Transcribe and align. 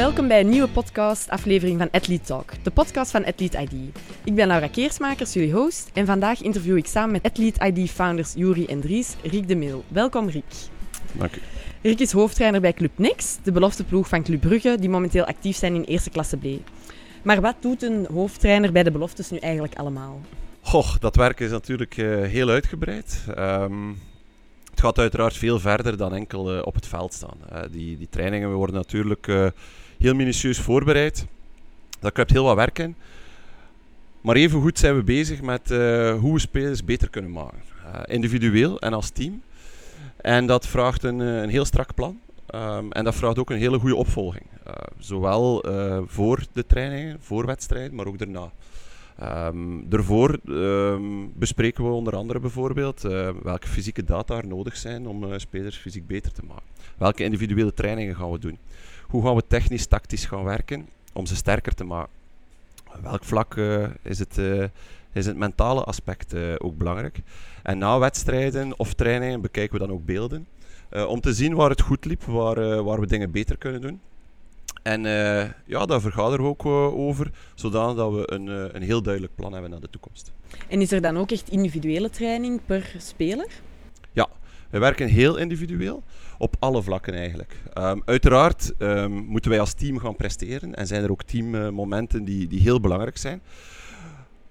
Welkom 0.00 0.28
bij 0.28 0.40
een 0.40 0.48
nieuwe 0.48 0.68
podcast, 0.68 1.30
aflevering 1.30 1.78
van 1.78 1.90
Athlete 1.90 2.24
Talk, 2.24 2.52
de 2.62 2.70
podcast 2.70 3.10
van 3.10 3.24
Athlete 3.24 3.58
ID. 3.60 3.72
Ik 4.24 4.34
ben 4.34 4.46
Laura 4.46 4.66
Keersmakers, 4.66 5.32
jullie 5.32 5.52
host, 5.52 5.90
en 5.94 6.06
vandaag 6.06 6.42
interview 6.42 6.76
ik 6.76 6.86
samen 6.86 7.12
met 7.12 7.22
Athlete 7.22 7.66
ID-founders 7.66 8.32
Juri 8.34 8.66
en 8.66 8.80
Dries 8.80 9.16
Riek 9.22 9.48
de 9.48 9.54
Mil. 9.54 9.84
Welkom 9.88 10.28
Riek. 10.28 10.44
Dank 11.12 11.36
u. 11.36 11.40
Riek 11.82 12.00
is 12.00 12.12
hoofdtrainer 12.12 12.60
bij 12.60 12.72
Club 12.72 12.90
Next, 12.98 13.40
de 13.42 13.52
belofte 13.52 13.84
ploeg 13.84 14.08
van 14.08 14.22
Club 14.22 14.40
Brugge, 14.40 14.76
die 14.80 14.88
momenteel 14.88 15.24
actief 15.24 15.56
zijn 15.56 15.74
in 15.74 15.82
eerste 15.82 16.10
klasse 16.10 16.36
B. 16.36 16.44
Maar 17.22 17.40
wat 17.40 17.56
doet 17.60 17.82
een 17.82 18.06
hoofdtrainer 18.12 18.72
bij 18.72 18.82
de 18.82 18.90
beloftes 18.90 19.30
nu 19.30 19.38
eigenlijk 19.38 19.74
allemaal? 19.74 20.20
Goh, 20.60 20.96
dat 21.00 21.16
werk 21.16 21.40
is 21.40 21.50
natuurlijk 21.50 21.96
uh, 21.96 22.26
heel 22.26 22.48
uitgebreid. 22.48 23.24
Um, 23.38 23.98
het 24.70 24.80
gaat 24.80 24.98
uiteraard 24.98 25.36
veel 25.36 25.58
verder 25.58 25.96
dan 25.96 26.14
enkel 26.14 26.56
uh, 26.56 26.62
op 26.64 26.74
het 26.74 26.86
veld 26.86 27.12
staan. 27.12 27.38
Uh, 27.52 27.60
die, 27.70 27.98
die 27.98 28.08
trainingen 28.10 28.52
worden 28.52 28.76
natuurlijk 28.76 29.52
heel 30.00 30.14
minutieus 30.14 30.58
voorbereid. 30.58 31.26
Daar 32.00 32.12
kruipt 32.12 32.32
heel 32.32 32.44
wat 32.44 32.56
werk 32.56 32.78
in. 32.78 32.94
Maar 34.20 34.36
evengoed 34.36 34.78
zijn 34.78 34.96
we 34.96 35.02
bezig 35.02 35.42
met 35.42 35.68
hoe 36.20 36.32
we 36.32 36.38
spelers 36.38 36.84
beter 36.84 37.10
kunnen 37.10 37.30
maken. 37.30 37.58
individueel 38.04 38.80
en 38.80 38.92
als 38.92 39.10
team. 39.10 39.42
En 40.16 40.46
dat 40.46 40.66
vraagt 40.66 41.02
een, 41.02 41.18
een 41.18 41.48
heel 41.48 41.64
strak 41.64 41.94
plan. 41.94 42.20
Um, 42.54 42.92
en 42.92 43.04
dat 43.04 43.14
vraagt 43.14 43.38
ook 43.38 43.50
een 43.50 43.58
hele 43.58 43.78
goede 43.78 43.94
opvolging. 43.94 44.44
Zowel 44.98 45.64
voor 46.06 46.44
de 46.52 46.66
trainingen, 46.66 47.18
voor 47.20 47.46
wedstrijden, 47.46 47.94
maar 47.94 48.06
ook 48.06 48.18
daarna. 48.18 48.52
Um, 49.48 49.88
daarvoor 49.88 50.38
um, 50.48 51.32
bespreken 51.34 51.84
we 51.84 51.90
onder 51.90 52.16
andere 52.16 52.40
bijvoorbeeld 52.40 53.00
welke 53.42 53.68
fysieke 53.68 54.04
data 54.04 54.36
er 54.36 54.46
nodig 54.46 54.76
zijn 54.76 55.06
om 55.06 55.38
spelers 55.38 55.76
fysiek 55.76 56.06
beter 56.06 56.32
te 56.32 56.42
maken. 56.48 56.64
Welke 56.98 57.24
individuele 57.24 57.74
trainingen 57.74 58.16
gaan 58.16 58.30
we 58.30 58.38
doen? 58.38 58.58
Hoe 59.10 59.24
gaan 59.24 59.34
we 59.34 59.42
technisch, 59.46 59.86
tactisch 59.86 60.24
gaan 60.24 60.44
werken 60.44 60.88
om 61.12 61.26
ze 61.26 61.36
sterker 61.36 61.74
te 61.74 61.84
maken? 61.84 62.12
Welk 63.02 63.24
vlak 63.24 63.56
is, 64.02 64.18
het, 64.18 64.38
is 65.12 65.26
het 65.26 65.36
mentale 65.36 65.84
aspect 65.84 66.34
ook 66.58 66.78
belangrijk? 66.78 67.20
En 67.62 67.78
na 67.78 67.98
wedstrijden 67.98 68.78
of 68.78 68.94
trainingen 68.94 69.40
bekijken 69.40 69.78
we 69.78 69.86
dan 69.86 69.94
ook 69.94 70.04
beelden. 70.04 70.46
Om 71.08 71.20
te 71.20 71.32
zien 71.32 71.54
waar 71.54 71.70
het 71.70 71.80
goed 71.80 72.04
liep, 72.04 72.22
waar, 72.22 72.84
waar 72.84 73.00
we 73.00 73.06
dingen 73.06 73.30
beter 73.30 73.56
kunnen 73.56 73.80
doen. 73.80 74.00
En 74.82 75.02
ja, 75.64 75.86
daar 75.86 76.00
vergaderen 76.00 76.44
we 76.44 76.50
ook 76.50 76.66
over, 76.96 77.30
zodat 77.54 77.94
we 77.94 78.22
een, 78.32 78.46
een 78.76 78.82
heel 78.82 79.02
duidelijk 79.02 79.34
plan 79.34 79.52
hebben 79.52 79.70
naar 79.70 79.80
de 79.80 79.90
toekomst. 79.90 80.32
En 80.68 80.80
is 80.80 80.92
er 80.92 81.00
dan 81.00 81.18
ook 81.18 81.30
echt 81.30 81.48
individuele 81.48 82.10
training 82.10 82.60
per 82.66 82.94
speler? 82.98 83.48
We 84.70 84.78
werken 84.78 85.08
heel 85.08 85.36
individueel, 85.36 86.02
op 86.38 86.56
alle 86.58 86.82
vlakken 86.82 87.14
eigenlijk. 87.14 87.56
Um, 87.78 88.02
uiteraard 88.04 88.72
um, 88.78 89.12
moeten 89.12 89.50
wij 89.50 89.60
als 89.60 89.72
team 89.72 89.98
gaan 89.98 90.16
presteren 90.16 90.74
en 90.74 90.86
zijn 90.86 91.02
er 91.02 91.10
ook 91.10 91.22
teammomenten 91.22 92.24
die, 92.24 92.46
die 92.46 92.60
heel 92.60 92.80
belangrijk 92.80 93.16
zijn. 93.16 93.42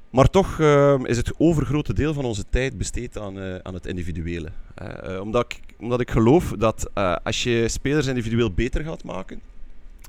Maar 0.09 0.29
toch 0.29 0.59
uh, 0.59 0.99
is 1.03 1.17
het 1.17 1.33
overgrote 1.37 1.93
deel 1.93 2.13
van 2.13 2.25
onze 2.25 2.43
tijd 2.49 2.77
besteed 2.77 3.17
aan, 3.17 3.37
uh, 3.37 3.55
aan 3.55 3.73
het 3.73 3.85
individuele. 3.85 4.49
Uh, 4.81 5.21
omdat, 5.21 5.45
ik, 5.45 5.59
omdat 5.79 5.99
ik 5.99 6.11
geloof 6.11 6.53
dat 6.57 6.89
eh, 6.93 7.15
als 7.23 7.43
je 7.43 7.67
spelers 7.67 8.07
individueel 8.07 8.51
beter 8.51 8.83
gaat 8.83 9.03
maken, 9.03 9.41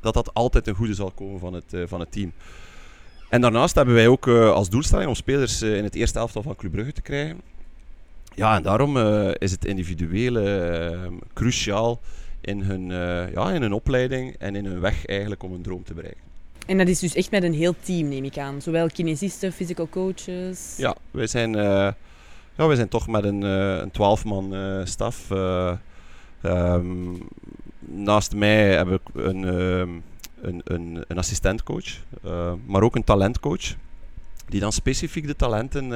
dat 0.01 0.15
dat 0.15 0.35
altijd 0.35 0.67
een 0.67 0.75
goede 0.75 0.95
zal 0.95 1.11
komen 1.11 1.41
van 1.41 1.53
het, 1.53 1.75
van 1.85 2.01
het 2.01 2.13
team. 2.13 2.33
En 3.29 3.41
daarnaast 3.41 3.75
hebben 3.75 3.95
wij 3.95 4.09
ook 4.09 4.29
als 4.29 4.71
doelstelling 4.71 5.09
om 5.09 5.15
spelers 5.15 5.63
in 5.63 5.85
het 5.85 5.95
eerste 5.95 6.19
elftal 6.19 6.43
van 6.43 6.57
Club 6.57 6.73
Brugge 6.73 6.93
te 6.93 7.03
krijgen. 7.03 7.41
Ja, 8.35 8.57
en 8.57 8.63
daarom 8.63 8.97
is 9.39 9.51
het 9.51 9.65
individuele 9.65 10.61
ehm, 10.61 11.15
cruciaal 11.33 12.01
in 12.41 12.63
hun, 12.63 12.87
ja, 13.33 13.53
in 13.53 13.63
hun 13.63 13.73
opleiding 13.73 14.35
en 14.39 14.57
in 14.57 14.65
hun 14.65 14.81
weg 14.81 15.07
eigenlijk 15.07 15.43
om 15.43 15.53
een 15.53 15.63
droom 15.63 15.85
te 15.85 15.95
bereiken. 15.95 16.31
En 16.67 16.79
dat 16.79 16.89
is 16.89 16.99
dus 16.99 17.15
echt 17.15 17.31
met 17.31 17.43
een 17.43 17.55
heel 17.55 17.75
team, 17.83 18.09
neem 18.09 18.25
ik 18.25 18.39
aan. 18.39 18.63
Zowel 18.63 18.89
kinesisten, 18.89 19.53
physical 19.53 19.89
coaches. 19.89 20.75
Ja, 20.77 20.97
wij 21.11 21.27
zijn, 21.27 21.57
uh, 21.57 21.63
ja, 22.57 22.67
wij 22.67 22.77
zijn 22.77 22.89
toch 22.89 23.09
met 23.09 23.25
een, 23.25 23.43
een 23.43 23.91
12-man 23.93 24.55
uh, 24.55 24.85
staf. 24.85 25.31
Um, 26.43 27.29
naast 27.79 28.35
mij 28.35 28.77
heb 28.77 28.89
ik 28.89 29.01
een, 29.15 29.43
een, 29.43 30.03
een, 30.65 31.05
een 31.09 31.19
assistentcoach, 31.19 31.97
maar 32.67 32.83
ook 32.83 32.97
een 32.97 33.05
talentcoach. 33.05 33.75
Die 34.49 34.61
dan 34.61 34.73
specifiek 34.73 35.27
de 35.27 35.37
talenten 35.37 35.93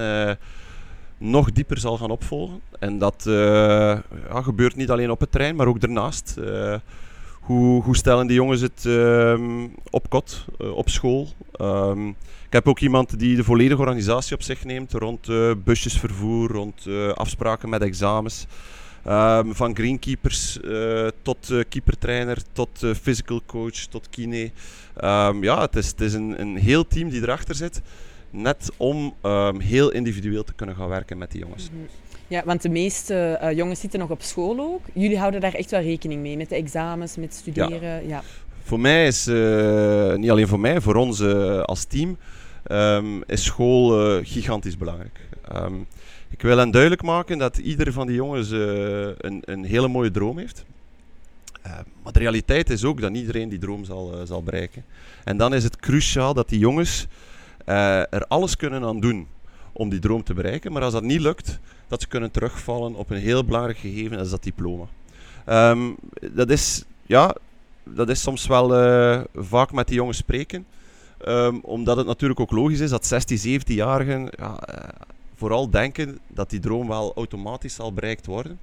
nog 1.19 1.53
dieper 1.53 1.79
zal 1.79 1.99
gaan 1.99 2.11
opvolgen. 2.11 2.61
En 2.79 2.99
dat 2.99 3.23
ja, 3.27 4.03
gebeurt 4.43 4.77
niet 4.77 4.91
alleen 4.91 5.11
op 5.11 5.21
het 5.21 5.31
terrein, 5.31 5.57
maar 5.57 5.67
ook 5.67 5.81
daarnaast. 5.81 6.37
Hoe, 7.45 7.83
hoe 7.83 7.97
stellen 7.97 8.27
die 8.27 8.37
jongens 8.37 8.61
het 8.61 8.85
um, 8.85 9.75
op 9.91 10.11
kot, 10.11 10.45
uh, 10.59 10.77
op 10.77 10.89
school? 10.89 11.29
Um, 11.61 12.09
ik 12.47 12.53
heb 12.61 12.69
ook 12.69 12.81
iemand 12.81 13.19
die 13.19 13.37
de 13.37 13.45
volledige 13.45 13.81
organisatie 13.81 14.35
op 14.35 14.43
zich 14.43 14.65
neemt 14.65 14.93
rond 14.93 15.29
busjesvervoer, 15.65 16.51
rond 16.51 16.87
afspraken 17.15 17.69
met 17.69 17.83
examens. 17.83 18.47
Um, 19.09 19.55
van 19.55 19.77
greenkeepers 19.77 20.59
tot 21.23 21.53
keepertrainer, 21.69 22.39
tot 22.53 22.87
physical 23.03 23.41
coach, 23.47 23.75
tot 23.75 24.09
kine. 24.11 24.51
ja, 25.41 25.61
het 25.61 25.77
is, 25.77 25.87
het 25.87 26.01
is 26.01 26.15
een, 26.15 26.41
een 26.41 26.57
heel 26.57 26.87
team 26.87 27.09
die 27.09 27.23
erachter 27.23 27.55
zit. 27.55 27.83
Net 28.37 28.71
om 28.77 29.15
heel 29.59 29.91
individueel 29.91 30.45
te 30.45 30.55
kunnen 30.55 30.77
gaan 30.77 30.89
werken 30.89 31.19
met 31.19 31.31
die 31.31 31.41
jongens. 31.41 31.71
Mm 31.71 31.78
-hmm. 31.78 31.89
Ja, 32.27 32.43
want 32.45 32.62
de 32.62 32.69
meeste 32.69 33.39
uh, 33.43 33.53
jongens 33.53 33.81
zitten 33.81 33.99
nog 33.99 34.11
op 34.11 34.22
school 34.22 34.61
ook. 34.61 34.81
Jullie 34.93 35.19
houden 35.19 35.41
daar 35.41 35.55
echt 35.55 35.71
wel 35.71 35.81
rekening 35.81 36.22
mee, 36.22 36.37
met 36.37 36.49
de 36.49 36.55
examens, 36.55 37.17
met 37.17 37.34
studeren. 37.34 37.81
Ja. 37.81 38.00
ja. 38.09 38.23
Voor 38.62 38.81
mij 38.81 39.06
is, 39.06 39.28
uh, 39.28 40.15
niet 40.15 40.31
alleen 40.31 40.49
voor 40.49 40.61
mij, 40.61 40.81
voor 40.81 40.94
ons 40.94 41.21
uh, 41.21 41.61
als 41.61 41.84
team, 41.84 42.17
um, 42.71 43.23
is 43.27 43.44
school 43.44 44.21
gigantisch 44.23 44.77
belangrijk. 44.77 45.21
Um, 45.55 45.87
ik 46.31 46.43
wil 46.43 46.59
hen 46.59 46.71
duidelijk 46.71 47.03
maken 47.03 47.39
dat 47.39 47.56
ieder 47.56 47.93
van 47.93 48.06
die 48.06 48.17
jongens 48.17 48.50
een, 48.50 49.43
een 49.44 49.65
hele 49.65 49.89
mooie 49.89 50.11
droom 50.11 50.39
heeft. 50.39 50.65
maar 52.03 52.12
de 52.12 52.19
realiteit 52.19 52.71
is 52.71 52.84
ook 52.84 53.00
dat 53.00 53.17
iedereen 53.17 53.49
die 53.49 53.59
droom 53.59 53.84
zal, 53.84 54.15
zal 54.25 54.43
bereiken. 54.43 54.84
En 55.25 55.37
dan 55.37 55.55
is 55.55 55.65
het 55.65 55.77
cruciaal 55.77 56.34
dat 56.34 56.49
die 56.49 56.59
jongens 56.59 57.06
er 57.65 58.25
alles 58.29 58.57
kunnen 58.57 58.85
aan 58.85 59.01
doen 59.01 59.27
om 59.73 59.89
die 59.89 59.99
droom 59.99 60.23
te 60.23 60.35
bereiken. 60.35 60.73
Maar 60.73 60.83
als 60.83 60.93
dat 60.93 61.03
niet 61.03 61.21
lukt, 61.21 61.59
dat 61.89 62.01
ze 62.01 62.09
kunnen 62.09 62.31
terugvallen 62.31 62.95
op 62.95 63.11
een 63.11 63.21
heel 63.21 63.45
belangrijk 63.45 63.79
gegeven, 63.79 64.17
dat 64.17 64.25
is 64.25 64.31
dat 64.31 64.43
diploma. 64.43 64.85
Um, 65.49 65.97
dat, 66.33 66.51
is, 66.51 66.85
ja, 67.07 67.37
dat 67.83 68.09
is 68.09 68.21
soms 68.21 68.47
wel 68.47 68.85
uh, 68.85 69.21
vaak 69.35 69.73
met 69.73 69.87
die 69.87 69.97
jongens 69.97 70.19
spreken. 70.19 70.67
Um, 71.29 71.61
omdat 71.63 71.97
het 71.97 72.07
natuurlijk 72.07 72.41
ook 72.41 72.51
logisch 72.51 72.81
is 72.81 72.91
dat 72.91 73.07
16, 73.07 73.61
17-jarigen 73.61 74.29
ja, 74.39 74.59
uh, 74.71 74.89
vooral 75.35 75.71
denken 75.71 76.19
dat 76.27 76.51
die 76.51 76.61
droom 76.61 76.89
wel 76.89 77.13
automatisch 77.15 77.75
zal 77.75 77.93
bereikt 77.93 78.27
worden. 78.27 78.59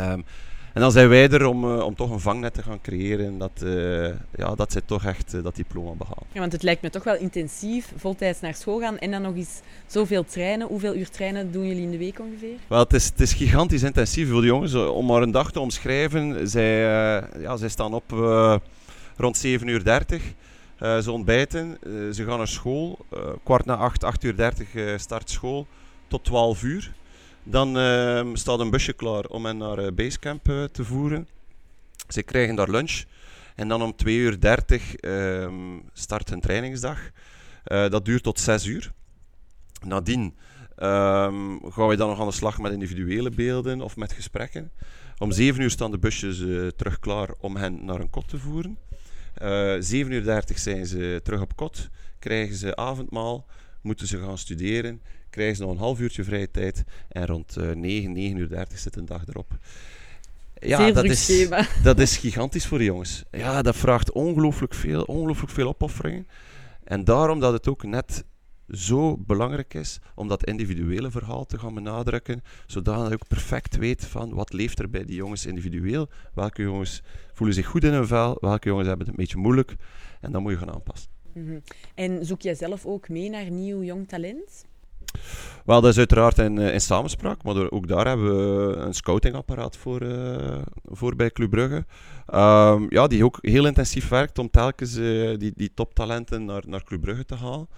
Um, 0.00 0.24
en 0.72 0.80
dan 0.80 0.92
zijn 0.92 1.08
wij 1.08 1.30
er 1.30 1.46
om, 1.46 1.64
uh, 1.64 1.84
om 1.84 1.94
toch 1.94 2.10
een 2.10 2.20
vangnet 2.20 2.54
te 2.54 2.62
gaan 2.62 2.80
creëren 2.80 3.38
dat, 3.38 3.62
uh, 3.64 4.08
ja, 4.36 4.54
dat 4.54 4.72
zij 4.72 4.80
toch 4.84 5.04
echt 5.04 5.34
uh, 5.34 5.42
dat 5.42 5.56
diploma 5.56 5.92
behalen. 5.92 6.26
Ja, 6.32 6.40
want 6.40 6.52
het 6.52 6.62
lijkt 6.62 6.82
me 6.82 6.90
toch 6.90 7.04
wel 7.04 7.16
intensief, 7.16 7.92
voltijds 7.96 8.40
naar 8.40 8.54
school 8.54 8.80
gaan 8.80 8.98
en 8.98 9.10
dan 9.10 9.22
nog 9.22 9.34
eens 9.34 9.60
zoveel 9.86 10.24
trainen. 10.24 10.66
Hoeveel 10.66 10.94
uur 10.94 11.10
trainen 11.10 11.52
doen 11.52 11.66
jullie 11.66 11.82
in 11.82 11.90
de 11.90 11.98
week 11.98 12.20
ongeveer? 12.20 12.56
Wel, 12.66 12.78
het 12.78 12.92
is, 12.92 13.04
het 13.04 13.20
is 13.20 13.32
gigantisch 13.32 13.82
intensief 13.82 14.30
voor 14.30 14.40
de 14.40 14.46
jongens. 14.46 14.74
Om 14.74 15.06
maar 15.06 15.22
een 15.22 15.30
dag 15.30 15.52
te 15.52 15.60
omschrijven, 15.60 16.48
zij, 16.48 16.80
ja, 17.40 17.56
zij 17.56 17.68
staan 17.68 17.94
op 17.94 18.10
rond 19.16 19.46
7.30 19.46 19.64
uur. 19.64 19.84
30. 19.84 20.22
ze 20.78 21.12
ontbijten, 21.12 21.78
ze 22.12 22.24
gaan 22.24 22.38
naar 22.38 22.48
school. 22.48 22.98
kwart 23.42 23.64
na 23.64 23.76
8, 23.76 24.04
8 24.04 24.24
uur 24.24 24.36
30 24.36 25.00
start 25.00 25.30
school 25.30 25.66
tot 26.08 26.24
12 26.24 26.62
uur. 26.62 26.92
Dan 27.44 27.76
uh, 27.76 28.26
staat 28.32 28.60
een 28.60 28.70
busje 28.70 28.92
klaar 28.92 29.24
om 29.24 29.44
hen 29.44 29.56
naar 29.56 29.78
uh, 29.78 29.92
Basecamp 29.94 30.48
uh, 30.48 30.64
te 30.64 30.84
voeren. 30.84 31.28
Ze 32.08 32.22
krijgen 32.22 32.54
daar 32.54 32.70
lunch. 32.70 33.04
En 33.54 33.68
dan 33.68 33.82
om 33.82 33.94
2.30 34.04 34.04
uur 34.04 34.40
30 34.40 34.96
ehm, 34.96 35.54
start 35.92 36.30
hun 36.30 36.40
trainingsdag. 36.40 36.98
Eh, 37.64 37.88
dat 37.88 38.04
duurt 38.04 38.22
tot 38.22 38.40
6 38.40 38.66
uur. 38.66 38.92
Nadien 39.84 40.22
um, 40.22 41.72
gaan 41.72 41.88
we 41.88 41.96
dan 41.96 42.08
nog 42.08 42.20
aan 42.20 42.26
de 42.26 42.32
slag 42.32 42.58
met 42.58 42.72
individuele 42.72 43.30
beelden 43.30 43.80
of 43.80 43.96
met 43.96 44.12
gesprekken. 44.12 44.70
Om 45.18 45.32
7 45.32 45.62
uur 45.62 45.70
staan 45.70 45.90
de 45.90 45.98
busjes 45.98 46.36
terug 46.76 46.98
klaar 46.98 47.28
om 47.40 47.56
hen 47.56 47.84
naar 47.84 48.00
een 48.00 48.10
kot 48.10 48.28
te 48.28 48.38
voeren. 48.38 48.78
7 49.82 50.12
uur 50.12 50.24
30 50.24 50.58
zijn 50.58 50.86
ze 50.86 51.20
terug 51.24 51.40
op 51.40 51.56
kot. 51.56 51.88
Krijgen 52.18 52.56
ze 52.56 52.76
avondmaal. 52.76 53.46
Moeten 53.82 54.06
ze 54.06 54.18
gaan 54.18 54.38
studeren 54.38 55.00
krijgen 55.32 55.56
ze 55.56 55.62
nog 55.62 55.70
een 55.70 55.78
half 55.78 56.00
uurtje 56.00 56.24
vrije 56.24 56.50
tijd. 56.50 56.84
En 57.08 57.26
rond 57.26 57.56
uh, 57.58 57.70
9, 57.70 58.12
9 58.12 58.36
uur 58.36 58.48
30 58.48 58.78
zit 58.78 58.96
een 58.96 59.04
dag 59.04 59.26
erop. 59.26 59.58
Ja, 60.54 60.90
dat 60.90 61.04
is, 61.04 61.48
dat 61.82 61.98
is 61.98 62.16
gigantisch 62.16 62.66
voor 62.66 62.78
de 62.78 62.84
jongens. 62.84 63.24
Ja, 63.30 63.62
dat 63.62 63.76
vraagt 63.76 64.12
ongelooflijk 64.12 64.74
veel, 64.74 65.02
ongelooflijk 65.02 65.52
veel 65.52 65.68
opofferingen. 65.68 66.26
En 66.84 67.04
daarom 67.04 67.40
dat 67.40 67.52
het 67.52 67.68
ook 67.68 67.82
net 67.82 68.24
zo 68.68 69.16
belangrijk 69.16 69.74
is 69.74 69.98
om 70.14 70.28
dat 70.28 70.44
individuele 70.44 71.10
verhaal 71.10 71.44
te 71.44 71.58
gaan 71.58 71.74
benadrukken, 71.74 72.42
zodat 72.66 73.08
je 73.08 73.14
ook 73.14 73.28
perfect 73.28 73.76
weet 73.76 74.04
van 74.04 74.34
wat 74.34 74.52
leeft 74.52 74.78
er 74.78 74.90
bij 74.90 75.04
die 75.04 75.16
jongens 75.16 75.46
individueel, 75.46 76.08
welke 76.34 76.62
jongens 76.62 77.02
voelen 77.32 77.54
zich 77.54 77.66
goed 77.66 77.84
in 77.84 77.92
hun 77.92 78.06
vel, 78.06 78.36
welke 78.40 78.68
jongens 78.68 78.88
hebben 78.88 79.06
het 79.06 79.16
een 79.16 79.22
beetje 79.22 79.38
moeilijk, 79.38 79.74
en 80.20 80.32
dan 80.32 80.42
moet 80.42 80.52
je 80.52 80.58
gaan 80.58 80.72
aanpassen. 80.72 81.10
Mhm. 81.32 81.58
En 81.94 82.26
zoek 82.26 82.40
jij 82.40 82.54
zelf 82.54 82.86
ook 82.86 83.08
mee 83.08 83.30
naar 83.30 83.50
nieuw 83.50 83.82
jong 83.82 84.08
talent? 84.08 84.64
Wel, 85.64 85.80
dat 85.80 85.90
is 85.90 85.98
uiteraard 85.98 86.38
in, 86.38 86.58
in 86.58 86.80
samenspraak, 86.80 87.42
maar 87.42 87.70
ook 87.70 87.88
daar 87.88 88.06
hebben 88.06 88.26
we 88.26 88.76
een 88.76 88.94
scoutingapparaat 88.94 89.76
voor, 89.76 90.02
uh, 90.02 90.58
voor 90.84 91.16
bij 91.16 91.30
Club 91.30 91.50
Brugge. 91.50 91.84
Um, 92.34 92.86
ja, 92.88 93.06
die 93.06 93.24
ook 93.24 93.38
heel 93.40 93.66
intensief 93.66 94.08
werkt 94.08 94.38
om 94.38 94.50
telkens 94.50 94.96
uh, 94.96 95.38
die, 95.38 95.52
die 95.54 95.74
toptalenten 95.74 96.44
naar, 96.44 96.62
naar 96.66 96.84
Club 96.84 97.00
Brugge 97.00 97.24
te 97.24 97.34
halen. 97.34 97.68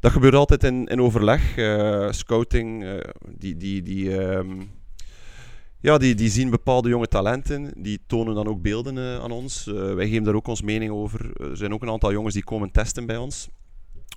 Dat 0.00 0.12
gebeurt 0.12 0.34
altijd 0.34 0.64
in, 0.64 0.86
in 0.86 1.00
overleg. 1.00 1.42
Scouting, 2.14 3.00
die, 3.38 3.56
die, 3.56 3.82
die, 3.82 4.22
um, 4.22 4.70
ja, 5.80 5.98
die, 5.98 6.14
die 6.14 6.30
zien 6.30 6.50
bepaalde 6.50 6.88
jonge 6.88 7.08
talenten, 7.08 7.72
die 7.76 8.02
tonen 8.06 8.34
dan 8.34 8.46
ook 8.46 8.62
beelden 8.62 9.20
aan 9.22 9.30
ons. 9.30 9.64
wij 9.64 10.08
geven 10.08 10.24
daar 10.24 10.34
ook 10.34 10.46
ons 10.46 10.62
mening 10.62 10.90
over. 10.90 11.30
Er 11.50 11.56
zijn 11.56 11.72
ook 11.72 11.82
een 11.82 11.90
aantal 11.90 12.12
jongens 12.12 12.34
die 12.34 12.44
komen 12.44 12.70
testen 12.70 13.06
bij 13.06 13.16
ons 13.16 13.48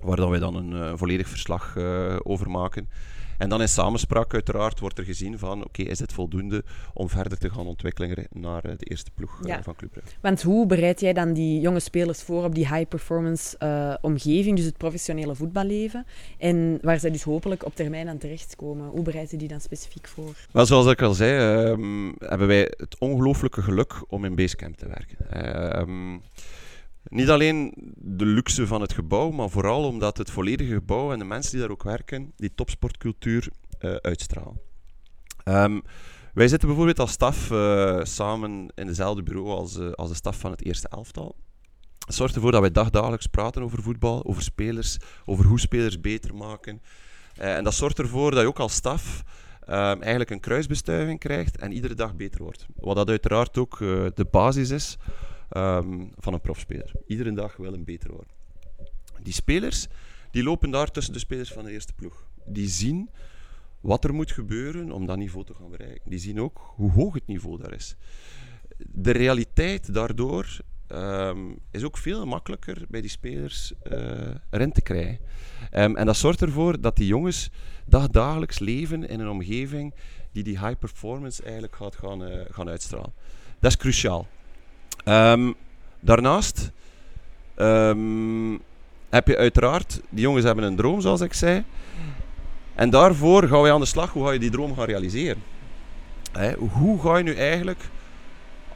waar 0.04 0.16
dan 0.16 0.30
wij 0.30 0.40
dan 0.40 0.56
een 0.56 0.72
uh, 0.72 0.92
volledig 0.96 1.28
verslag 1.28 1.76
uh, 1.78 2.16
over 2.24 2.50
maken. 2.50 2.90
En 3.38 3.50
dan 3.50 3.62
in 3.62 3.70
samenspraak 3.70 4.34
uiteraard 4.34 4.80
wordt 4.80 4.98
er 4.98 5.04
gezien 5.04 5.40
van 5.40 5.64
oké, 5.64 5.82
is 5.82 5.98
dit 5.98 6.14
voldoende 6.14 6.64
om 6.94 7.10
verder 7.10 7.38
te 7.38 7.50
gaan 7.50 7.68
ontwikkelen 7.68 8.28
naar 8.32 8.66
uh, 8.66 8.72
de 8.78 8.86
eerste 8.86 9.12
ploeg 9.16 9.40
ja. 9.44 9.64
van 9.64 9.76
Club 9.76 9.92
Brugge. 9.92 10.10
Want 10.22 10.42
hoe 10.42 10.66
bereid 10.66 11.00
jij 11.00 11.14
dan 11.14 11.34
die 11.34 11.60
jonge 11.60 11.80
spelers 11.80 12.22
voor 12.22 12.44
op 12.44 12.56
die 12.56 12.68
high-performance 12.68 13.58
omgeving, 14.02 14.56
dus 14.56 14.66
het 14.66 14.78
professionele 14.78 15.36
voetballeven, 15.36 16.06
en 16.38 16.80
waar 16.82 17.00
zij 17.00 17.12
dus 17.12 17.24
hopelijk 17.24 17.66
op 17.66 17.76
termijn 17.76 18.10
aan 18.10 18.18
terechtkomen? 18.18 18.88
Hoe 18.88 19.04
bereid 19.04 19.32
je 19.32 19.38
die 19.38 19.48
dan 19.48 19.62
specifiek 19.62 20.08
voor? 20.08 20.34
Wel, 20.52 20.66
zoals 20.66 20.88
ik 20.88 21.02
al 21.02 21.14
zei, 21.14 21.68
um, 21.70 22.16
hebben 22.20 22.48
wij 22.48 22.74
het 22.78 22.96
ongelooflijke 23.00 23.62
geluk 23.62 24.04
om 24.08 24.26
in 24.26 24.36
Basecamp 24.36 24.76
te 24.76 24.88
werken. 24.88 25.80
Um, 25.80 26.22
niet 27.10 27.30
alleen 27.30 27.74
de 27.96 28.26
luxe 28.26 28.68
van 28.68 28.82
het 28.82 28.94
gebouw, 28.94 29.30
maar 29.30 29.50
vooral 29.50 29.88
omdat 29.88 30.18
het 30.18 30.32
volledige 30.32 30.74
gebouw 30.74 31.12
en 31.12 31.20
de 31.20 31.26
mensen 31.26 31.52
die 31.52 31.62
daar 31.62 31.70
ook 31.70 31.84
werken, 31.84 32.32
die 32.36 32.56
topsportcultuur 32.56 33.50
uh, 33.80 33.96
uitstralen. 33.96 34.60
Um, 35.46 35.82
wij 36.34 36.48
zitten 36.48 36.68
bijvoorbeeld 36.68 37.00
als 37.00 37.12
staf 37.12 37.52
uh, 37.52 38.00
samen 38.04 38.68
in 38.76 38.88
dezelfde 38.88 39.24
bureau 39.24 39.50
als, 39.50 39.78
uh, 39.78 39.92
als 39.92 40.10
de 40.10 40.16
staf 40.16 40.40
van 40.40 40.52
het 40.52 40.64
eerste 40.64 40.88
elftal. 40.88 41.36
Dat 42.00 42.16
zorgt 42.16 42.36
ervoor 42.36 42.52
dat 42.52 42.62
wij 42.62 42.72
dagdagelijks 42.72 43.28
praten 43.28 43.64
over 43.64 43.82
voetbal, 43.82 44.26
over 44.26 44.42
spelers, 44.42 44.98
over 45.26 45.46
hoe 45.46 45.60
spelers 45.60 46.02
beter 46.02 46.36
maken. 46.36 46.82
en 47.36 47.64
dat 47.64 47.74
zorgt 47.74 48.00
ervoor 48.00 48.32
dat 48.32 48.42
je 48.42 48.48
ook 48.48 48.60
als 48.60 48.74
staf 48.74 49.24
um, 49.70 49.76
eigenlijk 50.02 50.30
een 50.30 50.40
kruisbestuiving 50.40 51.20
krijgt 51.20 51.58
en 51.58 51.72
iedere 51.72 51.94
dag 51.94 52.16
beter 52.16 52.44
wordt. 52.44 52.66
Wat 52.76 52.96
dat 52.96 53.10
uiteraard 53.10 53.58
ook 53.58 53.78
de 54.14 54.28
basis 54.32 54.70
is 54.70 54.98
um, 55.52 56.12
van 56.18 56.34
een 56.34 56.42
profspeler. 56.42 56.92
Iedere 57.08 57.34
dag 57.34 57.56
wil 57.58 57.74
een 57.74 57.84
beter 57.84 58.12
worden. 58.12 58.34
Die 59.22 59.34
spelers 59.34 59.88
die 60.32 60.44
lopen 60.44 60.72
daar 60.72 60.92
tussen 60.92 61.14
de 61.14 61.20
spelers 61.20 61.52
van 61.52 61.64
de 61.64 61.72
eerste 61.72 61.94
ploeg. 61.94 62.28
Die 62.46 62.68
zien 62.68 63.10
wat 63.82 64.04
er 64.04 64.14
moet 64.14 64.32
gebeuren 64.32 64.92
om 64.92 65.06
dat 65.06 65.18
niveau 65.18 65.46
te 65.46 65.54
gaan 65.54 65.70
bereiken. 65.70 66.10
Die 66.10 66.20
zien 66.20 66.42
ook 66.42 66.74
hoe 66.76 66.92
hoog 66.92 67.14
het 67.14 67.28
niveau 67.28 67.62
daar 67.62 67.74
is. 67.74 67.96
De 68.78 69.12
realiteit 69.12 69.94
daardoor 69.94 70.60
um, 70.88 71.60
is 71.72 71.84
ook 71.84 71.98
veel 71.98 72.26
makkelijker 72.26 72.86
bij 72.90 73.02
die 73.02 73.10
spelers 73.10 73.74
uh, 73.84 74.36
erin 74.50 74.72
te 74.72 74.82
krijgen. 74.82 75.20
Um, 75.74 75.96
en 75.96 76.06
dat 76.06 76.18
zorgt 76.18 76.42
ervoor 76.42 76.82
dat 76.82 76.96
die 76.96 77.08
jongens 77.08 77.50
dagdagelijks 77.86 78.60
leven 78.60 79.08
in 79.08 79.20
een 79.20 79.30
omgeving 79.30 79.94
die 80.32 80.44
die 80.44 80.60
high 80.60 80.80
performance 80.80 81.44
eigenlijk 81.44 81.76
gaat 81.76 81.96
gaan, 81.96 82.24
uh, 82.24 82.42
gaan 82.50 82.70
uitstralen. 82.70 83.14
Dat 83.60 83.72
is 83.72 83.78
cruciaal. 83.78 84.28
Um, 85.08 85.56
daarnaast 86.00 86.72
um, 87.58 88.62
heb 89.10 89.28
je 89.28 89.38
uiteraard, 89.38 90.02
die 90.10 90.22
jongens 90.22 90.46
hebben 90.46 90.64
een 90.64 90.76
droom, 90.76 91.02
zoals 91.02 91.22
ik 91.22 91.34
zei. 91.34 91.64
En 92.76 92.90
daarvoor 92.90 93.48
gaan 93.48 93.62
wij 93.62 93.72
aan 93.72 93.80
de 93.80 93.86
slag. 93.86 94.12
Hoe 94.12 94.26
ga 94.26 94.32
je 94.32 94.40
die 94.40 94.50
droom 94.50 94.76
gaan 94.76 94.86
realiseren? 94.86 95.44
Hoe 96.58 97.02
ga 97.02 97.18
je 97.18 97.24
nu 97.24 97.36
eigenlijk 97.36 97.80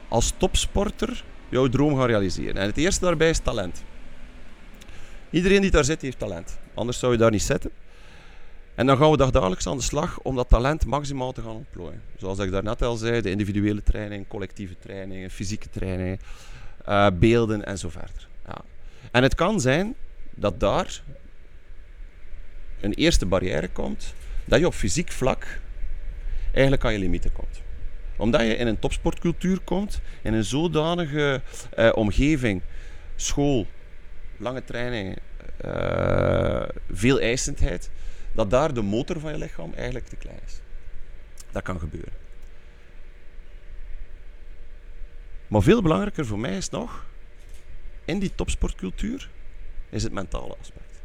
als 0.08 0.32
topsporter 0.36 1.24
jouw 1.48 1.68
droom 1.68 1.96
gaan 1.96 2.06
realiseren? 2.06 2.56
En 2.56 2.66
het 2.66 2.76
eerste 2.76 3.04
daarbij 3.04 3.30
is 3.30 3.38
talent. 3.38 3.84
Iedereen 5.30 5.60
die 5.60 5.70
daar 5.70 5.84
zit, 5.84 6.02
heeft 6.02 6.18
talent. 6.18 6.58
Anders 6.74 6.98
zou 6.98 7.12
je 7.12 7.18
daar 7.18 7.30
niet 7.30 7.42
zitten. 7.42 7.70
En 8.80 8.86
dan 8.86 8.96
gaan 8.96 9.10
we 9.10 9.16
dagelijks 9.30 9.66
aan 9.66 9.76
de 9.76 9.82
slag 9.82 10.20
om 10.20 10.36
dat 10.36 10.48
talent 10.48 10.86
maximaal 10.86 11.32
te 11.32 11.42
gaan 11.42 11.54
ontplooien. 11.54 12.02
Zoals 12.16 12.38
ik 12.38 12.50
daarnet 12.50 12.82
al 12.82 12.96
zei, 12.96 13.20
de 13.20 13.30
individuele 13.30 13.82
training, 13.82 14.28
collectieve 14.28 14.78
trainingen, 14.78 15.30
fysieke 15.30 15.70
trainingen, 15.70 16.18
uh, 16.88 17.06
beelden 17.14 17.64
en. 17.64 17.76
Ja. 18.46 18.64
En 19.10 19.22
het 19.22 19.34
kan 19.34 19.60
zijn 19.60 19.94
dat 20.30 20.60
daar 20.60 21.02
een 22.80 22.92
eerste 22.92 23.26
barrière 23.26 23.68
komt, 23.68 24.14
dat 24.44 24.58
je 24.58 24.66
op 24.66 24.74
fysiek 24.74 25.10
vlak 25.12 25.60
eigenlijk 26.52 26.84
aan 26.84 26.92
je 26.92 26.98
limieten 26.98 27.32
komt. 27.32 27.62
Omdat 28.16 28.40
je 28.40 28.56
in 28.56 28.66
een 28.66 28.78
topsportcultuur 28.78 29.60
komt, 29.60 30.00
in 30.22 30.34
een 30.34 30.44
zodanige 30.44 31.42
uh, 31.78 31.90
omgeving, 31.94 32.62
school, 33.16 33.66
lange 34.36 34.64
trainingen, 34.64 35.16
uh, 35.64 36.62
veel 36.90 37.20
eisendheid, 37.20 37.90
dat 38.32 38.50
daar 38.50 38.74
de 38.74 38.82
motor 38.82 39.20
van 39.20 39.32
je 39.32 39.38
lichaam 39.38 39.72
eigenlijk 39.74 40.06
te 40.06 40.16
klein 40.16 40.40
is. 40.46 40.60
Dat 41.50 41.62
kan 41.62 41.78
gebeuren. 41.78 42.12
Maar 45.48 45.62
veel 45.62 45.82
belangrijker 45.82 46.26
voor 46.26 46.38
mij 46.38 46.56
is 46.56 46.68
nog, 46.68 47.06
in 48.04 48.18
die 48.18 48.34
topsportcultuur 48.34 49.30
is 49.88 50.02
het 50.02 50.12
mentale 50.12 50.56
aspect. 50.60 51.02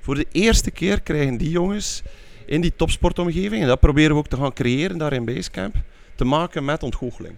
Voor 0.00 0.14
de 0.14 0.26
eerste 0.32 0.70
keer 0.70 1.00
krijgen 1.00 1.36
die 1.36 1.50
jongens 1.50 2.02
in 2.46 2.60
die 2.60 2.76
topsportomgeving, 2.76 3.62
en 3.62 3.68
dat 3.68 3.80
proberen 3.80 4.10
we 4.10 4.16
ook 4.16 4.28
te 4.28 4.36
gaan 4.36 4.52
creëren 4.52 4.98
daar 4.98 5.12
in 5.12 5.24
Basecamp, 5.24 5.74
te 6.14 6.24
maken 6.24 6.64
met 6.64 6.82
ontgoocheling. 6.82 7.36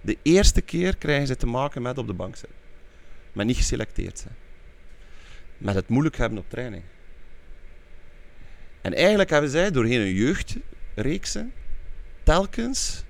De 0.00 0.18
eerste 0.22 0.60
keer 0.60 0.96
krijgen 0.96 1.26
ze 1.26 1.36
te 1.36 1.46
maken 1.46 1.82
met 1.82 1.98
op 1.98 2.06
de 2.06 2.12
bank 2.12 2.36
zitten. 2.36 2.56
Met 3.32 3.46
niet 3.46 3.56
geselecteerd 3.56 4.18
zijn. 4.18 4.34
Met 5.58 5.74
het 5.74 5.88
moeilijk 5.88 6.16
hebben 6.16 6.38
op 6.38 6.50
training. 6.50 6.82
En 8.80 8.94
eigenlijk 8.94 9.30
hebben 9.30 9.50
zij 9.50 9.70
doorheen 9.70 10.00
hun 10.00 10.14
jeugdreeksen 10.14 11.52
telkens 12.22 13.04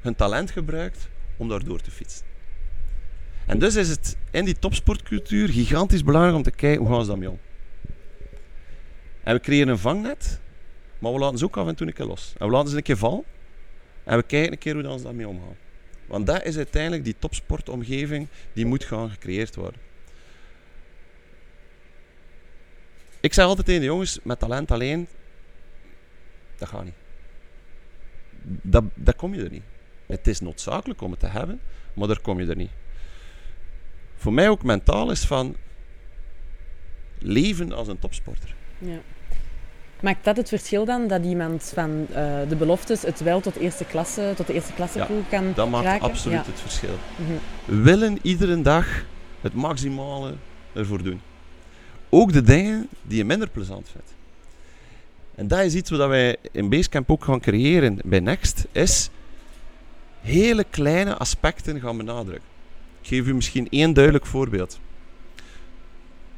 hun 0.00 0.14
talent 0.14 0.50
gebruikt 0.50 1.08
om 1.36 1.48
daardoor 1.48 1.80
te 1.80 1.90
fietsen. 1.90 2.26
En 3.46 3.58
dus 3.58 3.76
is 3.76 3.88
het 3.88 4.16
in 4.30 4.44
die 4.44 4.58
topsportcultuur 4.58 5.48
gigantisch 5.48 6.04
belangrijk 6.04 6.36
om 6.36 6.42
te 6.42 6.50
kijken 6.50 6.84
hoe 6.84 6.94
gaan 6.94 7.02
ze 7.02 7.08
daarmee 7.08 7.30
om. 7.30 7.38
En 9.22 9.34
we 9.34 9.40
creëren 9.40 9.68
een 9.68 9.78
vangnet, 9.78 10.40
maar 10.98 11.12
we 11.12 11.18
laten 11.18 11.38
ze 11.38 11.44
ook 11.44 11.56
af 11.56 11.68
en 11.68 11.74
toe 11.74 11.86
een 11.86 11.92
keer 11.92 12.06
los. 12.06 12.34
En 12.38 12.46
we 12.46 12.52
laten 12.52 12.70
ze 12.70 12.76
een 12.76 12.82
keer 12.82 12.96
vallen 12.96 13.24
en 14.04 14.16
we 14.16 14.22
kijken 14.22 14.52
een 14.52 14.58
keer 14.58 14.74
hoe 14.74 14.98
ze 14.98 15.04
daarmee 15.04 15.28
omgaan. 15.28 15.56
Want 16.06 16.26
dat 16.26 16.44
is 16.44 16.56
uiteindelijk 16.56 17.04
die 17.04 17.16
topsportomgeving 17.18 18.28
die 18.52 18.66
moet 18.66 18.84
gaan 18.84 19.10
gecreëerd 19.10 19.54
worden. 19.54 19.80
Ik 23.20 23.34
zeg 23.34 23.44
altijd 23.44 23.66
tegen 23.66 23.80
de 23.80 23.86
jongens, 23.86 24.18
met 24.22 24.38
talent 24.38 24.70
alleen, 24.70 25.08
dat 26.56 26.68
gaat 26.68 26.84
niet. 26.84 26.94
Dat, 28.42 28.84
dat 28.94 29.16
kom 29.16 29.34
je 29.34 29.44
er 29.44 29.50
niet. 29.50 29.62
Het 30.06 30.26
is 30.26 30.40
noodzakelijk 30.40 31.00
om 31.00 31.10
het 31.10 31.20
te 31.20 31.26
hebben, 31.26 31.60
maar 31.94 32.08
daar 32.08 32.20
kom 32.20 32.40
je 32.40 32.46
er 32.46 32.56
niet. 32.56 32.70
Voor 34.16 34.32
mij 34.32 34.48
ook 34.48 34.62
mentaal 34.62 35.10
is 35.10 35.24
van 35.24 35.56
leven 37.18 37.72
als 37.72 37.88
een 37.88 37.98
topsporter. 37.98 38.54
Ja. 38.78 38.98
Maakt 40.00 40.24
dat 40.24 40.36
het 40.36 40.48
verschil 40.48 40.84
dan 40.84 41.08
dat 41.08 41.24
iemand 41.24 41.70
van 41.74 42.06
uh, 42.10 42.16
de 42.48 42.56
beloftes 42.58 43.02
het 43.02 43.20
wel 43.20 43.40
tot 43.40 43.56
eerste 43.56 43.84
klasse, 43.84 44.32
tot 44.36 44.46
de 44.46 44.52
eerste 44.52 44.72
klasse 44.72 44.98
ja, 44.98 45.08
kan 45.28 45.52
dat 45.54 45.70
maakt 45.70 46.02
absoluut 46.02 46.46
het 46.46 46.60
verschil. 46.60 46.98
Mm 47.16 47.82
Willen 47.82 48.18
iedere 48.22 48.62
dag 48.62 49.04
het 49.40 49.54
maximale 49.54 50.34
ervoor 50.72 51.02
doen 51.02 51.20
ook 52.08 52.32
de 52.32 52.42
dingen 52.42 52.88
die 53.02 53.16
je 53.16 53.24
minder 53.24 53.48
plezant 53.48 53.88
vindt. 53.92 54.14
En 55.34 55.48
dat 55.48 55.60
is 55.60 55.74
iets 55.74 55.90
wat 55.90 56.08
wij 56.08 56.36
in 56.52 56.68
Basecamp 56.68 57.10
ook 57.10 57.24
gaan 57.24 57.40
creëren 57.40 57.98
bij 58.04 58.20
Next, 58.20 58.66
is 58.72 59.10
hele 60.20 60.64
kleine 60.64 61.16
aspecten 61.16 61.80
gaan 61.80 61.96
benadrukken. 61.96 62.48
Ik 63.00 63.08
geef 63.08 63.26
u 63.26 63.34
misschien 63.34 63.68
één 63.70 63.92
duidelijk 63.92 64.26
voorbeeld. 64.26 64.80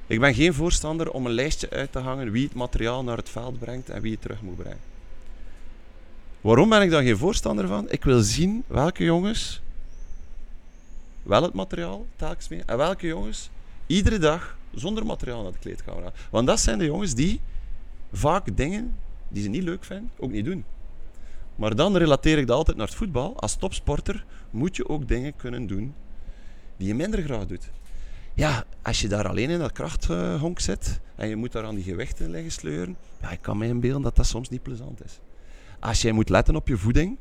Ik 0.07 0.21
ben 0.21 0.35
geen 0.35 0.55
voorstander 0.55 1.11
om 1.11 1.27
een 1.27 1.33
lijstje 1.33 1.71
uit 1.71 1.93
te 1.93 1.99
hangen 1.99 2.31
wie 2.31 2.45
het 2.45 2.55
materiaal 2.55 3.05
naar 3.05 3.17
het 3.17 3.29
veld 3.29 3.59
brengt 3.59 3.91
en 3.91 4.03
wie 4.03 4.13
het 4.13 4.21
terug 4.21 4.43
moet 4.43 4.57
brengen. 4.57 4.81
Waarom 6.41 6.69
ben 6.69 6.83
ik 6.83 6.91
daar 6.91 7.03
geen 7.03 7.17
voorstander 7.17 7.67
van? 7.67 7.91
Ik 7.91 8.05
wil 8.05 8.21
zien 8.21 8.65
welke 8.67 9.05
jongens 9.05 9.63
wel 11.23 11.43
het 11.43 11.53
materiaal 11.53 12.07
telkens 12.17 12.49
mee 12.49 12.63
en 12.67 12.77
welke 12.77 13.07
jongens 13.07 13.51
iedere 13.87 14.19
dag 14.19 14.57
zonder 14.75 15.07
materiaal 15.07 15.43
naar 15.43 15.53
de 15.53 15.59
kleedkamer 15.59 16.03
gaan. 16.03 16.13
Want 16.31 16.47
dat 16.47 16.61
zijn 16.61 16.79
de 16.79 16.85
jongens 16.85 17.15
die 17.15 17.41
vaak 18.13 18.57
dingen 18.57 18.97
die 19.29 19.43
ze 19.43 19.49
niet 19.49 19.63
leuk 19.63 19.85
vinden, 19.85 20.11
ook 20.19 20.31
niet 20.31 20.45
doen. 20.45 20.65
Maar 21.55 21.75
dan 21.75 21.97
relateer 21.97 22.39
ik 22.39 22.47
dat 22.47 22.57
altijd 22.57 22.77
naar 22.77 22.87
het 22.87 22.97
voetbal. 22.97 23.41
Als 23.41 23.57
topsporter 23.57 24.25
moet 24.51 24.77
je 24.77 24.89
ook 24.89 25.09
dingen 25.09 25.37
kunnen 25.37 25.67
doen 25.67 25.95
die 26.77 26.89
je 26.89 26.95
minder 26.95 27.23
graag 27.23 27.47
doet. 27.47 27.71
Ja, 28.35 28.65
als 28.83 29.01
je 29.01 29.09
daar 29.09 29.29
alleen 29.29 29.51
in 29.51 29.59
dat 29.59 29.73
krachthonk 29.73 30.61
zit 30.61 31.01
en 31.17 31.29
je 31.29 31.37
moet 31.37 31.53
daar 31.53 31.65
aan 31.65 31.75
die 31.75 31.85
gewichten 31.85 32.31
liggen 32.31 32.53
sleuren, 32.53 32.97
ja, 33.21 33.31
ik 33.31 33.43
kan 33.43 33.59
me 33.59 33.67
inbeelden 33.67 34.03
dat 34.03 34.17
dat 34.17 34.27
soms 34.27 34.49
niet 34.49 34.63
plezant 34.63 35.05
is. 35.05 35.21
Als 35.81 36.03
jij 36.03 36.13
moet 36.13 36.29
letten 36.29 36.57
op 36.57 36.69
je 36.69 36.77
voeding, 36.77 37.19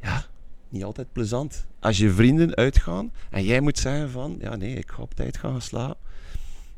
ja, 0.00 0.24
niet 0.68 0.84
altijd 0.84 1.12
plezant. 1.12 1.66
Als 1.78 1.98
je 1.98 2.10
vrienden 2.10 2.54
uitgaan 2.54 3.12
en 3.30 3.44
jij 3.44 3.60
moet 3.60 3.78
zeggen 3.78 4.10
van, 4.10 4.36
ja 4.40 4.56
nee, 4.56 4.74
ik 4.74 4.90
ga 4.90 5.02
op 5.02 5.14
tijd 5.14 5.36
gaan 5.36 5.60
slapen, 5.60 5.96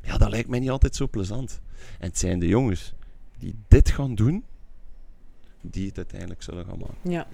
ja, 0.03 0.19
dat 0.19 0.31
lijkt 0.31 0.49
mij 0.49 0.59
niet 0.59 0.71
altijd 0.71 0.97
zo 0.97 1.09
plezant. 1.09 1.61
En 1.99 2.09
het 2.09 2.19
zijn 2.19 2.39
de 2.39 2.49
jongens 2.49 2.95
die 3.39 3.55
dit 3.69 3.91
gaan 3.91 4.15
doen, 4.15 4.45
die 5.61 5.87
het 5.87 5.97
uiteindelijk 5.97 6.43
zullen 6.43 6.65
gaan 6.65 6.79
maken. 6.79 7.11
Ja. 7.13 7.27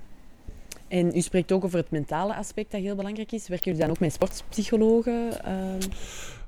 En 0.89 1.17
u 1.17 1.21
spreekt 1.21 1.53
ook 1.53 1.65
over 1.65 1.79
het 1.79 1.91
mentale 1.91 2.35
aspect 2.35 2.71
dat 2.71 2.81
heel 2.81 2.97
belangrijk 2.97 3.33
is. 3.33 3.49
Werken 3.49 3.65
jullie 3.65 3.81
dan 3.81 3.91
ook 3.91 4.01
met 4.01 4.13
sportpsychologen? 4.13 5.33
Uh... 5.47 5.75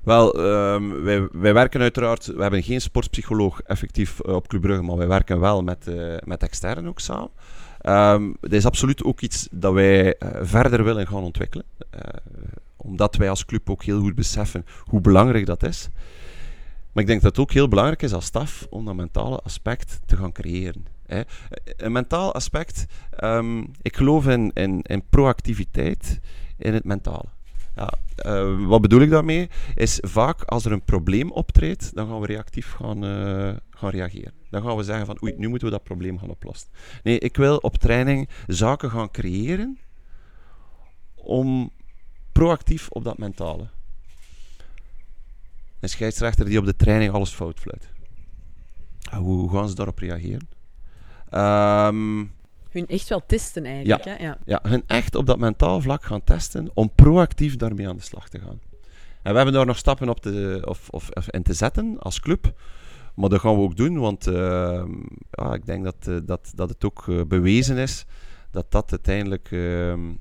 Wel, 0.03 0.39
um, 0.39 1.03
wij, 1.03 1.27
wij 1.31 1.53
werken 1.53 1.81
uiteraard... 1.81 2.25
We 2.25 2.41
hebben 2.41 2.63
geen 2.63 2.81
sportpsycholoog 2.81 3.61
effectief 3.61 4.19
uh, 4.25 4.35
op 4.35 4.47
Club 4.47 4.61
Brugge, 4.61 4.83
maar 4.83 4.97
wij 4.97 5.07
werken 5.07 5.39
wel 5.39 5.63
met, 5.63 5.87
uh, 5.87 6.17
met 6.23 6.43
externen 6.43 6.87
ook 6.87 6.99
samen. 6.99 7.29
Um, 7.85 8.35
dat 8.39 8.51
is 8.51 8.65
absoluut 8.65 9.03
ook 9.03 9.21
iets 9.21 9.47
dat 9.51 9.73
wij 9.73 10.05
uh, 10.05 10.29
verder 10.41 10.83
willen 10.83 11.07
gaan 11.07 11.23
ontwikkelen. 11.23 11.65
Omdat 12.81 13.15
wij 13.15 13.29
als 13.29 13.45
club 13.45 13.69
ook 13.69 13.83
heel 13.83 13.99
goed 13.99 14.15
beseffen 14.15 14.65
hoe 14.83 15.01
belangrijk 15.01 15.45
dat 15.45 15.63
is. 15.63 15.89
Maar 16.91 17.03
ik 17.03 17.09
denk 17.09 17.21
dat 17.21 17.35
het 17.35 17.39
ook 17.39 17.51
heel 17.51 17.67
belangrijk 17.67 18.01
is 18.01 18.13
als 18.13 18.25
staf 18.25 18.67
om 18.69 18.85
dat 18.85 18.95
mentale 18.95 19.39
aspect 19.39 19.99
te 20.05 20.17
gaan 20.17 20.31
creëren. 20.31 20.85
Hè. 21.05 21.21
Een 21.77 21.91
mentaal 21.91 22.33
aspect, 22.33 22.85
um, 23.23 23.71
ik 23.81 23.95
geloof 23.95 24.27
in, 24.27 24.51
in, 24.53 24.81
in, 24.81 25.03
proactiviteit 25.09 26.19
in 26.57 26.73
het 26.73 26.83
mentale. 26.83 27.25
Ja, 27.75 27.93
uh, 28.25 28.67
wat 28.67 28.81
bedoel 28.81 29.01
ik 29.01 29.09
daarmee? 29.09 29.49
Is 29.75 29.99
vaak 30.01 30.43
als 30.43 30.65
er 30.65 30.71
een 30.71 30.83
probleem 30.83 31.31
optreedt, 31.31 31.95
dan 31.95 32.07
gaan 32.07 32.19
we 32.19 32.25
reactief 32.25 32.71
gaan, 32.71 33.05
uh, 33.05 33.55
gaan 33.69 33.89
reageren. 33.89 34.33
Dan 34.49 34.63
gaan 34.63 34.77
we 34.77 34.83
zeggen 34.83 35.05
van 35.05 35.17
oei, 35.23 35.33
nu 35.37 35.47
moeten 35.47 35.67
we 35.67 35.73
dat 35.73 35.83
probleem 35.83 36.19
gaan 36.19 36.29
oplossen. 36.29 36.69
Nee, 37.03 37.19
ik 37.19 37.37
wil 37.37 37.57
op 37.57 37.77
training 37.77 38.29
zaken 38.47 38.89
gaan 38.89 39.11
creëren 39.11 39.77
om 41.15 41.71
proactief 42.41 42.89
op 42.89 43.03
dat 43.03 43.17
mentale. 43.17 43.67
Een 45.79 45.89
scheidsrechter 45.89 46.45
die 46.45 46.59
op 46.59 46.65
de 46.65 46.75
training 46.75 47.13
alles 47.13 47.29
fout 47.29 47.59
fluit. 47.59 47.89
Hoe 49.15 49.49
gaan 49.49 49.69
ze 49.69 49.75
daarop 49.75 49.97
reageren? 49.97 50.47
Um, 51.95 52.33
hun 52.69 52.87
echt 52.87 53.09
wel 53.09 53.25
testen 53.25 53.65
eigenlijk. 53.65 54.03
Ja, 54.03 54.11
hè? 54.11 54.23
Ja. 54.23 54.37
ja, 54.45 54.59
hun 54.63 54.83
echt 54.87 55.15
op 55.15 55.25
dat 55.25 55.39
mentaal 55.39 55.81
vlak 55.81 56.03
gaan 56.03 56.23
testen 56.23 56.71
om 56.73 56.91
proactief 56.95 57.55
daarmee 57.55 57.87
aan 57.87 57.95
de 57.95 58.01
slag 58.01 58.29
te 58.29 58.39
gaan. 58.39 58.59
En 59.21 59.31
we 59.31 59.35
hebben 59.35 59.53
daar 59.53 59.65
nog 59.65 59.77
stappen 59.77 60.09
op 60.09 60.19
te, 60.19 60.61
of, 60.65 60.89
of, 60.89 61.09
of 61.09 61.29
in 61.29 61.43
te 61.43 61.53
zetten 61.53 61.99
als 61.99 62.19
club. 62.19 62.53
Maar 63.15 63.29
dat 63.29 63.39
gaan 63.39 63.55
we 63.55 63.61
ook 63.61 63.77
doen, 63.77 63.99
want 63.99 64.27
uh, 64.27 64.83
ja, 65.31 65.53
ik 65.53 65.65
denk 65.65 65.83
dat, 65.83 66.07
uh, 66.07 66.17
dat, 66.23 66.51
dat 66.55 66.69
het 66.69 66.85
ook 66.85 67.05
uh, 67.07 67.21
bewezen 67.23 67.77
is 67.77 68.05
dat 68.51 68.71
dat 68.71 68.91
uiteindelijk 68.91 69.49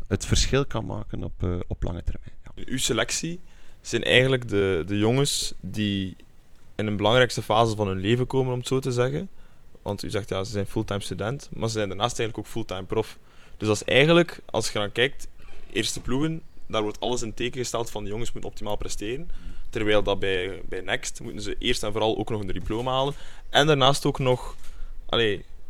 het 0.09 0.27
verschil 0.27 0.67
kan 0.67 0.87
maken 0.87 1.25
op, 1.25 1.65
op 1.69 1.83
lange 1.83 2.03
termijn. 2.03 2.33
Ja. 2.45 2.63
Uw 2.65 2.79
selectie 2.79 3.41
zijn 3.81 4.05
eigenlijk 4.05 4.49
de, 4.49 4.83
de 4.87 4.99
jongens 4.99 5.55
die 5.61 6.17
in 6.75 6.87
een 6.87 6.97
belangrijkste 6.97 7.43
fase 7.43 7.77
van 7.77 7.87
hun 7.87 8.01
leven 8.01 8.27
komen, 8.27 8.53
om 8.53 8.59
het 8.59 8.69
zo 8.69 8.79
te 8.79 8.93
zeggen. 8.93 9.29
Want 9.83 10.03
u 10.03 10.11
zegt 10.11 10.29
ja, 10.29 10.45
ze 10.45 10.51
zijn 10.51 10.67
fulltime 10.67 11.01
student, 11.01 11.49
maar 11.53 11.69
ze 11.69 11.75
zijn 11.75 11.89
daarnaast 11.89 12.19
eigenlijk 12.19 12.49
ook 12.49 12.53
fulltime 12.53 12.87
prof. 12.87 13.19
Dus 13.57 13.69
dat 13.69 13.77
is 13.77 13.85
eigenlijk, 13.85 14.41
als 14.51 14.73
je 14.73 14.79
dan 14.79 14.93
kijkt, 14.93 15.29
eerste 15.73 16.01
ploegen, 16.01 16.43
daar 16.67 16.83
wordt 16.83 17.01
alles 17.01 17.23
in 17.23 17.35
teken 17.35 17.61
gesteld 17.61 17.91
van 17.91 18.05
de 18.05 18.11
jongens 18.11 18.33
moeten 18.33 18.51
optimaal 18.51 18.77
presteren. 18.77 19.31
Terwijl 19.71 20.03
dat 20.03 20.19
bij, 20.19 20.63
bij 20.69 20.81
Next 20.81 21.21
moeten 21.21 21.43
ze 21.43 21.57
eerst 21.59 21.83
en 21.83 21.93
vooral 21.93 22.19
ook 22.19 22.31
nog 22.31 22.41
een 22.41 22.47
diploma 22.47 22.93
halen. 22.93 23.15
En 23.51 23.67
daarnaast 23.67 24.05
ook 24.07 24.19
nog 24.19 24.57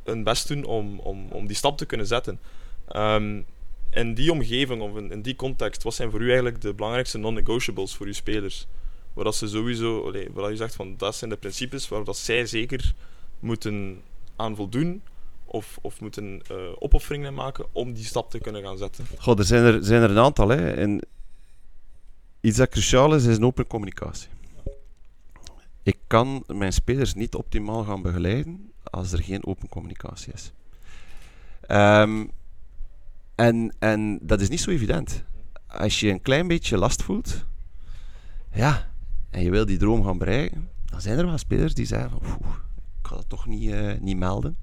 hun 0.04 0.24
best 0.24 0.48
doen 0.48 0.64
om, 0.64 0.98
om, 0.98 1.26
om 1.30 1.46
die 1.46 1.56
stap 1.56 1.78
te 1.78 1.86
kunnen 1.86 2.06
zetten. 2.06 2.40
Um, 2.96 3.46
in 3.90 4.14
die 4.14 4.32
omgeving 4.32 4.82
of 4.82 4.96
in, 4.96 5.22
die 5.22 5.36
context, 5.36 5.82
wat 5.82 5.94
zijn 5.94 6.10
voor 6.10 6.20
u 6.20 6.26
eigenlijk 6.26 6.60
de 6.60 6.74
belangrijkste 6.74 7.18
non-negotiables 7.18 7.94
voor 7.94 8.06
uw 8.06 8.12
spelers? 8.12 8.66
Waar 9.12 9.24
dat 9.24 9.36
ze 9.36 9.48
sowieso, 9.48 10.12
waar 10.32 10.52
u 10.52 10.56
zegt 10.56 10.74
van 10.74 10.94
dat 10.96 11.16
zijn 11.16 11.30
de 11.30 11.36
principes 11.36 11.88
waar 11.88 12.04
dat 12.04 12.16
zij 12.16 12.46
zeker 12.46 12.94
moeten 13.38 14.02
aan 14.36 14.56
voldoen 14.56 15.02
of, 15.44 15.78
of 15.80 16.00
moeten 16.00 16.42
uh, 16.50 16.56
opofferingen 16.78 17.34
maken 17.34 17.66
om 17.72 17.92
die 17.92 18.04
stap 18.04 18.30
te 18.30 18.38
kunnen 18.38 18.62
gaan 18.62 18.78
zetten? 18.78 19.06
Goh, 19.18 19.38
er 19.38 19.44
zijn 19.44 19.64
er, 19.64 19.84
zijn 19.84 20.02
er 20.02 20.10
een 20.10 20.18
aantal. 20.18 20.48
Hè. 20.48 20.70
En 20.70 21.00
iets 22.40 22.56
dat 22.56 22.68
cruciaal 22.68 23.14
is, 23.14 23.24
is 23.24 23.36
een 23.36 23.44
open 23.44 23.66
communicatie. 23.66 24.28
Ik 25.82 25.98
kan 26.06 26.44
mijn 26.46 26.72
spelers 26.72 27.14
niet 27.14 27.34
optimaal 27.34 27.84
gaan 27.84 28.02
begeleiden 28.02 28.72
als 28.82 29.12
er 29.12 29.22
geen 29.22 29.46
open 29.46 29.68
communicatie 29.68 30.32
is. 30.32 30.52
Um, 31.68 32.30
en, 33.34 33.74
en 33.78 34.18
dat 34.22 34.40
is 34.40 34.48
niet 34.48 34.60
zo 34.60 34.70
evident. 34.70 35.24
Als 35.66 36.00
je 36.00 36.10
een 36.10 36.22
klein 36.22 36.48
beetje 36.48 36.78
last 36.78 37.02
voelt, 37.02 37.44
ja, 38.52 38.90
en 39.30 39.42
je 39.42 39.50
wil 39.50 39.66
die 39.66 39.78
droom 39.78 40.04
gaan 40.04 40.18
bereiken, 40.18 40.68
dan 40.84 41.00
zijn 41.00 41.18
er 41.18 41.26
wel 41.26 41.38
spelers 41.38 41.74
die 41.74 41.86
zeggen 41.86 42.10
van, 42.10 42.38
ik 43.00 43.06
ga 43.06 43.14
dat 43.14 43.28
toch 43.28 43.46
niet, 43.46 43.70
uh, 43.70 43.92
niet 44.00 44.16
melden. 44.16 44.56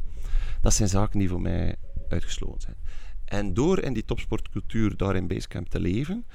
Dat 0.62 0.74
zijn 0.74 0.90
zaken 0.90 1.20
die 1.20 1.30
voor 1.30 1.42
mij 1.42 1.76
uitgesloten 2.10 2.62
zijn. 2.62 2.76
En 3.26 3.54
door 3.54 3.80
in 3.80 3.94
die 3.94 4.06
topsportcultuur 4.06 4.98
daar 4.98 5.16
in 5.16 5.28
Basecamp 5.28 5.70
te 5.70 5.80
leven, 5.80 6.26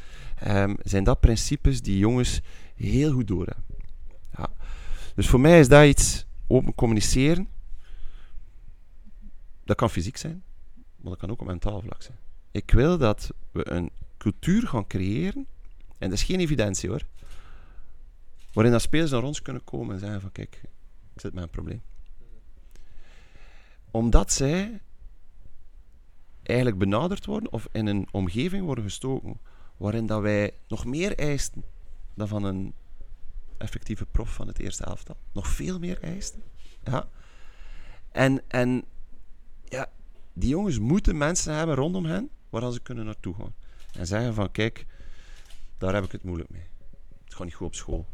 um, 0.47 0.77
zijn 0.83 1.05
dat 1.05 1.21
principes 1.21 1.83
die 1.83 1.99
jongens 1.99 2.41
heel 2.75 3.12
goed 3.12 3.29
doorhebben. 3.29 3.65
Dus 5.14 5.28
voor 5.28 5.40
mij 5.40 5.59
is 5.59 5.69
dat 5.69 5.85
iets 5.87 6.25
open 6.47 6.75
communiceren. 6.75 7.49
Dat 9.64 9.76
kan 9.76 9.90
fysiek 9.90 10.16
zijn, 10.16 10.42
maar 10.97 11.11
dat 11.11 11.21
kan 11.21 11.31
ook 11.31 11.40
op 11.40 11.47
mentaal 11.47 11.81
vlak 11.81 12.02
zijn. 12.02 12.19
Ik 12.50 12.71
wil 12.71 12.99
dat 12.99 13.31
we 13.50 13.71
een 13.71 13.90
cultuur 14.16 14.69
gaan 14.69 14.87
creëren, 14.87 15.47
en 15.99 16.11
dat 16.11 16.19
is 16.19 16.25
geen 16.25 16.40
evidentie 16.40 16.88
hoor, 16.88 17.07
waarin 18.52 18.73
dat 18.73 18.83
spelers 18.83 19.11
naar 19.11 19.23
ons 19.23 19.42
kunnen 19.42 19.64
komen 19.64 19.95
en 19.95 20.00
zeggen 20.00 20.21
van 20.21 20.33
kijk, 20.33 20.61
ik 21.14 21.21
zit 21.21 21.33
met 21.33 21.42
een 21.42 21.50
probleem. 21.50 21.83
Omdat 23.90 24.33
zij 24.33 24.81
eigenlijk 26.42 26.78
benaderd 26.78 27.26
worden 27.26 27.52
of 27.52 27.69
in 27.73 27.87
een 27.87 28.09
omgeving 28.11 28.64
worden 28.64 28.85
gestoken 28.85 29.40
waarin 29.76 30.07
dat 30.07 30.21
wij 30.21 30.54
nog 30.69 30.85
meer 30.85 31.19
eisen 31.19 31.64
dan 32.14 32.28
van 32.28 32.45
een 32.45 32.75
effectieve 33.62 34.07
prof 34.07 34.35
van 34.35 34.47
het 34.47 34.59
eerste 34.59 34.85
elftal. 34.85 35.16
Nog 35.33 35.49
veel 35.49 35.78
meer 35.78 36.02
eisen. 36.02 36.42
Ja. 36.85 37.09
En, 38.12 38.42
en 38.49 38.85
ja, 39.64 39.90
die 40.33 40.49
jongens 40.49 40.78
moeten 40.78 41.16
mensen 41.16 41.54
hebben 41.54 41.76
rondom 41.76 42.04
hen 42.04 42.31
waar 42.50 42.73
ze 42.73 42.81
kunnen 42.81 43.04
naartoe 43.04 43.35
gaan. 43.35 43.54
En 43.92 44.07
zeggen 44.07 44.35
van, 44.35 44.50
kijk, 44.50 44.87
daar 45.78 45.95
heb 45.95 46.04
ik 46.04 46.12
het 46.12 46.25
moeilijk 46.25 46.50
mee. 46.50 46.66
Het 47.25 47.35
gaat 47.35 47.45
niet 47.45 47.54
goed 47.54 47.66
op 47.66 47.75
school. 47.75 48.07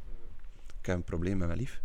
Ik 0.81 0.87
heb 0.87 0.97
een 0.97 1.05
probleem 1.05 1.38
met 1.38 1.47
mijn 1.47 1.61
lief. 1.61 1.81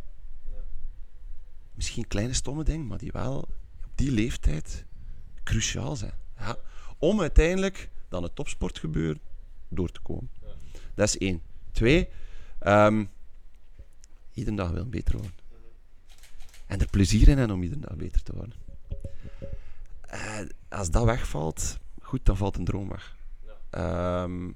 Misschien 1.74 2.08
kleine 2.08 2.34
stomme 2.34 2.64
dingen, 2.64 2.88
maar 2.88 2.98
die 2.98 3.12
wel 3.12 3.38
op 3.38 3.92
die 3.96 4.12
leeftijd 4.12 4.86
cruciaal 5.44 5.96
zijn. 5.96 6.14
Ja. 6.38 6.58
Om 6.98 7.22
uiteindelijk 7.22 7.90
dan 8.10 8.24
het 8.24 8.36
topsportgebeuren 8.36 9.22
door 9.70 9.92
te 9.92 10.02
komen. 10.02 10.30
Dat 10.94 11.08
is 11.08 11.18
één. 11.18 11.42
Twee, 11.72 12.10
um, 12.68 13.10
iedere 14.34 14.56
dag 14.56 14.72
wil 14.72 14.86
beter 14.86 15.14
worden. 15.14 15.36
En 16.66 16.80
er 16.80 16.90
plezier 16.90 17.28
in 17.28 17.38
hebben 17.38 17.56
om 17.56 17.64
iedere 17.64 17.82
dag 17.82 17.96
beter 17.96 18.24
te 18.24 18.34
worden. 18.36 18.56
Uh, 20.14 20.40
als 20.70 20.90
dat 20.90 21.04
wegvalt, 21.04 21.78
goed, 22.02 22.26
dan 22.26 22.38
valt 22.38 22.58
een 22.58 22.66
droom 22.66 22.90
weg. 22.90 23.16
Um, 23.72 24.56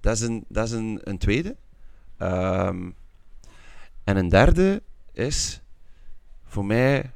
dat 0.00 0.16
is 0.16 0.20
een, 0.20 0.44
dat 0.48 0.66
is 0.66 0.72
een, 0.72 1.00
een 1.02 1.18
tweede. 1.18 1.56
Um, 2.18 2.94
en 4.04 4.16
een 4.16 4.28
derde 4.28 4.82
is 5.12 5.60
voor 6.44 6.64
mij 6.64 7.12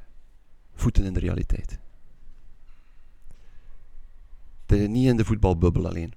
voeten 0.73 1.03
in 1.03 1.13
de 1.13 1.19
realiteit. 1.19 1.79
De, 4.65 4.77
niet 4.77 5.07
in 5.07 5.17
de 5.17 5.25
voetbalbubbel 5.25 5.87
alleen. 5.87 6.13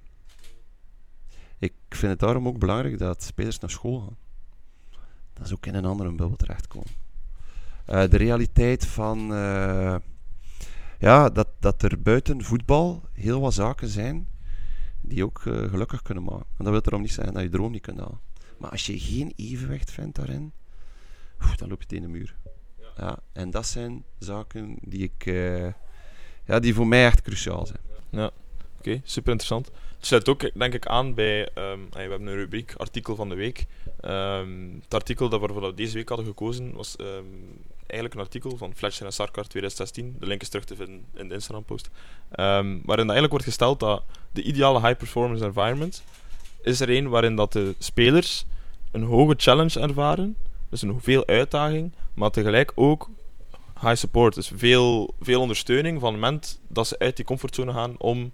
Ik 1.57 1.73
vind 1.89 2.11
het 2.11 2.19
daarom 2.19 2.47
ook 2.47 2.59
belangrijk 2.59 2.97
dat 2.97 3.23
spelers 3.23 3.59
naar 3.59 3.69
school 3.69 3.99
gaan. 3.99 4.17
Dat 5.37 5.47
ze 5.47 5.53
ook 5.53 5.65
in 5.65 5.75
een 5.75 5.85
andere 5.85 6.09
bubbel 6.09 6.35
terechtkomen. 6.35 6.89
Uh, 7.89 8.09
de 8.09 8.17
realiteit 8.17 8.85
van 8.85 9.31
uh, 9.31 9.95
ja, 10.99 11.29
dat, 11.29 11.47
dat 11.59 11.83
er 11.83 12.01
buiten 12.01 12.43
voetbal 12.43 13.03
heel 13.13 13.41
wat 13.41 13.53
zaken 13.53 13.87
zijn 13.87 14.27
die 15.01 15.23
ook 15.23 15.43
uh, 15.45 15.69
gelukkig 15.69 16.01
kunnen 16.01 16.23
maken. 16.23 16.45
En 16.57 16.63
dat 16.63 16.73
wil 16.73 16.81
erom 16.85 17.01
niet 17.01 17.11
zeggen 17.11 17.33
dat 17.33 17.43
je 17.43 17.49
droom 17.49 17.71
niet 17.71 17.81
kunt 17.81 17.99
halen. 17.99 18.19
Maar 18.57 18.69
als 18.69 18.85
je 18.85 18.99
geen 18.99 19.33
evenwicht 19.35 19.91
vindt 19.91 20.15
daarin, 20.15 20.53
dan 21.55 21.69
loop 21.69 21.81
je 21.81 21.87
tegen 21.87 22.03
de 22.03 22.11
muur. 22.11 22.35
Ja. 22.97 23.19
en 23.31 23.49
dat 23.51 23.67
zijn 23.67 24.03
zaken 24.19 24.77
die, 24.81 25.03
ik, 25.03 25.25
ja, 26.45 26.59
die 26.59 26.73
voor 26.73 26.87
mij 26.87 27.05
echt 27.05 27.21
cruciaal 27.21 27.65
zijn. 27.65 27.79
Ja, 28.09 28.31
oké, 28.77 29.01
super 29.03 29.31
interessant. 29.31 29.65
Het 29.97 30.05
sluit 30.05 30.29
ook, 30.29 30.51
denk 30.53 30.73
ik, 30.73 30.85
aan 30.85 31.13
bij. 31.13 31.41
Um, 31.41 31.87
we 31.91 31.99
hebben 31.99 32.27
een 32.27 32.35
rubriek 32.35 32.73
artikel 32.77 33.15
van 33.15 33.29
de 33.29 33.35
week. 33.35 33.65
Um, 34.05 34.79
het 34.83 34.93
artikel 34.93 35.29
dat 35.29 35.41
we 35.41 35.73
deze 35.75 35.93
week 35.93 36.07
hadden 36.07 36.25
gekozen 36.27 36.73
was 36.73 36.95
um, 36.99 37.61
eigenlijk 37.77 38.13
een 38.13 38.25
artikel 38.25 38.57
van 38.57 38.75
Fletcher 38.75 39.05
en 39.05 39.13
Sarkar 39.13 39.47
2016. 39.47 40.15
De 40.19 40.25
link 40.25 40.41
is 40.41 40.49
terug 40.49 40.65
te 40.65 40.75
vinden 40.75 41.05
in 41.13 41.27
de 41.27 41.33
Instagram-post. 41.33 41.89
waarin 42.35 42.85
eigenlijk 42.85 43.29
wordt 43.29 43.45
gesteld 43.45 43.79
dat 43.79 44.03
de 44.31 44.41
ideale 44.41 44.79
high-performance 44.81 45.45
environment 45.45 46.03
is 46.61 46.79
er 46.79 46.89
een 46.89 47.09
waarin 47.09 47.35
dat 47.35 47.53
de 47.53 47.75
spelers 47.79 48.45
een 48.91 49.03
hoge 49.03 49.33
challenge 49.37 49.79
ervaren, 49.79 50.37
dus 50.69 50.81
een 50.81 51.01
veel 51.01 51.27
uitdaging, 51.27 51.91
maar 52.13 52.29
tegelijk 52.31 52.71
ook 52.75 53.09
high 53.81 53.95
support, 53.95 54.35
dus 54.35 54.51
veel, 54.55 55.13
veel 55.21 55.41
ondersteuning 55.41 55.99
van 55.99 56.11
het 56.11 56.21
moment 56.21 56.59
dat 56.67 56.87
ze 56.87 56.99
uit 56.99 57.15
die 57.15 57.25
comfortzone 57.25 57.73
gaan 57.73 57.95
om, 57.97 58.31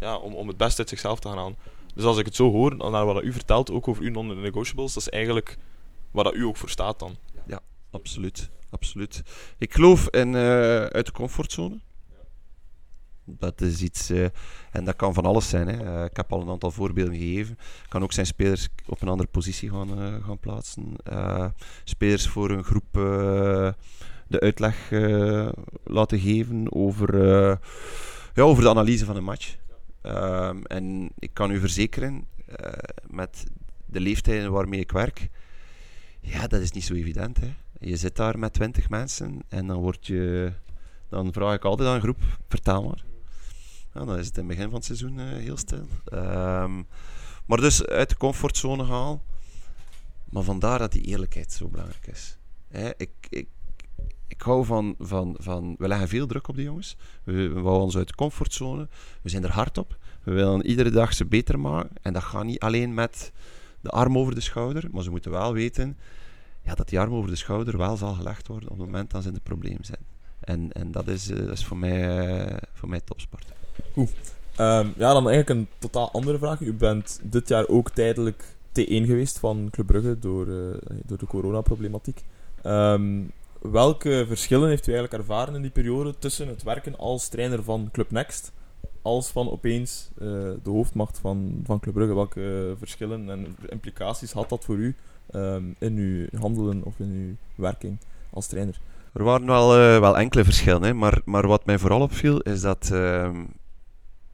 ja, 0.00 0.16
om, 0.16 0.34
om 0.34 0.48
het 0.48 0.56
beste 0.56 0.78
uit 0.78 0.88
zichzelf 0.88 1.20
te 1.20 1.28
gaan 1.28 1.36
halen. 1.36 1.56
Dus 1.94 2.04
als 2.04 2.18
ik 2.18 2.24
het 2.24 2.34
zo 2.34 2.50
hoor, 2.50 2.76
naar 2.76 3.06
wat 3.06 3.22
u 3.22 3.32
vertelt, 3.32 3.70
ook 3.70 3.88
over 3.88 4.02
uw 4.02 4.10
non-negotiables, 4.10 4.94
dat 4.94 5.02
is 5.02 5.08
eigenlijk 5.08 5.58
waar 6.10 6.24
dat 6.24 6.34
u 6.34 6.44
ook 6.44 6.56
voor 6.56 6.70
staat 6.70 6.98
dan. 6.98 7.16
Ja, 7.46 7.60
absoluut. 7.90 8.50
absoluut. 8.70 9.22
Ik 9.58 9.74
geloof 9.74 10.08
in 10.08 10.28
uh, 10.28 10.84
uit 10.84 11.06
de 11.06 11.12
comfortzone. 11.12 11.78
Dat 13.24 13.60
is 13.60 13.82
iets, 13.82 14.10
uh, 14.10 14.26
en 14.70 14.84
dat 14.84 14.96
kan 14.96 15.14
van 15.14 15.24
alles 15.24 15.48
zijn. 15.48 15.68
Hè. 15.68 15.98
Uh, 15.98 16.04
ik 16.04 16.16
heb 16.16 16.32
al 16.32 16.40
een 16.40 16.48
aantal 16.48 16.70
voorbeelden 16.70 17.14
gegeven. 17.14 17.58
Kan 17.88 18.02
ook 18.02 18.12
zijn 18.12 18.26
spelers 18.26 18.68
op 18.86 19.02
een 19.02 19.08
andere 19.08 19.28
positie 19.28 19.70
gaan, 19.70 20.22
gaan 20.22 20.38
plaatsen. 20.38 20.96
spelers 21.84 22.28
voor 22.28 22.50
een 22.50 22.64
groep 22.64 22.92
de 24.28 24.40
uitleg 24.40 24.90
laten 25.84 26.18
geven 26.18 26.66
over, 26.72 27.18
ja, 28.34 28.42
over 28.42 28.62
de 28.62 28.68
analyse 28.68 29.04
van 29.04 29.16
een 29.16 29.24
match. 29.24 29.56
Ehm, 30.02 30.62
en 30.62 31.10
ik 31.18 31.30
kan 31.32 31.50
u 31.50 31.60
verzekeren, 31.60 32.26
met 33.06 33.44
de 33.86 34.00
leeftijden 34.00 34.52
waarmee 34.52 34.80
ik 34.80 34.92
werk, 34.92 35.28
ja, 36.20 36.46
dat 36.46 36.60
is 36.60 36.70
niet 36.70 36.84
zo 36.84 36.94
evident. 36.94 37.40
Hè. 37.40 37.54
Je 37.80 37.96
zit 37.96 38.16
daar 38.16 38.38
met 38.38 38.52
twintig 38.52 38.88
mensen 38.88 39.42
en 39.48 39.66
dan 39.66 39.80
word 39.80 40.06
je 40.06 40.52
dan 41.08 41.32
vraag 41.32 41.54
ik 41.54 41.64
altijd 41.64 41.88
aan 41.88 41.94
een 41.94 42.00
groep, 42.00 42.20
vertel 42.48 42.82
maar. 42.82 43.04
Dan 43.92 44.18
is 44.18 44.26
het 44.26 44.36
in 44.36 44.48
het 44.48 44.56
begin 44.56 44.70
van 44.70 44.74
het 44.74 44.84
seizoen 44.84 45.18
uh, 45.18 45.24
heel 45.24 45.56
stil. 45.56 45.86
Um, 46.12 46.86
maar 47.46 47.58
dus 47.58 47.86
uit 47.86 48.08
de 48.08 48.16
comfortzone 48.16 48.84
halen. 48.84 49.20
Maar 50.30 50.42
vandaar 50.42 50.78
dat 50.78 50.92
die 50.92 51.02
eerlijkheid 51.02 51.52
zo 51.52 51.68
belangrijk 51.68 52.06
is. 52.06 52.38
Hè, 52.68 52.90
ik, 52.96 53.10
ik, 53.28 53.48
ik 54.26 54.42
hou 54.42 54.64
van, 54.64 54.94
van, 54.98 55.36
van... 55.38 55.74
We 55.78 55.88
leggen 55.88 56.08
veel 56.08 56.26
druk 56.26 56.48
op 56.48 56.54
die 56.54 56.64
jongens. 56.64 56.96
We, 57.24 57.32
we 57.32 57.60
houden 57.60 57.82
ons 57.82 57.96
uit 57.96 58.08
de 58.08 58.14
comfortzone. 58.14 58.88
We 59.22 59.28
zijn 59.28 59.44
er 59.44 59.52
hard 59.52 59.78
op. 59.78 59.96
We 60.22 60.32
willen 60.32 60.66
iedere 60.66 60.90
dag 60.90 61.14
ze 61.14 61.24
beter 61.24 61.58
maken. 61.58 61.90
En 62.02 62.12
dat 62.12 62.22
gaat 62.22 62.44
niet 62.44 62.60
alleen 62.60 62.94
met 62.94 63.32
de 63.80 63.90
arm 63.90 64.18
over 64.18 64.34
de 64.34 64.40
schouder. 64.40 64.88
Maar 64.92 65.02
ze 65.02 65.10
moeten 65.10 65.30
wel 65.30 65.52
weten 65.52 65.96
ja, 66.68 66.74
dat 66.74 66.88
die 66.88 67.00
arm 67.00 67.14
over 67.14 67.30
de 67.30 67.36
schouder 67.36 67.76
wel 67.76 67.96
zal 67.96 68.14
gelegd 68.14 68.46
worden 68.46 68.70
op 68.70 68.76
het 68.76 68.86
moment 68.86 69.10
dat 69.10 69.22
ze 69.22 69.28
in 69.28 69.34
het 69.34 69.42
probleem 69.42 69.78
zijn. 69.80 70.04
En, 70.40 70.72
en 70.72 70.90
dat, 70.90 71.06
is, 71.06 71.30
uh, 71.30 71.38
dat 71.38 71.50
is 71.50 71.64
voor 71.64 71.76
mij, 71.76 72.28
uh, 72.46 72.56
voor 72.72 72.88
mij 72.88 73.00
topsport. 73.00 73.46
Goed. 73.92 74.10
Um, 74.60 74.92
ja, 74.96 75.12
dan 75.12 75.28
eigenlijk 75.28 75.48
een 75.48 75.68
totaal 75.78 76.12
andere 76.12 76.38
vraag. 76.38 76.60
U 76.60 76.72
bent 76.72 77.20
dit 77.22 77.48
jaar 77.48 77.68
ook 77.68 77.90
tijdelijk 77.90 78.44
T1 78.68 78.84
geweest 78.84 79.38
van 79.38 79.68
Club 79.70 79.86
Brugge 79.86 80.18
door, 80.18 80.46
uh, 80.46 80.74
door 81.06 81.18
de 81.18 81.26
coronaproblematiek. 81.26 82.24
Um, 82.64 83.30
welke 83.60 84.24
verschillen 84.26 84.68
heeft 84.68 84.86
u 84.86 84.92
eigenlijk 84.92 85.22
ervaren 85.22 85.54
in 85.54 85.62
die 85.62 85.70
periode 85.70 86.18
tussen 86.18 86.48
het 86.48 86.62
werken 86.62 86.98
als 86.98 87.28
trainer 87.28 87.62
van 87.62 87.88
Club 87.92 88.10
Next 88.10 88.52
als 89.02 89.28
van 89.30 89.50
opeens 89.50 90.10
uh, 90.14 90.28
de 90.62 90.70
hoofdmacht 90.70 91.18
van, 91.18 91.60
van 91.64 91.80
Club 91.80 91.94
Brugge? 91.94 92.14
Welke 92.14 92.74
verschillen 92.78 93.30
en 93.30 93.56
implicaties 93.68 94.32
had 94.32 94.48
dat 94.48 94.64
voor 94.64 94.76
u 94.76 94.94
um, 95.34 95.74
in 95.78 95.96
uw 95.96 96.38
handelen 96.40 96.82
of 96.84 96.98
in 96.98 97.10
uw 97.10 97.62
werking 97.64 97.98
als 98.30 98.46
trainer? 98.46 98.80
Er 99.12 99.24
waren 99.24 99.46
wel, 99.46 99.78
uh, 99.78 100.00
wel 100.00 100.18
enkele 100.18 100.44
verschillen, 100.44 100.82
hè, 100.82 100.94
maar, 100.94 101.20
maar 101.24 101.46
wat 101.46 101.66
mij 101.66 101.78
vooral 101.78 102.00
opviel 102.00 102.40
is 102.40 102.60
dat 102.60 102.92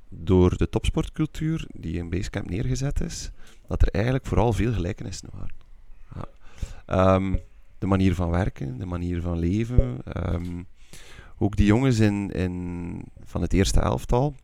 door 0.08 0.56
de 0.56 0.68
topsportcultuur 0.70 1.66
die 1.72 1.96
in 1.96 2.10
Basecamp 2.10 2.50
neergezet 2.50 3.00
is, 3.00 3.30
dat 3.66 3.82
er 3.82 3.88
eigenlijk 3.88 4.26
vooral 4.26 4.52
veel 4.52 4.72
gelijkenissen 4.72 5.28
waren. 5.32 5.54
Ja. 6.14 7.14
Um, 7.14 7.38
de 7.78 7.86
manier 7.86 8.14
van 8.14 8.30
werken, 8.30 8.78
de 8.78 8.86
manier 8.86 9.20
van 9.20 9.38
leven. 9.38 9.98
Um, 10.34 10.66
ook 11.38 11.56
die 11.56 11.66
jongens 11.66 11.98
in, 11.98 12.30
in, 12.30 13.04
van 13.24 13.42
het 13.42 13.52
eerste 13.52 13.80
elftal 13.80 14.34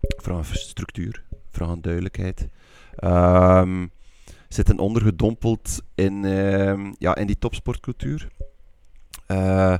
vragen 0.00 0.56
structuur, 0.56 1.24
vragen 1.50 1.80
duidelijkheid. 1.80 2.48
Um, 3.04 3.90
zitten 4.48 4.78
ondergedompeld 4.78 5.82
in, 5.94 6.22
ja, 6.98 7.16
in 7.16 7.26
die 7.26 7.38
topsportcultuur. 7.38 8.28
Uh, 9.26 9.76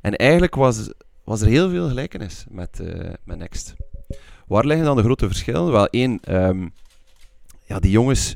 en 0.00 0.16
eigenlijk 0.16 0.54
was, 0.54 0.92
was 1.24 1.40
er 1.40 1.48
heel 1.48 1.70
veel 1.70 1.88
gelijkenis 1.88 2.44
met, 2.50 2.80
uh, 2.82 3.12
met 3.24 3.38
Next. 3.38 3.74
Waar 4.46 4.66
liggen 4.66 4.84
dan 4.84 4.96
de 4.96 5.02
grote 5.02 5.26
verschillen? 5.26 5.72
Wel, 5.72 5.88
één, 5.88 6.20
ja, 7.66 7.78
die 7.78 7.90
jongens 7.90 8.34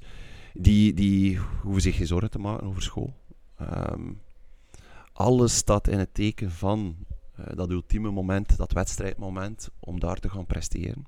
die, 0.54 0.94
die 0.94 1.38
hoeven 1.62 1.82
zich 1.82 1.96
geen 1.96 2.06
zorgen 2.06 2.30
te 2.30 2.38
maken 2.38 2.66
over 2.66 2.82
school. 2.82 3.14
Um, 3.60 4.20
alles 5.12 5.56
staat 5.56 5.88
in 5.88 5.98
het 5.98 6.14
teken 6.14 6.50
van 6.50 6.96
uh, 7.40 7.46
dat 7.54 7.70
ultieme 7.70 8.10
moment, 8.10 8.56
dat 8.56 8.72
wedstrijdmoment, 8.72 9.70
om 9.78 10.00
daar 10.00 10.18
te 10.18 10.30
gaan 10.30 10.46
presteren. 10.46 11.06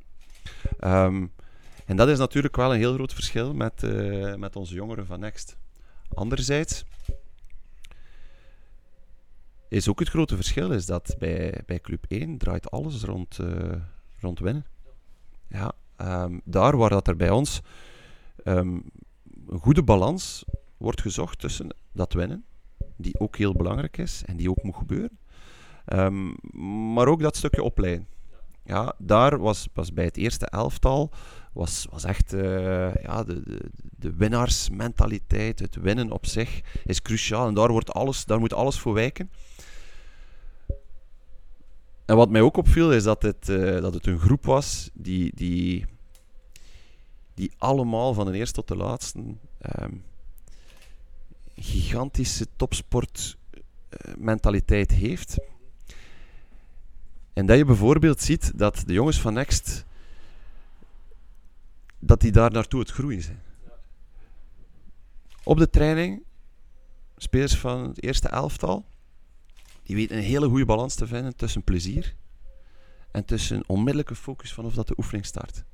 Um, 0.81 1.33
en 1.87 1.97
dat 1.97 2.09
is 2.09 2.19
natuurlijk 2.19 2.57
wel 2.57 2.73
een 2.73 2.79
heel 2.79 2.95
groot 2.95 3.13
verschil 3.13 3.55
met, 3.55 3.83
uh, 3.83 4.35
met 4.35 4.57
onze 4.57 4.75
jongeren 4.75 5.07
van 5.07 5.21
Next. 5.21 5.57
Anderzijds 6.15 6.85
is 9.69 9.89
ook 9.89 9.99
het 9.99 10.09
grote 10.09 10.37
verschil 10.37 10.73
is 10.73 10.87
dat 10.87 11.17
bij, 11.19 11.63
bij 11.67 11.81
Club 11.81 12.05
1 12.09 12.39
draait 12.39 12.71
alles 12.71 13.03
rond, 13.03 13.39
uh, 13.39 13.73
rond 14.21 14.39
winnen. 14.39 14.67
Ja, 15.49 15.73
um, 15.97 16.41
daar 16.45 16.77
waar 16.77 16.91
dat 16.91 17.09
er 17.09 17.17
bij 17.17 17.31
ons 17.31 17.61
een 18.45 18.93
goede 19.61 19.83
balans 19.83 20.45
wordt 20.81 21.01
gezocht 21.01 21.39
tussen 21.39 21.77
dat 21.93 22.13
winnen, 22.13 22.45
die 22.97 23.21
ook 23.21 23.37
heel 23.37 23.55
belangrijk 23.55 23.99
is 23.99 24.23
en 24.27 24.37
die 24.37 24.51
ook 24.51 24.63
moet 24.63 24.77
gebeuren, 24.77 25.19
um, 25.87 26.35
maar 26.95 27.09
ook 27.09 27.21
dat 27.21 27.37
stukje 27.37 27.63
opleiden. 27.63 28.07
Ja, 28.65 28.95
daar 28.99 29.39
was, 29.39 29.69
was 29.73 29.93
bij 29.93 30.05
het 30.05 30.17
eerste 30.17 30.47
elftal 30.47 31.13
was, 31.53 31.87
was 31.91 32.05
echt 32.05 32.33
uh, 32.33 32.95
ja, 32.95 33.25
de, 33.25 33.43
de, 33.43 33.71
de 33.81 34.15
winnaarsmentaliteit, 34.15 35.59
het 35.59 35.77
winnen 35.77 36.11
op 36.11 36.27
zich 36.27 36.61
is 36.85 37.03
cruciaal 37.03 37.49
en 37.49 37.55
daar, 37.55 37.71
wordt 37.71 37.93
alles, 37.93 38.25
daar 38.25 38.39
moet 38.39 38.53
alles 38.53 38.79
voor 38.79 38.95
wijken. 38.95 39.31
En 42.05 42.17
wat 42.17 42.31
mij 42.31 42.41
ook 42.41 42.57
opviel 42.57 42.93
is 42.93 43.03
dat 43.03 43.23
het, 43.23 43.49
uh, 43.49 43.81
dat 43.81 43.95
het 43.95 44.07
een 44.07 44.19
groep 44.19 44.45
was 44.45 44.91
die, 44.95 45.33
die, 45.35 45.85
die 47.35 47.53
allemaal 47.59 48.15
van 48.15 48.27
de 48.27 48.39
eerste 48.39 48.55
tot 48.55 48.69
de 48.69 48.77
laatste 48.77 49.19
um, 49.81 50.05
gigantische 51.61 52.47
topsportmentaliteit 52.57 54.93
uh, 54.93 54.99
heeft. 54.99 55.39
En 57.33 57.47
dat 57.47 57.57
je 57.57 57.65
bijvoorbeeld 57.65 58.21
ziet 58.21 58.59
dat 58.59 58.83
de 58.87 58.93
jongens 58.93 59.21
van 59.21 59.33
Next 59.33 59.85
dat 61.99 62.21
die 62.21 62.33
daar 62.33 62.51
naartoe 62.51 62.81
het 62.81 62.91
groeien 62.91 63.23
zijn. 63.23 63.43
Op 65.43 65.59
de 65.59 65.71
training, 65.71 66.23
spelers 67.17 67.57
van 67.57 67.89
het 67.89 68.03
eerste 68.03 68.29
elftal, 68.29 68.85
die 69.83 69.97
weten 69.97 70.17
een 70.17 70.23
hele 70.23 70.49
goede 70.49 70.65
balans 70.65 70.95
te 70.95 71.07
vinden 71.07 71.37
tussen 71.37 71.63
plezier 71.63 72.15
en 73.11 73.25
tussen 73.25 73.63
onmiddellijke 73.67 74.15
focus 74.15 74.53
vanaf 74.53 74.75
dat 74.75 74.89
de 74.89 74.95
oefening 74.97 75.27
start. 75.27 75.65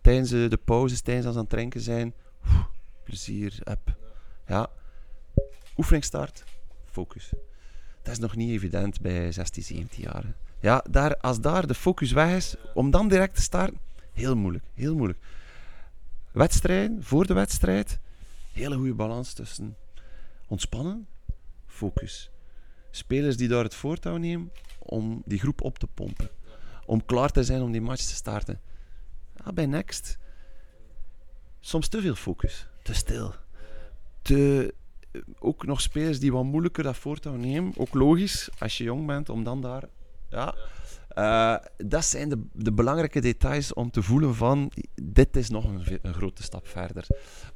Tijdens 0.00 0.30
de 0.30 0.58
pauzes, 0.64 1.00
tijdens 1.00 1.26
als 1.26 1.34
aan 1.34 1.40
het 1.40 1.50
drinken 1.50 1.80
zijn, 1.80 2.14
plezier, 3.04 3.58
up. 3.68 3.96
Ja, 4.46 4.70
oefening 5.76 6.04
start, 6.04 6.44
focus. 6.84 7.32
Dat 8.02 8.12
is 8.12 8.18
nog 8.18 8.36
niet 8.36 8.50
evident 8.50 9.00
bij 9.00 9.32
16, 9.32 9.62
17 9.62 10.02
jaar. 10.02 10.24
Ja, 10.60 10.84
daar, 10.90 11.16
als 11.16 11.40
daar 11.40 11.66
de 11.66 11.74
focus 11.74 12.12
weg 12.12 12.36
is, 12.36 12.54
om 12.74 12.90
dan 12.90 13.08
direct 13.08 13.34
te 13.34 13.42
starten, 13.42 13.78
heel 14.12 14.36
moeilijk, 14.36 14.64
heel 14.74 14.94
moeilijk. 14.94 15.18
Wedstrijden, 16.32 17.02
voor 17.02 17.26
de 17.26 17.34
wedstrijd, 17.34 17.98
hele 18.52 18.76
goede 18.76 18.94
balans 18.94 19.32
tussen 19.32 19.76
ontspannen, 20.46 21.06
focus 21.66 22.32
spelers 22.94 23.36
die 23.36 23.48
daar 23.48 23.64
het 23.64 23.74
voortouw 23.74 24.16
nemen 24.16 24.52
om 24.78 25.22
die 25.24 25.38
groep 25.38 25.62
op 25.62 25.78
te 25.78 25.86
pompen. 25.86 26.30
Om 26.86 27.04
klaar 27.04 27.30
te 27.30 27.44
zijn 27.44 27.62
om 27.62 27.72
die 27.72 27.80
match 27.80 28.02
te 28.04 28.14
starten. 28.14 28.60
Ja, 29.44 29.52
bij 29.52 29.66
Next, 29.66 30.18
soms 31.60 31.88
te 31.88 32.00
veel 32.00 32.14
focus, 32.14 32.66
te 32.82 32.94
stil. 32.94 33.34
de, 34.22 34.74
ook 35.38 35.66
nog 35.66 35.80
spelers 35.80 36.20
die 36.20 36.32
wat 36.32 36.44
moeilijker 36.44 36.82
dat 36.82 36.96
voortouw 36.96 37.36
nemen. 37.36 37.72
Ook 37.76 37.94
logisch, 37.94 38.50
als 38.58 38.78
je 38.78 38.84
jong 38.84 39.06
bent, 39.06 39.28
om 39.28 39.44
dan 39.44 39.60
daar... 39.60 39.82
Ja, 40.28 40.54
eh, 41.14 41.56
dat 41.76 42.04
zijn 42.04 42.28
de, 42.28 42.42
de, 42.52 42.72
belangrijke 42.72 43.20
details 43.20 43.74
om 43.74 43.90
te 43.90 44.02
voelen 44.02 44.34
van 44.34 44.72
dit 45.02 45.36
is 45.36 45.50
nog 45.50 45.64
een, 45.64 45.98
een, 46.02 46.14
grote 46.14 46.42
stap 46.42 46.68
verder. 46.68 47.06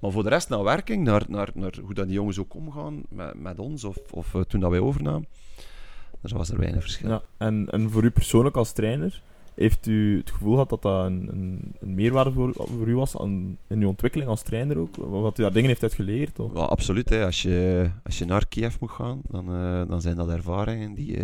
Maar 0.01 0.11
voor 0.11 0.23
de 0.23 0.29
rest 0.29 0.49
naar 0.49 0.63
werking, 0.63 1.05
naar, 1.05 1.25
naar, 1.29 1.51
naar 1.55 1.75
hoe 1.83 1.95
dat 1.95 2.07
die 2.07 2.15
jongens 2.15 2.39
ook 2.39 2.55
omgaan 2.55 3.03
met, 3.09 3.41
met 3.41 3.59
ons 3.59 3.85
of, 3.85 3.97
of 4.11 4.35
uh, 4.35 4.43
toen 4.43 4.61
dat 4.61 4.71
wij 4.71 4.81
overnamen, 4.81 5.29
daar 6.21 6.39
was 6.39 6.51
er 6.51 6.59
weinig 6.59 6.83
verschil. 6.83 7.09
Ja, 7.09 7.23
en, 7.37 7.69
en 7.71 7.91
voor 7.91 8.05
u 8.05 8.11
persoonlijk 8.11 8.57
als 8.57 8.73
trainer, 8.73 9.23
heeft 9.57 9.87
u 9.87 10.19
het 10.19 10.31
gevoel 10.31 10.53
gehad 10.53 10.69
dat 10.69 10.83
dat 10.83 11.07
een, 11.07 11.29
een, 11.33 11.75
een 11.81 11.95
meerwaarde 11.95 12.33
voor, 12.33 12.53
voor 12.55 12.89
u 12.89 12.95
was 12.95 13.19
aan, 13.19 13.59
in 13.69 13.81
uw 13.81 13.89
ontwikkeling 13.89 14.31
als 14.31 14.43
trainer 14.43 14.79
ook? 14.79 14.97
Wat 14.97 15.39
u 15.39 15.43
daar 15.43 15.53
dingen 15.53 15.69
heeft 15.69 15.83
uit 15.83 15.95
geleerd? 15.95 16.39
Of? 16.39 16.53
Ja, 16.55 16.61
absoluut. 16.61 17.09
Hè. 17.09 17.25
Als, 17.25 17.43
je, 17.43 17.91
als 18.05 18.19
je 18.19 18.25
naar 18.25 18.47
Kiev 18.47 18.77
moet 18.81 18.91
gaan, 18.91 19.21
dan, 19.29 19.55
uh, 19.55 19.89
dan 19.89 20.01
zijn 20.01 20.17
dat 20.17 20.29
ervaringen 20.29 20.95
die, 20.95 21.17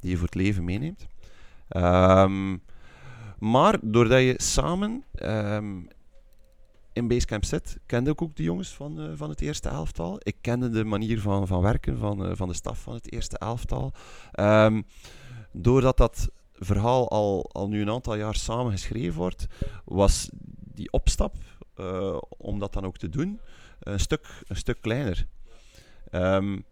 die 0.00 0.10
je 0.10 0.16
voor 0.16 0.26
het 0.26 0.34
leven 0.34 0.64
meeneemt. 0.64 1.06
Um, 1.76 2.62
maar 3.38 3.78
doordat 3.82 4.20
je 4.20 4.34
samen 4.36 5.04
um, 5.22 5.88
in 6.92 7.08
Basecamp 7.08 7.44
zit, 7.44 7.78
kende 7.86 8.10
ik 8.10 8.22
ook 8.22 8.36
de 8.36 8.42
jongens 8.42 8.74
van, 8.74 9.00
uh, 9.00 9.10
van 9.14 9.30
het 9.30 9.40
eerste 9.40 9.68
elftal. 9.68 10.20
Ik 10.22 10.36
kende 10.40 10.68
de 10.68 10.84
manier 10.84 11.20
van, 11.20 11.46
van 11.46 11.62
werken 11.62 11.98
van, 11.98 12.26
uh, 12.26 12.30
van 12.34 12.48
de 12.48 12.54
staf 12.54 12.82
van 12.82 12.94
het 12.94 13.12
eerste 13.12 13.38
elftal. 13.38 13.92
Um, 14.40 14.84
doordat 15.52 15.96
dat 15.96 16.30
verhaal 16.58 17.08
al, 17.10 17.50
al 17.52 17.68
nu 17.68 17.80
een 17.80 17.90
aantal 17.90 18.14
jaar 18.14 18.34
samen 18.34 18.72
geschreven 18.72 19.18
wordt, 19.18 19.46
was 19.84 20.28
die 20.74 20.92
opstap 20.92 21.34
uh, 21.76 22.18
om 22.28 22.58
dat 22.58 22.72
dan 22.72 22.84
ook 22.84 22.96
te 22.96 23.08
doen 23.08 23.40
een 23.80 24.00
stuk, 24.00 24.42
een 24.46 24.56
stuk 24.56 24.80
kleiner. 24.80 25.26
Um, 26.12 26.64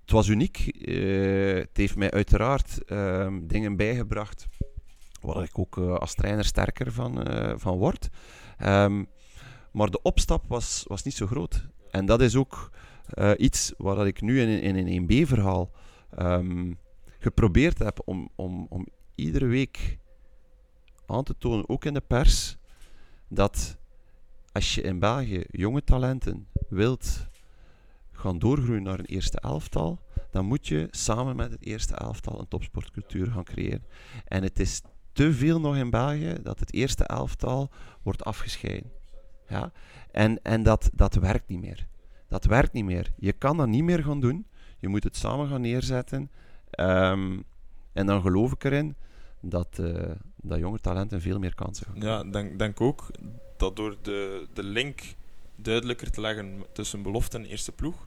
het 0.00 0.10
was 0.10 0.28
uniek. 0.28 0.70
Uh, 0.88 1.54
het 1.54 1.76
heeft 1.76 1.96
mij 1.96 2.10
uiteraard 2.10 2.78
uh, 2.86 3.36
dingen 3.42 3.76
bijgebracht 3.76 4.46
waar 5.20 5.42
ik 5.42 5.58
ook 5.58 5.76
uh, 5.76 5.94
als 5.94 6.14
trainer 6.14 6.44
sterker 6.44 6.92
van, 6.92 7.26
van 7.56 7.78
word. 7.78 8.08
Um, 8.64 9.06
maar 9.72 9.90
de 9.90 10.02
opstap 10.02 10.44
was, 10.48 10.84
was 10.86 11.02
niet 11.02 11.14
zo 11.14 11.26
groot. 11.26 11.66
En 11.90 12.06
dat 12.06 12.20
is 12.20 12.36
ook 12.36 12.70
iets 13.36 13.72
waar 13.76 14.06
ik 14.06 14.20
nu 14.20 14.40
in, 14.40 14.60
in 14.62 14.86
een 14.86 15.02
1B-verhaal 15.02 15.70
um, 16.18 16.78
geprobeerd 17.18 17.78
heb 17.78 18.00
om, 18.04 18.28
om, 18.34 18.66
om 18.68 18.86
iedere 19.14 19.46
week 19.46 19.98
aan 21.06 21.24
te 21.24 21.38
tonen, 21.38 21.68
ook 21.68 21.84
in 21.84 21.94
de 21.94 22.00
pers, 22.00 22.56
dat 23.28 23.78
als 24.52 24.74
je 24.74 24.80
in 24.80 24.98
België 24.98 25.44
jonge 25.50 25.84
talenten 25.84 26.48
wilt 26.68 27.26
gaan 28.12 28.38
doorgroeien 28.38 28.82
naar 28.82 28.98
een 28.98 29.04
eerste 29.04 29.40
elftal, 29.40 29.98
dan 30.30 30.44
moet 30.44 30.68
je 30.68 30.88
samen 30.90 31.36
met 31.36 31.50
het 31.50 31.64
eerste 31.64 31.94
elftal 31.94 32.40
een 32.40 32.48
topsportcultuur 32.48 33.26
gaan 33.26 33.44
creëren. 33.44 33.84
En 34.24 34.42
het 34.42 34.60
is 34.60 34.82
te 35.12 35.32
veel 35.32 35.60
nog 35.60 35.76
in 35.76 35.90
België 35.90 36.36
dat 36.42 36.60
het 36.60 36.72
eerste 36.72 37.04
elftal 37.04 37.70
wordt 38.02 38.24
afgescheiden. 38.24 38.90
Ja? 39.48 39.72
En, 40.10 40.42
en 40.42 40.62
dat, 40.62 40.90
dat 40.94 41.14
werkt 41.14 41.48
niet 41.48 41.60
meer. 41.60 41.88
Dat 42.28 42.44
werkt 42.44 42.72
niet 42.72 42.84
meer. 42.84 43.12
Je 43.16 43.32
kan 43.32 43.56
dat 43.56 43.68
niet 43.68 43.84
meer 43.84 44.04
gaan 44.04 44.20
doen. 44.20 44.46
Je 44.78 44.88
moet 44.88 45.04
het 45.04 45.16
samen 45.16 45.48
gaan 45.48 45.60
neerzetten. 45.60 46.30
Um, 46.76 47.44
en 47.92 48.06
dan 48.06 48.20
geloof 48.20 48.52
ik 48.52 48.64
erin 48.64 48.94
dat, 49.40 49.78
uh, 49.80 50.10
dat 50.36 50.58
jonge 50.58 50.78
talenten 50.78 51.20
veel 51.20 51.38
meer 51.38 51.54
kansen 51.54 51.86
gaan 51.86 52.00
Ja, 52.00 52.22
ik 52.22 52.32
denk, 52.32 52.58
denk 52.58 52.80
ook 52.80 53.10
dat 53.56 53.76
door 53.76 53.96
de, 54.02 54.46
de 54.54 54.62
link 54.62 55.00
duidelijker 55.56 56.10
te 56.10 56.20
leggen 56.20 56.64
tussen 56.72 57.02
belofte 57.02 57.36
en 57.36 57.44
eerste 57.44 57.72
ploeg, 57.72 58.06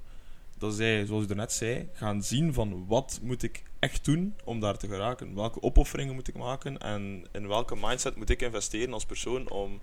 dat 0.58 0.74
zij, 0.74 1.06
zoals 1.06 1.26
u 1.30 1.34
net 1.34 1.52
zei, 1.52 1.90
gaan 1.94 2.24
zien 2.24 2.54
van 2.54 2.86
wat 2.88 3.20
moet 3.22 3.44
ik 3.44 3.64
echt 3.80 4.06
doen 4.06 4.36
om 4.44 4.60
daar 4.60 4.78
te 4.78 4.88
geraken. 4.88 5.36
Welke 5.36 5.62
opofferingen 5.62 6.14
moet 6.14 6.28
ik 6.28 6.38
maken 6.38 6.78
en 6.78 7.26
in 7.32 7.48
welke 7.48 7.76
mindset 7.82 8.16
moet 8.16 8.30
ik 8.30 8.42
investeren 8.42 8.94
als 8.94 9.06
persoon 9.06 9.50
om, 9.50 9.80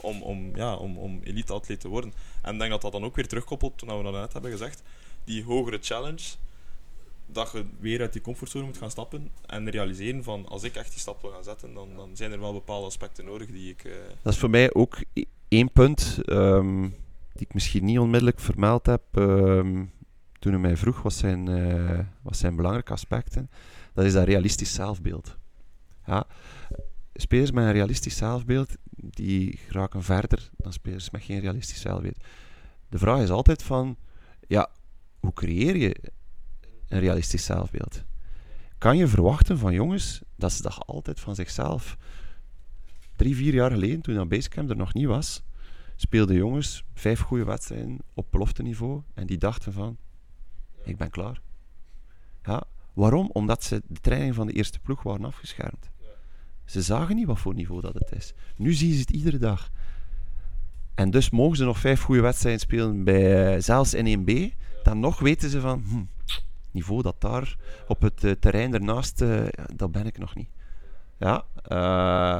om, 0.00 0.22
om, 0.22 0.56
ja, 0.56 0.74
om, 0.74 0.98
om 0.98 1.20
elite-atleet 1.22 1.80
te 1.80 1.88
worden. 1.88 2.12
En 2.42 2.52
ik 2.52 2.58
denk 2.58 2.70
dat 2.70 2.82
dat 2.82 2.92
dan 2.92 3.04
ook 3.04 3.16
weer 3.16 3.28
terugkoppelt, 3.28 3.78
toen 3.78 3.96
we 3.96 4.02
dat 4.02 4.12
net 4.12 4.32
hebben 4.32 4.50
gezegd, 4.50 4.82
die 5.24 5.44
hogere 5.44 5.78
challenge, 5.80 6.34
dat 7.32 7.50
je 7.52 7.64
weer 7.78 8.00
uit 8.00 8.12
die 8.12 8.22
comfortzone 8.22 8.64
moet 8.64 8.76
gaan 8.76 8.90
stappen 8.90 9.30
en 9.46 9.70
realiseren 9.70 10.24
van 10.24 10.48
als 10.48 10.62
ik 10.62 10.74
echt 10.74 10.90
die 10.90 11.00
stap 11.00 11.22
wil 11.22 11.30
gaan 11.30 11.44
zetten, 11.44 11.74
dan, 11.74 11.88
dan 11.96 12.16
zijn 12.16 12.32
er 12.32 12.40
wel 12.40 12.52
bepaalde 12.52 12.86
aspecten 12.86 13.24
nodig 13.24 13.50
die 13.50 13.70
ik... 13.70 13.84
Uh... 13.84 13.92
Dat 14.22 14.32
is 14.32 14.38
voor 14.38 14.50
mij 14.50 14.74
ook 14.74 14.98
één 15.48 15.72
punt 15.72 16.18
um, 16.26 16.80
die 17.32 17.46
ik 17.46 17.54
misschien 17.54 17.84
niet 17.84 17.98
onmiddellijk 17.98 18.40
vermeld 18.40 18.86
heb. 18.86 19.02
Um, 19.14 19.92
toen 20.38 20.52
hij 20.52 20.60
mij 20.60 20.76
vroeg 20.76 21.02
wat 21.02 21.12
zijn, 21.12 21.48
uh, 21.48 21.98
wat 22.22 22.36
zijn 22.36 22.56
belangrijke 22.56 22.92
aspecten, 22.92 23.50
dat 23.92 24.04
is 24.04 24.12
dat 24.12 24.24
realistisch 24.24 24.74
zelfbeeld. 24.74 25.36
Ja, 26.06 26.26
spelers 27.14 27.50
met 27.50 27.64
een 27.64 27.72
realistisch 27.72 28.16
zelfbeeld, 28.16 28.76
die 28.90 29.60
raken 29.68 30.02
verder 30.02 30.50
dan 30.56 30.72
spelers 30.72 31.10
met 31.10 31.22
geen 31.22 31.40
realistisch 31.40 31.80
zelfbeeld. 31.80 32.24
De 32.88 32.98
vraag 32.98 33.20
is 33.20 33.30
altijd 33.30 33.62
van, 33.62 33.96
ja, 34.48 34.70
hoe 35.20 35.32
creëer 35.32 35.76
je 35.76 35.96
een 36.92 37.00
realistisch 37.00 37.44
zelfbeeld? 37.44 38.04
Kan 38.78 38.96
je 38.96 39.06
verwachten 39.06 39.58
van 39.58 39.72
jongens 39.72 40.20
dat 40.36 40.52
ze 40.52 40.62
dat 40.62 40.86
altijd 40.86 41.20
van 41.20 41.34
zichzelf... 41.34 41.96
Drie, 43.16 43.36
vier 43.36 43.54
jaar 43.54 43.70
geleden, 43.70 44.00
toen 44.00 44.14
dat 44.14 44.28
Basecamp 44.28 44.70
er 44.70 44.76
nog 44.76 44.94
niet 44.94 45.06
was, 45.06 45.42
speelden 45.96 46.36
jongens 46.36 46.84
vijf 46.94 47.20
goede 47.20 47.44
wedstrijden 47.44 47.98
op 48.14 48.26
belofteniveau 48.30 49.02
en 49.14 49.26
die 49.26 49.38
dachten 49.38 49.72
van, 49.72 49.96
ik 50.84 50.96
ben 50.96 51.10
klaar. 51.10 51.40
Ja, 52.42 52.62
waarom? 52.92 53.30
Omdat 53.32 53.64
ze 53.64 53.82
de 53.86 54.00
training 54.00 54.34
van 54.34 54.46
de 54.46 54.52
eerste 54.52 54.78
ploeg 54.78 55.02
waren 55.02 55.24
afgeschermd. 55.24 55.90
Ze 56.64 56.82
zagen 56.82 57.16
niet 57.16 57.26
wat 57.26 57.38
voor 57.38 57.54
niveau 57.54 57.80
dat 57.80 57.94
het 57.94 58.12
is. 58.12 58.32
Nu 58.56 58.72
zien 58.72 58.92
ze 58.92 59.00
het 59.00 59.10
iedere 59.10 59.38
dag. 59.38 59.70
En 60.94 61.10
dus 61.10 61.30
mogen 61.30 61.56
ze 61.56 61.64
nog 61.64 61.78
vijf 61.78 62.02
goede 62.02 62.20
wedstrijden 62.20 62.60
spelen, 62.60 63.04
bij, 63.04 63.54
uh, 63.54 63.62
zelfs 63.62 63.94
in 63.94 64.06
1B. 64.06 64.54
Dan 64.82 65.00
nog 65.00 65.18
weten 65.18 65.50
ze 65.50 65.60
van, 65.60 65.84
hm, 65.88 66.02
niveau 66.72 67.02
dat 67.02 67.20
daar 67.20 67.56
op 67.86 68.00
het 68.00 68.24
uh, 68.24 68.32
terrein 68.40 68.74
ernaast, 68.74 69.20
uh, 69.20 69.46
dat 69.74 69.92
ben 69.92 70.06
ik 70.06 70.18
nog 70.18 70.34
niet. 70.34 70.48
Ja, 71.18 71.44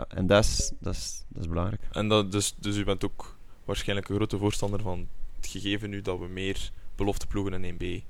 en 0.08 0.26
dat 0.26 0.44
is, 0.44 0.72
dat, 0.80 0.94
is, 0.94 1.24
dat 1.28 1.42
is 1.42 1.48
belangrijk. 1.48 1.82
En 1.92 2.08
dat, 2.08 2.32
dus, 2.32 2.54
dus 2.58 2.76
u 2.76 2.84
bent 2.84 3.04
ook 3.04 3.36
waarschijnlijk 3.64 4.08
een 4.08 4.16
grote 4.16 4.38
voorstander 4.38 4.80
van 4.80 5.08
het 5.36 5.46
gegeven 5.46 5.90
nu 5.90 6.00
dat 6.00 6.18
we 6.18 6.26
meer 6.26 6.70
belofteploegen 6.96 7.64
in 7.64 7.74
1B 7.74 8.04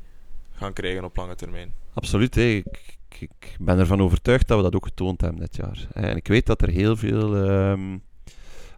gaan 0.52 0.72
krijgen 0.72 1.04
op 1.04 1.16
lange 1.16 1.34
termijn. 1.34 1.72
Absoluut. 1.94 2.36
Ik, 2.36 2.98
ik, 3.18 3.56
ben 3.60 3.78
ervan 3.78 4.00
overtuigd 4.00 4.48
dat 4.48 4.56
we 4.56 4.62
dat 4.62 4.74
ook 4.74 4.86
getoond 4.86 5.20
hebben 5.20 5.40
dit 5.40 5.56
jaar. 5.56 5.86
En 5.92 6.16
ik 6.16 6.28
weet 6.28 6.46
dat 6.46 6.62
er 6.62 6.68
heel 6.68 6.96
veel, 6.96 7.36
um, 7.36 8.02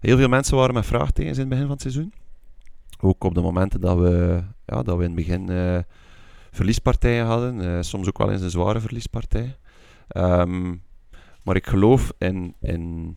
heel 0.00 0.16
veel 0.16 0.28
mensen 0.28 0.56
waren 0.56 0.74
met 0.74 0.86
vraagtekens 0.86 1.34
in 1.34 1.40
het 1.40 1.48
begin 1.48 1.64
van 1.64 1.72
het 1.72 1.82
seizoen. 1.82 2.12
Ook 3.00 3.24
op 3.24 3.34
de 3.34 3.40
momenten 3.40 3.80
dat 3.80 3.98
we, 3.98 4.42
ja, 4.66 4.82
dat 4.82 4.96
we 4.96 5.04
in 5.04 5.16
het 5.16 5.26
begin 5.26 5.50
uh, 5.50 5.78
verliespartijen 6.54 7.26
hadden. 7.26 7.60
Uh, 7.60 7.78
soms 7.80 8.08
ook 8.08 8.18
wel 8.18 8.30
eens 8.30 8.42
een 8.42 8.50
zware 8.50 8.80
verliespartij. 8.80 9.56
Um, 10.16 10.82
maar 11.42 11.56
ik 11.56 11.66
geloof 11.66 12.12
in, 12.18 12.54
in 12.60 13.16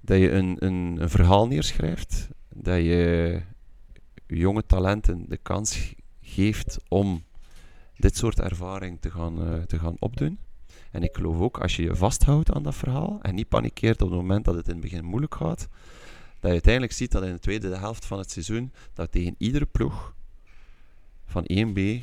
dat 0.00 0.18
je 0.18 0.30
een, 0.30 0.56
een, 0.58 1.08
verhaal 1.08 1.46
neerschrijft. 1.46 2.28
Dat 2.54 2.76
je 2.76 3.40
jonge 4.26 4.66
talenten 4.66 5.24
de 5.28 5.36
kans 5.36 5.94
geeft 6.20 6.78
om 6.88 7.24
dit 7.96 8.16
soort 8.16 8.40
ervaring 8.40 9.00
te 9.00 9.10
gaan, 9.10 9.52
uh, 9.52 9.62
te 9.62 9.78
gaan 9.78 9.96
opdoen. 9.98 10.38
En 10.90 11.02
ik 11.02 11.16
geloof 11.16 11.40
ook, 11.40 11.60
als 11.60 11.76
je 11.76 11.82
je 11.82 11.96
vasthoudt 11.96 12.52
aan 12.52 12.62
dat 12.62 12.74
verhaal 12.74 13.18
en 13.22 13.34
niet 13.34 13.48
panikeert 13.48 14.02
op 14.02 14.08
het 14.08 14.18
moment 14.18 14.44
dat 14.44 14.54
het 14.54 14.66
in 14.66 14.72
het 14.72 14.82
begin 14.82 15.04
moeilijk 15.04 15.34
gaat, 15.34 15.68
dat 16.40 16.40
je 16.40 16.48
uiteindelijk 16.48 16.92
ziet 16.92 17.12
dat 17.12 17.22
in 17.22 17.32
de 17.32 17.38
tweede 17.38 17.76
helft 17.76 18.06
van 18.06 18.18
het 18.18 18.30
seizoen 18.30 18.72
dat 18.94 19.12
tegen 19.12 19.34
iedere 19.38 19.66
ploeg 19.66 20.14
van 21.30 21.44
1B 21.52 22.02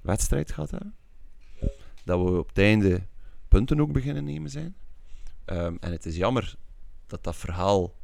wedstrijd 0.00 0.52
gaat 0.52 0.70
hebben. 0.70 0.94
Dat 2.04 2.24
we 2.24 2.38
op 2.38 2.48
het 2.48 2.58
einde 2.58 3.06
punten 3.48 3.80
ook 3.80 3.92
beginnen 3.92 4.24
nemen 4.24 4.50
zijn. 4.50 4.76
Um, 5.46 5.76
en 5.80 5.92
het 5.92 6.06
is 6.06 6.16
jammer 6.16 6.56
dat 7.06 7.24
dat 7.24 7.36
verhaal 7.36 7.94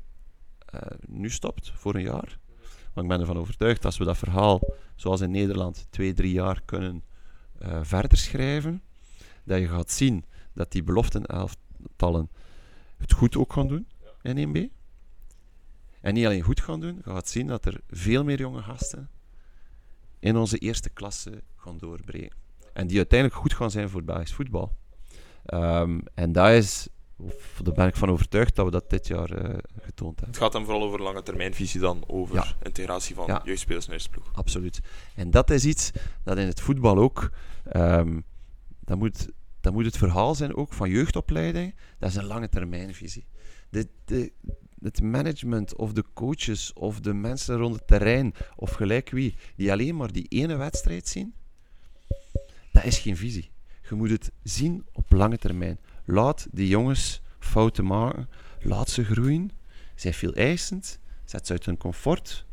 uh, 0.75 0.81
nu 1.07 1.31
stopt 1.31 1.73
voor 1.75 1.95
een 1.95 2.03
jaar. 2.03 2.39
Maar 2.93 3.05
ik 3.05 3.11
ben 3.11 3.21
ervan 3.21 3.39
overtuigd 3.39 3.77
dat 3.77 3.85
als 3.85 3.99
we 3.99 4.05
dat 4.05 4.19
verhaal, 4.19 4.61
zoals 4.97 5.21
in 5.21 5.31
Nederland, 5.31 5.87
twee, 5.91 6.13
drie 6.13 6.33
jaar 6.33 6.63
kunnen 6.65 7.05
uh, 7.63 7.79
verder 7.83 8.19
schrijven, 8.19 8.83
dat 9.45 9.59
je 9.59 9.69
gaat 9.69 9.91
zien 9.91 10.25
dat 10.53 10.73
die 10.73 10.83
beloftenelftallen 10.83 12.31
het 12.97 13.13
goed 13.13 13.37
ook 13.37 13.53
gaan 13.53 13.69
doen 13.69 13.87
in 14.23 14.49
1B. 14.49 14.83
En 16.01 16.15
niet 16.15 16.27
alleen 16.27 16.43
goed 16.43 16.61
gaan 16.61 16.81
doen, 16.81 16.95
je 17.05 17.11
gaat 17.11 17.29
zien 17.29 17.47
dat 17.47 17.65
er 17.65 17.81
veel 17.91 18.25
meer 18.25 18.39
jonge 18.39 18.63
gasten 18.63 19.09
in 20.25 20.37
onze 20.37 20.59
eerste 20.59 20.91
klasse 20.91 21.43
gaan 21.57 21.79
doorbreken. 21.79 22.37
En 22.73 22.87
die 22.87 22.97
uiteindelijk 22.97 23.41
goed 23.41 23.55
gaan 23.55 23.71
zijn 23.71 23.89
voor 23.89 24.05
Belgisch 24.05 24.33
voetbal. 24.33 24.77
Um, 25.47 26.03
en 26.15 26.33
dat 26.33 26.51
is 26.51 26.89
of 27.17 27.61
daar 27.63 27.75
ben 27.75 27.87
ik 27.87 27.97
van 27.97 28.11
overtuigd 28.11 28.57
dat 28.57 28.65
we 28.65 28.71
dat 28.71 28.91
dit 28.91 29.07
jaar 29.07 29.31
eh, 29.31 29.59
getoond 29.83 30.15
hebben. 30.21 30.35
Het 30.35 30.37
gaat 30.43 30.53
dan 30.53 30.65
vooral 30.65 30.83
over 30.83 31.03
lange 31.03 31.23
termijnvisie 31.23 31.81
dan, 31.81 32.05
over 32.07 32.35
Ja. 32.35 32.47
integratie 32.63 33.15
van 33.15 33.27
Ja. 33.27 33.41
jeugdspelers 33.45 33.89
eerste 33.89 34.11
ploeg. 34.11 34.31
Absoluut. 34.33 34.81
En 35.15 35.31
dat 35.31 35.51
is 35.51 35.65
iets 35.65 35.91
dat 36.23 36.39
in 36.39 36.47
het 36.47 36.61
voetbal 36.61 36.99
ook. 36.99 37.31
ehm, 37.65 38.21
dat, 38.81 38.99
moet, 38.99 39.29
dat 39.61 39.73
moet 39.73 39.85
het 39.85 39.97
verhaal 39.97 40.35
zijn 40.35 40.57
ook 40.57 40.73
van 40.73 40.91
jeugdopleiding. 40.91 41.75
Dat 41.99 42.11
is 42.11 42.17
een 42.17 42.25
lange 42.27 42.49
termijnvisie. 42.49 43.27
De, 43.71 43.89
de, 44.05 44.33
het 44.85 45.03
management 45.03 45.75
of 45.77 45.93
de 45.93 46.05
coaches 46.15 46.73
of 46.73 47.01
de 47.01 47.15
mensen 47.15 47.57
rond 47.57 47.75
het 47.75 47.87
terrein 47.87 48.35
of 48.57 48.73
gelijk 48.73 49.11
wie, 49.11 49.35
die 49.57 49.73
alleen 49.73 49.97
maar 49.97 50.13
die 50.13 50.29
ene 50.29 50.57
wedstrijd 50.57 51.09
zien, 51.09 51.35
dat 52.73 52.85
is 52.85 52.99
geen 52.99 53.17
visie. 53.17 53.51
Je 53.89 53.95
moet 53.95 54.11
het 54.11 54.33
zien 54.43 54.85
op 54.93 55.13
lange 55.13 55.39
termijn. 55.39 55.79
Laat 56.05 56.47
die 56.51 56.69
jongens 56.69 57.23
fouten 57.39 57.87
maken. 57.87 58.29
Laat 58.61 58.91
ze 58.91 59.05
groeien. 59.05 59.51
Zij 59.95 60.13
veel 60.15 60.35
eisend. 60.35 60.99
Zet 61.25 61.47
ze 61.47 61.53
uit 61.53 61.65
hun 61.65 61.77
comfort. 61.77 62.45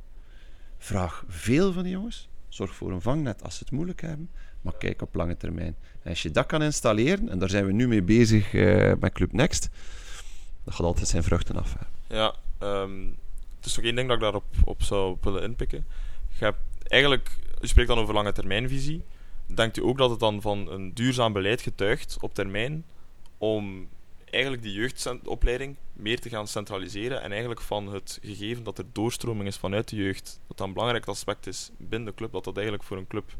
Vraag 0.77 1.23
veel 1.27 1.73
van 1.73 1.83
die 1.83 1.91
jongens. 1.91 2.29
Zorg 2.47 2.75
voor 2.75 2.91
een 2.91 3.01
vangnet 3.01 3.43
als 3.43 3.55
ze 3.55 3.63
het 3.63 3.71
moeilijk 3.71 4.01
hebben. 4.01 4.29
Maar 4.61 4.77
kijk 4.77 5.01
op 5.01 5.15
lange 5.15 5.37
termijn. 5.37 5.75
En 6.01 6.09
als 6.09 6.21
je 6.21 6.31
dat 6.31 6.45
kan 6.45 6.63
installeren, 6.63 7.29
en 7.29 7.39
daar 7.39 7.49
zijn 7.49 7.65
we 7.65 7.71
nu 7.71 7.87
mee 7.87 8.03
bezig 8.03 8.53
eh, 8.53 8.93
met 8.99 9.13
Club 9.13 9.31
Next, 9.31 9.69
dat 10.63 10.73
gaat 10.73 10.85
altijd 10.85 11.07
zijn 11.07 11.23
vruchten 11.23 11.55
af. 11.55 11.73
hè. 11.79 12.00
Ja, 12.11 12.35
ehm, 12.59 13.05
het 13.55 13.65
is 13.65 13.75
nog 13.75 13.85
één 13.85 13.95
ding 13.95 14.07
dat 14.07 14.17
ik 14.17 14.23
daarop 14.23 14.45
op 14.63 14.83
zou 14.83 15.17
willen 15.21 15.43
inpikken. 15.43 15.85
Eigenlijk, 16.87 17.29
je 17.59 17.67
spreekt 17.67 17.87
dan 17.87 17.97
over 17.97 18.13
lange 18.13 18.31
termijnvisie. 18.31 19.03
Denkt 19.45 19.77
u 19.77 19.81
ook 19.81 19.97
dat 19.97 20.09
het 20.09 20.19
dan 20.19 20.41
van 20.41 20.71
een 20.71 20.93
duurzaam 20.93 21.33
beleid 21.33 21.61
getuigt 21.61 22.17
op 22.21 22.33
termijn 22.33 22.85
om 23.37 23.89
eigenlijk 24.29 24.63
die 24.63 24.73
jeugdopleiding 24.73 25.75
meer 25.93 26.19
te 26.19 26.29
gaan 26.29 26.47
centraliseren 26.47 27.21
en 27.21 27.31
eigenlijk 27.31 27.61
van 27.61 27.93
het 27.93 28.19
gegeven 28.21 28.63
dat 28.63 28.77
er 28.77 28.85
doorstroming 28.91 29.47
is 29.47 29.57
vanuit 29.57 29.89
de 29.89 29.95
jeugd, 29.95 30.39
dat 30.47 30.57
dat 30.57 30.67
een 30.67 30.73
belangrijk 30.73 31.05
aspect 31.05 31.47
is 31.47 31.71
binnen 31.77 32.09
de 32.09 32.15
club, 32.15 32.31
dat 32.31 32.43
dat 32.43 32.55
eigenlijk 32.55 32.85
voor 32.87 32.97
een 32.97 33.07
club 33.07 33.35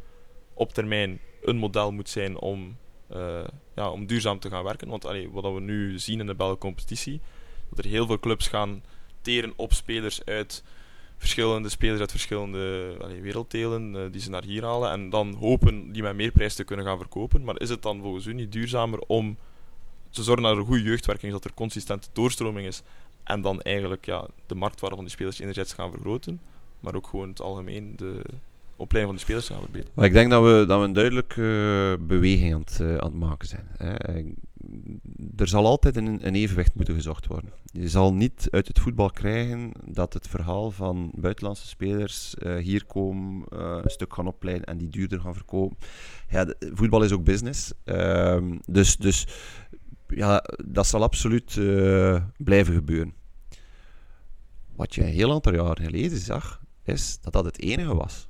op 0.54 0.74
termijn 0.74 1.20
een 1.42 1.58
model 1.58 1.92
moet 1.92 2.10
zijn 2.10 2.38
om, 2.38 2.78
eh, 3.08 3.44
ja, 3.76 3.92
om 3.92 4.06
duurzaam 4.06 4.40
te 4.40 4.50
gaan 4.50 4.64
werken. 4.64 4.88
Want 4.88 5.06
allee, 5.06 5.30
wat 5.32 5.54
we 5.54 5.60
nu 5.60 6.00
zien 6.00 6.20
in 6.20 6.26
de 6.26 6.36
Belgische 6.36 6.60
competitie, 6.60 7.22
dat 7.72 7.86
er 7.86 7.92
heel 7.92 8.06
veel 8.06 8.20
clubs 8.20 8.48
gaan 8.48 8.84
teren 9.22 9.54
op 9.56 9.74
spelers 9.74 10.26
uit 10.26 10.64
verschillende 11.18 11.70
spelers 11.70 12.00
uit 12.00 12.12
verschillende 12.12 12.96
allee, 13.02 13.22
werelddelen 13.22 13.96
eh, 13.96 14.12
die 14.12 14.22
ze 14.22 14.30
naar 14.30 14.44
hier 14.44 14.64
halen 14.64 14.92
en 14.92 15.10
dan 15.10 15.34
hopen 15.34 15.92
die 15.92 16.02
met 16.02 16.16
meer 16.16 16.32
prijs 16.32 16.56
te 16.56 16.64
kunnen 16.64 16.86
gaan 16.86 16.98
verkopen. 16.98 17.44
Maar 17.44 17.60
is 17.60 17.70
het 17.70 17.82
dan 17.82 18.02
volgens 18.02 18.26
u 18.26 18.34
niet 18.34 18.52
duurzamer 18.52 19.00
om 19.00 19.38
te 20.10 20.24
zorgen 20.24 20.44
dat 20.44 20.54
er 20.54 20.60
een 20.60 20.66
goede 20.66 20.84
jeugdwerking 20.84 21.34
is, 21.34 21.40
dat 21.40 21.46
er 21.46 21.54
consistente 21.54 22.08
doorstroming 22.14 22.68
is 22.68 22.82
en 23.24 23.42
dan 23.42 23.62
eigenlijk 23.62 24.06
ja, 24.06 24.28
de 24.46 24.56
marktwaarde 24.56 24.96
van 24.96 25.06
die 25.06 25.14
spelers 25.14 25.40
enerzijds 25.40 25.74
gaan 25.74 25.92
vergroten, 25.92 26.42
maar 26.80 26.96
ook 26.96 27.08
gewoon 27.08 27.30
het 27.30 27.42
algemeen 27.42 27.94
de 27.96 28.22
opleiding 28.82 29.06
van 29.06 29.16
de 29.16 29.32
spelers 29.32 29.62
verbeteren? 29.62 29.92
Maar 29.96 30.06
ik 30.06 30.14
denk 30.14 30.30
dat 30.30 30.44
we, 30.44 30.66
dat 30.68 30.80
we 30.80 30.86
een 30.86 30.94
duidelijke 30.94 31.98
beweging 32.02 32.54
aan 32.54 32.60
het, 32.60 32.80
eh, 32.80 32.98
aan 32.98 33.12
het 33.12 33.20
maken 33.20 33.48
zijn. 33.48 33.68
Hè. 33.78 33.94
Eh, 33.94 34.26
Er 35.38 35.48
zal 35.48 35.66
altijd 35.66 35.96
een, 35.96 36.28
een 36.28 36.36
evenwicht 36.36 36.76
moeten 36.76 36.94
gezocht 36.96 37.28
worden. 37.28 37.52
Je 37.66 37.90
zal 37.90 38.14
niet 38.14 38.48
uit 38.50 38.68
het 38.68 38.80
voetbal 38.80 39.10
krijgen 39.10 39.72
dat 39.86 40.14
het 40.14 40.28
verhaal 40.28 40.72
van 40.72 41.12
buitenlandse 41.16 41.68
spelers 41.68 42.36
eh, 42.36 42.56
hier 42.56 42.86
komen, 42.86 43.46
eh, 43.50 43.80
een 43.84 43.90
stuk 43.90 44.14
gaan 44.14 44.28
opleiden 44.28 44.66
en 44.66 44.78
die 44.78 44.90
duurder 44.90 45.20
gaan 45.20 45.34
verkopen. 45.34 45.78
Ja, 46.30 46.54
voetbal 46.74 47.04
is 47.04 47.12
ook 47.12 47.24
business. 47.24 47.74
Ehm, 47.84 48.58
dus, 48.66 48.98
dus 48.98 49.28
ja, 50.08 50.44
dat 50.66 50.88
zal 50.88 51.04
absoluut 51.04 51.58
eh, 51.58 52.24
blijven 52.38 52.74
gebeuren. 52.74 53.14
Wat 54.76 54.96
je 54.96 55.02
een 55.02 55.08
heel 55.08 55.32
aantal 55.32 55.54
jaren 55.54 55.86
geleden 55.86 56.18
zag, 56.18 56.62
is 56.84 57.20
dat 57.22 57.34
dat 57.34 57.46
het 57.46 57.60
enige 57.60 57.96
was 57.96 58.30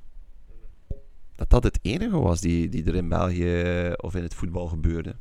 dat 1.48 1.62
dat 1.62 1.72
het 1.72 1.78
enige 1.82 2.18
was 2.18 2.40
die, 2.40 2.68
die 2.68 2.84
er 2.84 2.94
in 2.94 3.08
België 3.08 3.92
of 3.96 4.14
in 4.14 4.22
het 4.22 4.34
voetbal 4.34 4.66
gebeurde. 4.66 5.16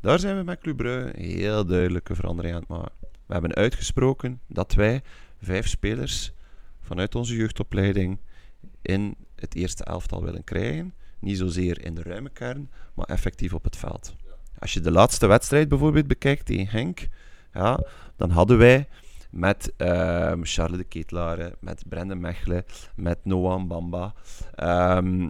Daar 0.00 0.18
zijn 0.18 0.36
we 0.36 0.42
met 0.42 0.60
Club 0.60 0.76
Brugge 0.76 1.20
heel 1.20 1.66
duidelijke 1.66 2.14
verandering 2.14 2.54
aan 2.54 2.60
het 2.60 2.68
maken. 2.68 2.92
We 3.00 3.32
hebben 3.32 3.54
uitgesproken 3.54 4.40
dat 4.46 4.74
wij 4.74 5.02
vijf 5.42 5.68
spelers 5.68 6.32
vanuit 6.80 7.14
onze 7.14 7.36
jeugdopleiding 7.36 8.18
in 8.82 9.16
het 9.34 9.54
eerste 9.54 9.84
elftal 9.84 10.24
willen 10.24 10.44
krijgen. 10.44 10.94
Niet 11.18 11.38
zozeer 11.38 11.84
in 11.84 11.94
de 11.94 12.02
ruime 12.02 12.30
kern, 12.30 12.70
maar 12.94 13.06
effectief 13.06 13.54
op 13.54 13.64
het 13.64 13.76
veld. 13.76 14.14
Als 14.58 14.72
je 14.72 14.80
de 14.80 14.90
laatste 14.90 15.26
wedstrijd 15.26 15.68
bijvoorbeeld 15.68 16.06
bekijkt 16.06 16.46
tegen 16.46 16.66
Henk, 16.66 17.08
ja, 17.52 17.80
dan 18.16 18.30
hadden 18.30 18.58
wij 18.58 18.88
met 19.30 19.72
ehm, 19.76 20.40
Charles 20.42 20.78
de 20.78 20.84
Ketelaere, 20.84 21.56
met 21.60 21.84
Brendan 21.88 22.20
Mechelen, 22.20 22.64
met 22.96 23.18
Noah 23.22 23.66
Bamba, 23.66 24.14
ehm, 24.54 25.28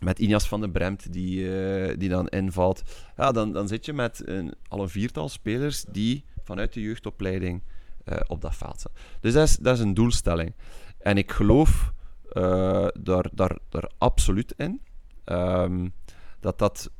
met 0.00 0.18
Injas 0.18 0.48
van 0.48 0.60
den 0.60 0.72
Bremt 0.72 1.12
die, 1.12 1.58
eh, 1.58 1.98
die 1.98 2.08
dan 2.08 2.28
invalt. 2.28 2.82
Ja, 3.16 3.32
dan, 3.32 3.52
dan 3.52 3.68
zit 3.68 3.84
je 3.84 3.92
met 3.92 4.22
een, 4.28 4.54
al 4.68 4.82
een 4.82 4.88
viertal 4.88 5.28
spelers 5.28 5.84
die 5.84 6.24
vanuit 6.42 6.72
de 6.72 6.80
jeugdopleiding 6.80 7.62
eh, 8.04 8.20
op 8.26 8.40
dat 8.40 8.56
veld 8.56 8.78
staan. 8.78 8.92
Dus 9.20 9.32
dat 9.32 9.48
is, 9.48 9.56
dat 9.56 9.74
is 9.76 9.82
een 9.82 9.94
doelstelling. 9.94 10.54
En 10.98 11.16
ik 11.16 11.32
geloof 11.32 11.92
eh, 12.32 12.86
daar, 13.00 13.26
daar, 13.32 13.58
daar 13.68 13.90
absoluut 13.98 14.54
in 14.56 14.80
ehm, 15.24 15.88
dat 16.40 16.58
dat 16.58 16.90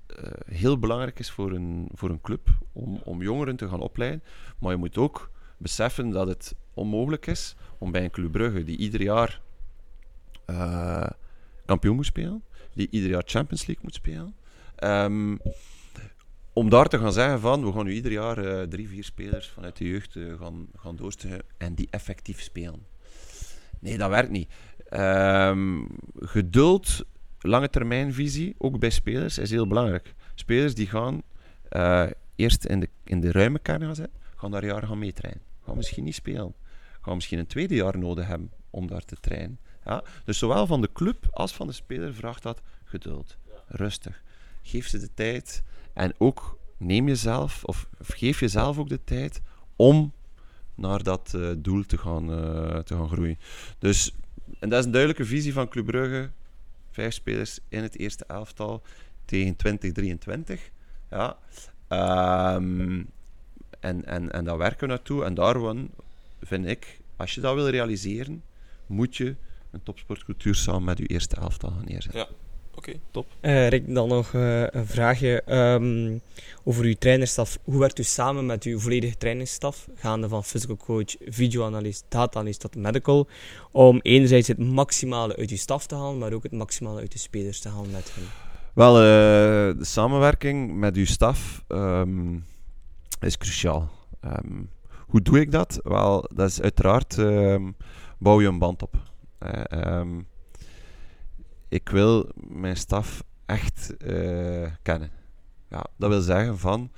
heel 0.45 0.79
belangrijk 0.79 1.19
is 1.19 1.31
voor 1.31 1.53
een, 1.53 1.89
voor 1.95 2.11
een 2.11 2.21
club 2.21 2.49
om, 2.73 3.01
om 3.05 3.23
jongeren 3.23 3.57
te 3.57 3.69
gaan 3.69 3.81
opleiden. 3.81 4.23
Maar 4.59 4.71
je 4.71 4.77
moet 4.77 4.99
ook 4.99 5.31
beseffen 5.61 6.11
dat 6.11 6.29
het 6.29 6.55
onmogelijk 6.75 7.27
is 7.27 7.57
om 7.79 7.91
bij 7.91 8.05
een 8.05 8.11
Club 8.11 8.33
Brugge 8.33 8.65
die 8.65 8.77
ieder 8.77 9.03
jaar 9.03 9.41
eh, 10.45 11.11
kampioen 11.67 11.97
moet 11.97 12.07
spelen, 12.07 12.43
die 12.75 12.89
ieder 12.91 13.11
jaar 13.11 13.23
Champions 13.27 13.67
League 13.67 13.85
moet 13.85 13.95
spelen, 13.95 14.35
ehm, 14.77 15.37
om 16.53 16.71
daar 16.71 16.87
te 16.87 16.99
gaan 16.99 17.13
zeggen 17.13 17.41
van, 17.41 17.65
we 17.65 17.73
gaan 17.73 17.85
nu 17.85 17.93
ieder 17.93 18.13
jaar 18.13 18.39
eh, 18.39 18.69
drie, 18.69 18.89
vier 18.89 19.05
spelers 19.05 19.49
vanuit 19.49 19.77
de 19.77 19.89
jeugd 19.89 20.17
eh, 20.17 20.39
gaan, 20.39 20.69
gaan 20.77 20.97
doorsturen 20.97 21.43
en 21.59 21.75
die 21.75 21.89
effectief 21.91 22.41
spelen. 22.41 22.87
Nee, 23.81 23.99
dat 23.99 24.11
werkt 24.11 24.31
niet. 24.31 24.53
Ehm, 24.89 25.85
geduld, 26.19 27.05
lange 27.41 27.71
termijnvisie, 27.71 28.55
ook 28.59 28.79
bij 28.79 28.91
spelers, 28.91 29.39
is 29.39 29.51
heel 29.51 29.67
belangrijk. 29.67 30.15
Spelers 30.35 30.75
die 30.75 30.87
gaan 30.87 31.23
eerst 32.37 32.65
in 32.65 32.81
de, 32.81 32.89
in 33.05 33.21
de 33.21 33.33
ruime 33.33 33.59
kern 33.59 33.83
gaan 33.83 33.95
zitten, 33.95 34.21
gaan 34.37 34.51
daar 34.51 34.65
jaren 34.65 34.89
gaan 34.89 34.99
meetrainen. 34.99 35.50
Gaan 35.71 35.79
misschien 35.79 36.05
niet 36.05 36.15
spelen. 36.15 36.55
Gaan 37.01 37.15
misschien 37.15 37.39
een 37.39 37.47
tweede 37.47 37.75
jaar 37.75 37.99
nodig 37.99 38.27
hebben 38.27 38.53
om 38.71 38.87
daar 38.87 39.05
te 39.05 39.17
trainen. 39.21 39.59
Ja? 39.85 40.05
Dus 40.25 40.39
zowel 40.39 40.67
van 40.67 40.81
de 40.81 40.93
club 40.93 41.29
als 41.31 41.53
van 41.53 41.67
de 41.67 41.73
speler 41.73 42.15
vraagt 42.15 42.43
dat 42.43 42.63
geduld. 42.85 43.37
Rustig. 43.67 44.23
Geef 44.63 44.87
ze 44.89 44.99
de 44.99 45.15
tijd. 45.15 45.63
En 45.93 46.15
ook 46.19 46.59
neem 46.77 47.09
jezelf, 47.09 47.65
of, 47.65 47.89
geef 48.03 48.41
jezelf 48.41 48.79
ook 48.79 48.89
de 48.89 49.05
tijd 49.05 49.41
om 49.77 50.13
naar 50.75 51.03
dat 51.03 51.35
eh, 51.35 51.51
doel 51.57 51.85
te 51.87 51.99
gaan, 51.99 52.31
eh, 52.31 52.79
te 52.79 52.95
gaan 52.95 53.09
groeien. 53.09 53.39
Dus, 53.79 54.15
en 54.59 54.69
dat 54.69 54.79
is 54.79 54.85
een 54.85 54.93
duidelijke 54.93 55.25
visie 55.25 55.53
van 55.53 55.69
Club 55.69 55.87
Brugge. 55.87 56.31
Vijf 56.91 57.15
spelers 57.15 57.59
in 57.69 57.83
het 57.83 57.99
eerste 57.99 58.25
elftal 58.25 58.83
tegen 59.25 59.57
2023. 59.57 60.71
Ja. 61.11 61.39
Ehm, 61.89 63.03
en, 63.81 64.05
en, 64.05 64.33
en 64.33 64.45
daar 64.45 64.59
werken 64.59 64.81
we 64.81 64.87
naartoe. 64.87 65.25
En 65.25 65.35
daarom 65.35 65.91
vind 66.43 66.67
ik, 66.67 67.01
als 67.17 67.35
je 67.35 67.41
dat 67.41 67.55
wil 67.55 67.69
realiseren, 67.69 68.43
moet 68.87 69.17
je 69.17 69.35
een 69.71 69.83
topsportcultuur 69.83 70.55
samen 70.55 70.85
met 70.85 70.99
je 70.99 71.07
eerste 71.07 71.37
elftal 71.37 71.71
gaan 71.71 71.85
neerzetten. 71.85 72.27
Oké, 72.75 72.93
top. 73.11 73.27
Eh, 73.41 73.69
Rick, 73.69 73.95
dan 73.95 74.09
nog 74.09 74.35
eh, 74.35 74.63
een 74.67 74.87
vraagje 74.87 75.43
ehm, 75.43 76.19
over 76.65 76.85
uw 76.85 76.95
trainerstaf. 76.99 77.59
Hoe 77.65 77.79
werkt 77.79 77.99
u 77.99 78.03
samen 78.03 78.47
met 78.47 78.65
uw 78.65 78.79
volledige 78.79 79.17
trainingsstaf, 79.17 79.89
gaande 79.95 80.29
van 80.29 80.45
physical 80.45 80.77
coach, 80.77 81.17
videoanalist, 81.27 82.05
data-analyst 82.09 82.61
tot 82.61 82.77
medical, 82.77 83.29
om 83.71 84.01
enerzijds 84.03 84.49
het 84.49 84.59
maximale 84.59 85.37
uit 85.37 85.51
uw 85.51 85.57
staf 85.57 85.87
te 85.87 85.95
halen, 85.95 86.19
maar 86.19 86.33
ook 86.33 86.43
het 86.43 86.53
maximale 86.53 87.01
uit 87.01 87.13
de 87.13 87.19
spelers 87.19 87.61
te 87.61 87.69
halen 87.69 87.91
met 87.91 88.13
hen? 88.15 88.25
Wel, 88.73 88.97
eh, 88.97 89.03
de 89.79 89.85
samenwerking 89.85 90.75
met 90.79 90.97
uw 90.97 91.07
staf 91.07 91.65
ehm, 91.69 92.37
is 93.29 93.37
cruciaal. 93.37 93.91
Ehm, 94.21 94.63
hoe 95.07 95.23
doe 95.23 95.41
ik 95.41 95.51
dat? 95.51 95.81
Wel, 95.83 96.31
dat 96.35 96.49
is 96.49 96.61
uiteraard 96.61 97.19
ehm, 97.19 97.71
bouw 98.19 98.41
je 98.41 98.49
een 98.49 98.59
band 98.59 98.83
op. 98.83 98.97
Eh, 99.39 99.63
ehm, 99.83 100.21
ik 101.69 101.89
wil 101.89 102.29
mijn 102.35 102.77
staf 102.77 103.23
echt 103.47 103.97
eh, 103.97 104.71
kennen. 104.83 105.11
Ja, 105.69 105.87
dat 105.97 106.09
wil 106.11 106.21
zeggen 106.21 106.59
van 106.59 106.91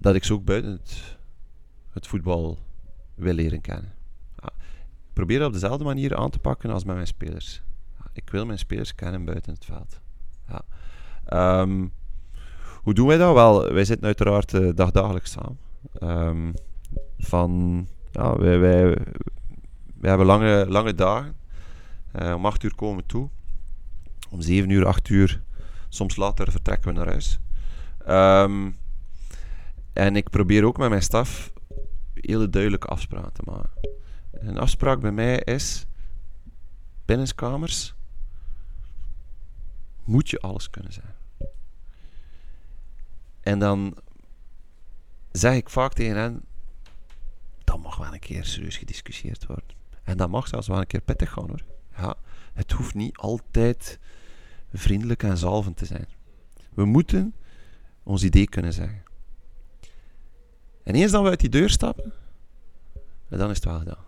dat 0.00 0.14
ik 0.14 0.24
ze 0.24 0.32
ook 0.32 0.44
buiten 0.44 0.70
het, 0.70 1.18
het 1.90 2.06
voetbal 2.06 2.58
wil 3.14 3.34
leren 3.34 3.60
kennen. 3.60 3.92
Ja, 4.42 4.52
probeer 5.12 5.38
dat 5.38 5.46
op 5.46 5.52
dezelfde 5.52 5.84
manier 5.84 6.16
aan 6.16 6.30
te 6.30 6.38
pakken 6.38 6.70
als 6.70 6.84
met 6.84 6.94
mijn 6.94 7.06
spelers. 7.06 7.62
Ik 8.12 8.30
wil 8.30 8.46
mijn 8.46 8.58
spelers 8.58 8.94
kennen 8.94 9.24
buiten 9.24 9.52
het 9.52 9.64
veld. 9.64 10.00
Ja. 10.48 10.64
Hoe 12.88 12.96
doen 12.96 13.06
wij 13.06 13.16
dat? 13.16 13.34
Wel, 13.34 13.72
wij 13.72 13.84
zitten 13.84 14.06
uiteraard 14.06 14.52
uh, 14.52 14.70
dagdagelijks 14.74 15.30
samen. 15.30 15.58
Um, 16.02 16.54
van, 17.18 17.86
ja, 18.10 18.38
wij, 18.38 18.58
wij, 18.58 18.84
wij 19.94 20.08
hebben 20.08 20.26
lange, 20.26 20.66
lange 20.68 20.94
dagen. 20.94 21.36
Uh, 22.22 22.34
om 22.34 22.46
8 22.46 22.62
uur 22.62 22.74
komen 22.74 22.96
we 22.96 23.06
toe. 23.06 23.28
Om 24.30 24.40
7 24.40 24.70
uur, 24.70 24.86
8 24.86 25.08
uur, 25.08 25.42
soms 25.88 26.16
later 26.16 26.50
vertrekken 26.50 26.88
we 26.88 26.98
naar 26.98 27.06
huis. 27.06 27.40
Um, 28.08 28.76
en 29.92 30.16
ik 30.16 30.30
probeer 30.30 30.64
ook 30.64 30.78
met 30.78 30.88
mijn 30.88 31.02
staf 31.02 31.52
hele 32.14 32.50
duidelijke 32.50 32.86
afspraken 32.86 33.32
te 33.32 33.42
maken. 33.44 33.70
Een 34.32 34.58
afspraak 34.58 35.00
bij 35.00 35.12
mij 35.12 35.38
is: 35.38 35.86
binnenskamers 37.04 37.94
moet 40.04 40.30
je 40.30 40.40
alles 40.40 40.70
kunnen 40.70 40.92
zijn. 40.92 41.17
En 43.48 43.58
dan 43.58 43.96
zeg 45.32 45.54
ik 45.54 45.70
vaak 45.70 45.92
tegen 45.92 46.16
hen: 46.16 46.44
dat 47.64 47.78
mag 47.78 47.96
wel 47.96 48.12
een 48.12 48.18
keer 48.18 48.44
serieus 48.44 48.76
gediscussieerd 48.76 49.46
worden. 49.46 49.76
En 50.02 50.16
dat 50.16 50.28
mag 50.28 50.48
zelfs 50.48 50.68
wel 50.68 50.78
een 50.78 50.86
keer 50.86 51.00
pittig 51.00 51.30
gaan 51.32 51.48
hoor. 51.48 51.62
Ja, 51.96 52.16
het 52.52 52.72
hoeft 52.72 52.94
niet 52.94 53.16
altijd 53.16 53.98
vriendelijk 54.72 55.22
en 55.22 55.38
zalvend 55.38 55.76
te 55.76 55.84
zijn. 55.84 56.08
We 56.74 56.84
moeten 56.84 57.34
ons 58.02 58.22
idee 58.22 58.48
kunnen 58.48 58.72
zeggen. 58.72 59.02
En 60.82 60.94
eens 60.94 61.12
dan 61.12 61.22
we 61.22 61.28
uit 61.28 61.40
die 61.40 61.48
deur 61.48 61.70
stappen, 61.70 62.12
dan 63.28 63.50
is 63.50 63.56
het 63.56 63.64
wel 63.64 63.78
gedaan. 63.78 64.04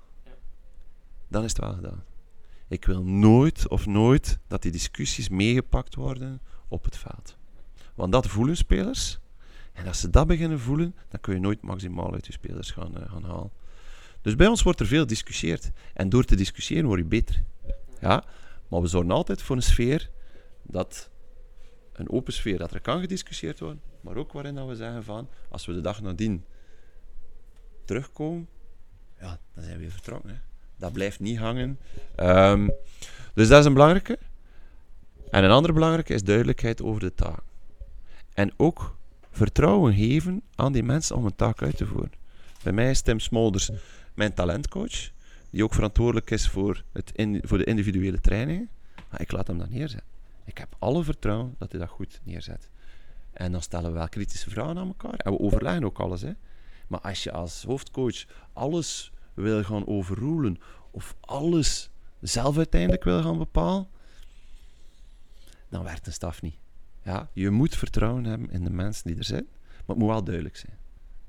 Dan 1.29 1.45
is 1.45 1.53
het 1.53 1.61
wel 1.61 1.75
gedaan. 1.75 2.05
Ik 2.69 2.85
wil 2.85 3.03
nooit 3.03 3.69
of 3.69 3.87
nooit 3.87 4.39
dat 4.47 4.63
die 4.63 4.73
discussies 4.73 5.29
meegepakt 5.29 5.95
worden 5.95 6.41
op 6.69 6.85
het 6.85 6.97
veld. 6.97 7.37
Want 7.95 8.13
dat 8.13 8.27
voelen 8.27 8.57
spelers. 8.57 9.21
En 9.73 9.87
als 9.87 10.01
ze 10.01 10.11
dat 10.11 10.27
beginnen 10.27 10.61
voelen, 10.61 10.95
dan 11.09 11.21
kun 11.21 11.35
je 11.35 11.41
nooit 11.41 11.63
maximaal 11.63 12.13
uit 12.13 12.27
je 12.27 12.33
spelers 12.33 12.71
gaan, 12.71 12.99
uh, 12.99 13.11
gaan 13.11 13.25
halen. 13.25 13.51
Dus 14.23 14.37
bij 14.37 14.47
ons 14.47 14.63
wordt 14.63 14.81
er 14.81 14.87
veel 14.87 15.01
gediscussieerd. 15.01 15.71
En 15.95 16.09
door 16.09 16.25
te 16.25 16.37
discussiëren 16.37 16.87
word 16.87 16.99
je 16.99 17.05
beter. 17.07 17.43
Ja, 18.01 18.25
maar 18.69 18.81
we 18.81 18.87
zorgen 18.87 19.11
altijd 19.11 19.43
voor 19.43 19.57
een 19.57 19.63
sfeer 19.63 20.11
dat 20.63 21.11
een 21.93 22.11
open 22.11 22.33
sfeer, 22.33 22.59
dat 22.59 22.73
er 22.73 22.81
kan 22.81 23.01
gediscussieerd 23.01 23.61
worden, 23.61 23.81
maar 24.01 24.17
ook 24.17 24.33
waarin 24.33 24.55
dat 24.55 24.69
we 24.69 24.75
zeggen 24.77 25.05
van, 25.05 25.29
als 25.49 25.67
we 25.67 25.73
de 25.73 25.81
dag 25.81 26.01
nadien 26.01 26.45
terugkomen, 27.85 28.49
ja, 29.21 29.39
dan 29.55 29.65
zijn 29.65 29.77
we 29.77 29.83
weer 29.83 29.91
vertrokken. 29.91 30.43
Dat 30.77 30.93
blijft 30.93 31.21
niet 31.21 31.39
hangen. 31.39 31.79
Um, 32.17 32.73
dus 33.35 33.49
dat 33.49 33.61
is 33.61 33.65
een 33.65 33.73
belangrijke. 33.73 34.19
En 35.31 35.45
een 35.45 35.51
andere 35.51 35.73
belangrijke 35.73 36.15
is 36.15 36.25
duidelijkheid 36.25 36.83
over 36.83 37.01
de 37.01 37.15
taak. 37.15 37.43
En 38.35 38.53
ook 38.57 38.97
vertrouwen 39.31 39.95
geven 39.95 40.43
aan 40.55 40.73
die 40.73 40.83
mensen 40.83 41.17
om 41.17 41.25
een 41.25 41.37
taak 41.37 41.63
uit 41.63 41.77
te 41.77 41.87
voeren. 41.87 42.13
Bij 42.63 42.73
mij 42.73 42.91
is 42.91 43.01
Tim 43.01 43.21
Smolders 43.21 43.71
mijn 44.15 44.35
talentcoach, 44.35 45.11
die 45.51 45.65
ook 45.65 45.75
verantwoordelijk 45.75 46.31
is 46.31 46.49
voor, 46.49 46.85
het 46.93 47.13
voor 47.43 47.59
de 47.59 47.65
individuele 47.65 48.21
trainingen. 48.21 48.69
Maar 49.11 49.21
ik 49.21 49.33
laat 49.33 49.47
hem 49.47 49.59
dat 49.59 49.71
neerzetten. 49.71 50.09
Ik 50.45 50.59
heb 50.59 50.77
alle 50.79 51.05
vertrouwen 51.05 51.55
dat 51.59 51.71
hij 51.71 51.81
dat 51.81 51.89
goed 51.89 52.21
neerzet. 52.23 52.69
En 53.33 53.53
dan 53.53 53.63
stellen 53.63 53.93
we 53.93 53.99
wel 53.99 54.09
kritische 54.09 54.51
vragen 54.51 54.79
aan 54.79 54.87
elkaar. 54.87 55.15
En 55.15 55.33
we 55.33 55.39
overleggen 55.39 55.85
ook 55.85 55.99
alles. 55.99 56.23
Hè. 56.23 56.33
Maar 56.87 57.01
als 57.01 57.23
je 57.23 57.33
als 57.33 57.63
hoofdcoach 57.63 58.25
alles 58.53 59.13
wil 59.35 59.65
gaan 59.65 59.87
overroelen 59.87 60.59
of 60.91 61.17
alles 61.21 61.91
zelf 62.21 62.57
uiteindelijk 62.57 63.05
wil 63.05 63.23
gaan 63.23 63.39
bepalen, 63.39 63.89
dan 65.69 65.85
werkt 65.85 66.07
een 66.07 66.13
staf 66.13 66.43
niet. 66.43 66.57
Ja, 67.03 67.29
je 67.33 67.51
moet 67.51 67.77
vertrouwen 67.77 68.25
hebben 68.25 68.51
in 68.51 68.65
de 68.65 68.71
mensen 68.71 69.07
die 69.07 69.17
er 69.17 69.25
zijn, 69.25 69.47
maar 69.51 69.83
het 69.87 69.99
moet 69.99 70.09
wel 70.09 70.25
duidelijk 70.25 70.57
zijn. 70.57 70.79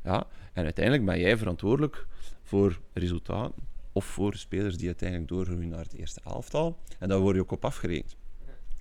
Ja, 0.03 0.27
en 0.53 0.63
uiteindelijk 0.63 1.05
ben 1.05 1.19
jij 1.19 1.37
verantwoordelijk 1.37 2.07
voor 2.43 2.79
resultaten 2.93 3.63
of 3.91 4.05
voor 4.05 4.35
spelers 4.35 4.77
die 4.77 4.87
uiteindelijk 4.87 5.29
doorgroeien 5.29 5.69
naar 5.69 5.83
het 5.83 5.93
eerste 5.93 6.21
elftal. 6.25 6.77
En 6.99 7.09
daar 7.09 7.19
word 7.19 7.35
je 7.35 7.41
ook 7.41 7.51
op 7.51 7.65
afgerekend. 7.65 8.15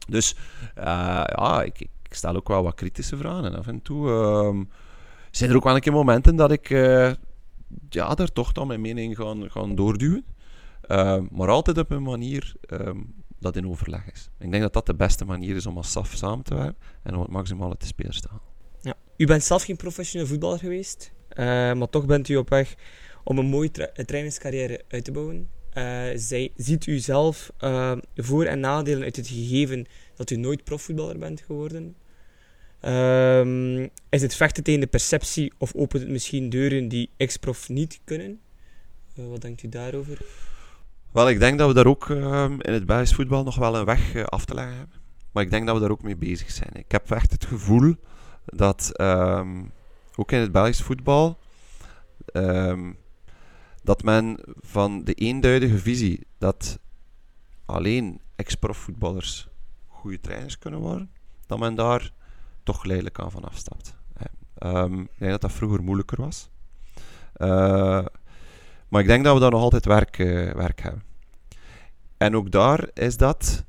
Dus 0.08 0.34
uh, 0.78 0.84
ja, 1.26 1.62
ik, 1.62 1.80
ik, 1.80 2.14
stel 2.14 2.36
ook 2.36 2.48
wel 2.48 2.62
wat 2.62 2.74
kritische 2.74 3.16
vragen. 3.16 3.44
En 3.44 3.54
af 3.54 3.66
en 3.66 3.82
toe 3.82 4.08
uh, 4.08 4.64
zijn 5.30 5.50
er 5.50 5.56
ook 5.56 5.64
wel 5.64 5.74
een 5.74 5.80
keer 5.80 5.92
momenten 5.92 6.36
dat 6.36 6.50
ik 6.50 6.70
uh, 6.70 7.12
ja, 7.88 8.14
daar 8.14 8.32
toch 8.32 8.52
dan 8.52 8.66
mijn 8.66 8.80
mening 8.80 9.16
gaan, 9.16 9.50
gaan 9.50 9.74
doorduwen. 9.74 10.24
Ehm, 10.80 11.26
maar 11.30 11.48
altijd 11.48 11.78
op 11.78 11.90
een 11.90 12.02
manier 12.02 12.54
um, 12.70 13.14
dat 13.40 13.56
in 13.56 13.68
overleg 13.68 14.10
is. 14.12 14.30
Ik 14.38 14.50
denk 14.50 14.62
dat 14.62 14.72
dat 14.72 14.86
de 14.86 14.94
beste 14.94 15.24
manier 15.24 15.56
is 15.56 15.66
om 15.66 15.76
als 15.76 15.90
SAF 15.90 16.14
samen 16.14 16.44
te 16.44 16.54
werken 16.54 16.82
en 17.02 17.14
om 17.14 17.20
het 17.20 17.30
maximale 17.30 17.76
te 17.76 17.86
spelers 17.86 18.20
te 18.20 18.28
halen. 18.28 18.44
Ja. 18.80 18.94
U 19.16 19.26
bent 19.26 19.44
zelf 19.44 19.62
geen 19.62 19.76
professioneel 19.76 20.26
voetballer 20.26 20.58
geweest, 20.58 21.12
eh, 21.28 21.44
maar 21.72 21.88
toch 21.88 22.06
bent 22.06 22.28
u 22.28 22.36
op 22.36 22.48
weg 22.48 22.74
om 23.24 23.38
een 23.38 23.46
mooie 23.46 23.70
tra 23.70 23.90
trainingscarrière 24.04 24.84
uit 24.88 25.04
te 25.04 25.12
bouwen. 25.12 25.48
Zij, 26.14 26.52
ziet 26.56 26.86
u 26.86 26.98
zelf 26.98 27.52
uh, 27.60 27.96
voor- 28.14 28.44
en 28.44 28.60
nadelen 28.60 29.02
uit 29.02 29.16
het 29.16 29.28
gegeven 29.28 29.86
dat 30.14 30.30
u 30.30 30.36
nooit 30.36 30.64
profvoetballer 30.64 31.18
bent 31.18 31.40
geworden? 31.40 31.96
Um, 32.84 33.90
is 34.08 34.22
het 34.22 34.34
vechten 34.34 34.62
tegen 34.62 34.80
de 34.80 34.86
perceptie 34.86 35.52
of 35.58 35.74
opent 35.74 36.02
het 36.02 36.12
misschien 36.12 36.48
deuren 36.48 36.88
die 36.88 37.10
ex-prof 37.16 37.68
niet 37.68 38.00
kunnen? 38.04 38.40
Wat 39.14 39.40
denkt 39.40 39.62
u 39.62 39.68
daarover? 39.68 40.18
Wel, 41.12 41.28
ik 41.28 41.38
denk 41.38 41.58
dat 41.58 41.68
we 41.68 41.74
daar 41.74 41.86
ook 41.86 42.08
in 42.08 42.72
het 42.72 42.86
Belgisch 42.86 43.14
voetbal 43.14 43.42
nog 43.42 43.56
wel 43.56 43.76
een 43.76 43.84
weg 43.84 44.24
af 44.24 44.44
te 44.44 44.54
leggen 44.54 44.76
hebben. 44.76 44.96
Maar 45.32 45.42
ik 45.42 45.50
denk 45.50 45.66
dat 45.66 45.74
we 45.74 45.80
daar 45.80 45.90
ook 45.90 46.02
mee 46.02 46.16
bezig 46.16 46.50
zijn. 46.50 46.70
Ik 46.72 46.92
heb 46.92 47.10
echt 47.10 47.32
het 47.32 47.44
gevoel 47.44 47.94
dat 48.44 49.00
um, 49.00 49.72
ook 50.16 50.32
in 50.32 50.40
het 50.40 50.52
Belgisch 50.52 50.82
voetbal 50.82 51.38
um, 52.32 52.96
dat 53.82 54.02
men 54.02 54.40
van 54.60 55.04
de 55.04 55.14
eenduidige 55.14 55.78
visie 55.78 56.26
dat 56.38 56.78
alleen 57.64 58.20
ex-profvoetballers 58.36 59.48
goede 59.86 60.20
trainers 60.20 60.58
kunnen 60.58 60.80
worden, 60.80 61.10
dat 61.46 61.58
men 61.58 61.74
daar 61.74 62.12
toch 62.62 62.80
geleidelijk 62.80 63.18
aan 63.18 63.30
van 63.30 63.44
afstapt. 63.44 63.94
Ik 64.58 65.18
denk 65.18 65.30
dat 65.30 65.40
dat 65.40 65.52
vroeger 65.52 65.82
moeilijker 65.82 66.20
was. 66.20 66.50
Uh, 67.36 68.04
maar 68.90 69.00
ik 69.00 69.06
denk 69.06 69.24
dat 69.24 69.34
we 69.34 69.40
daar 69.40 69.50
nog 69.50 69.62
altijd 69.62 69.84
werk, 69.84 70.18
uh, 70.18 70.52
werk 70.52 70.80
hebben. 70.80 71.02
En 72.16 72.36
ook 72.36 72.50
daar 72.50 72.88
is 72.94 73.16
dat 73.16 73.64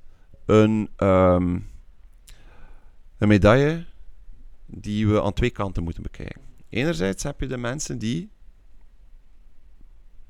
een, 0.46 0.90
um, 0.98 1.70
een 3.18 3.28
medaille 3.28 3.86
die 4.66 5.08
we 5.08 5.22
aan 5.22 5.34
twee 5.34 5.50
kanten 5.50 5.84
moeten 5.84 6.04
bekijken. 6.04 6.42
Enerzijds 6.70 7.24
heb 7.24 7.40
je 7.40 7.48
de 7.48 7.58
mensen 7.58 7.98
die 7.98 8.30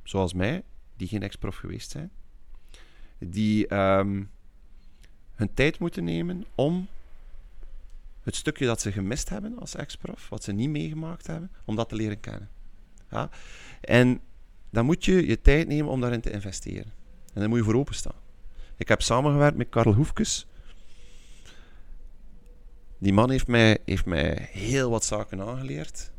zoals 0.04 0.34
mij, 0.34 0.64
die 0.96 1.08
geen 1.08 1.24
ex-prof 1.24 1.56
geweest 1.56 1.92
zijn, 1.92 2.12
die 3.18 3.76
um, 3.76 4.30
hun 5.32 5.54
tijd 5.54 5.80
moeten 5.80 6.04
nemen 6.04 6.46
om 6.56 6.88
het 8.24 8.36
stukje 8.36 8.66
dat 8.66 8.82
ze 8.82 8.92
gemist 8.92 9.30
hebben 9.30 9.60
als 9.60 9.76
ex-prof, 9.76 10.30
wat 10.30 10.44
ze 10.44 10.52
niet 10.52 10.70
meegemaakt 10.70 11.28
hebben, 11.28 11.52
om 11.66 11.76
dat 11.76 11.90
te 11.90 11.96
leren 11.96 12.20
kennen. 12.20 12.50
Ja? 13.10 13.30
En 13.82 14.22
dan 14.72 14.86
moet 14.86 15.06
je 15.06 15.28
je 15.28 15.42
tijd 15.42 15.68
nemen 15.68 15.92
om 15.92 16.02
daarin 16.02 16.22
te 16.22 16.32
investeren. 16.32 16.94
En 17.34 17.42
dan 17.42 17.50
moet 17.50 17.58
je 17.58 17.64
voor 17.64 17.76
openstaan. 17.76 18.16
Ik 18.78 18.88
heb 18.88 19.02
samengewerkt 19.02 19.58
met 19.58 19.70
Karel 19.70 19.94
Hoefkes. 19.94 20.48
Die 22.98 23.14
man 23.14 23.30
heeft 23.30 23.48
mij, 23.48 23.78
heeft 23.86 24.06
mij 24.06 24.50
heel 24.52 24.90
wat 24.90 25.06
zaken 25.06 25.42
aangeleerd. 25.42 26.12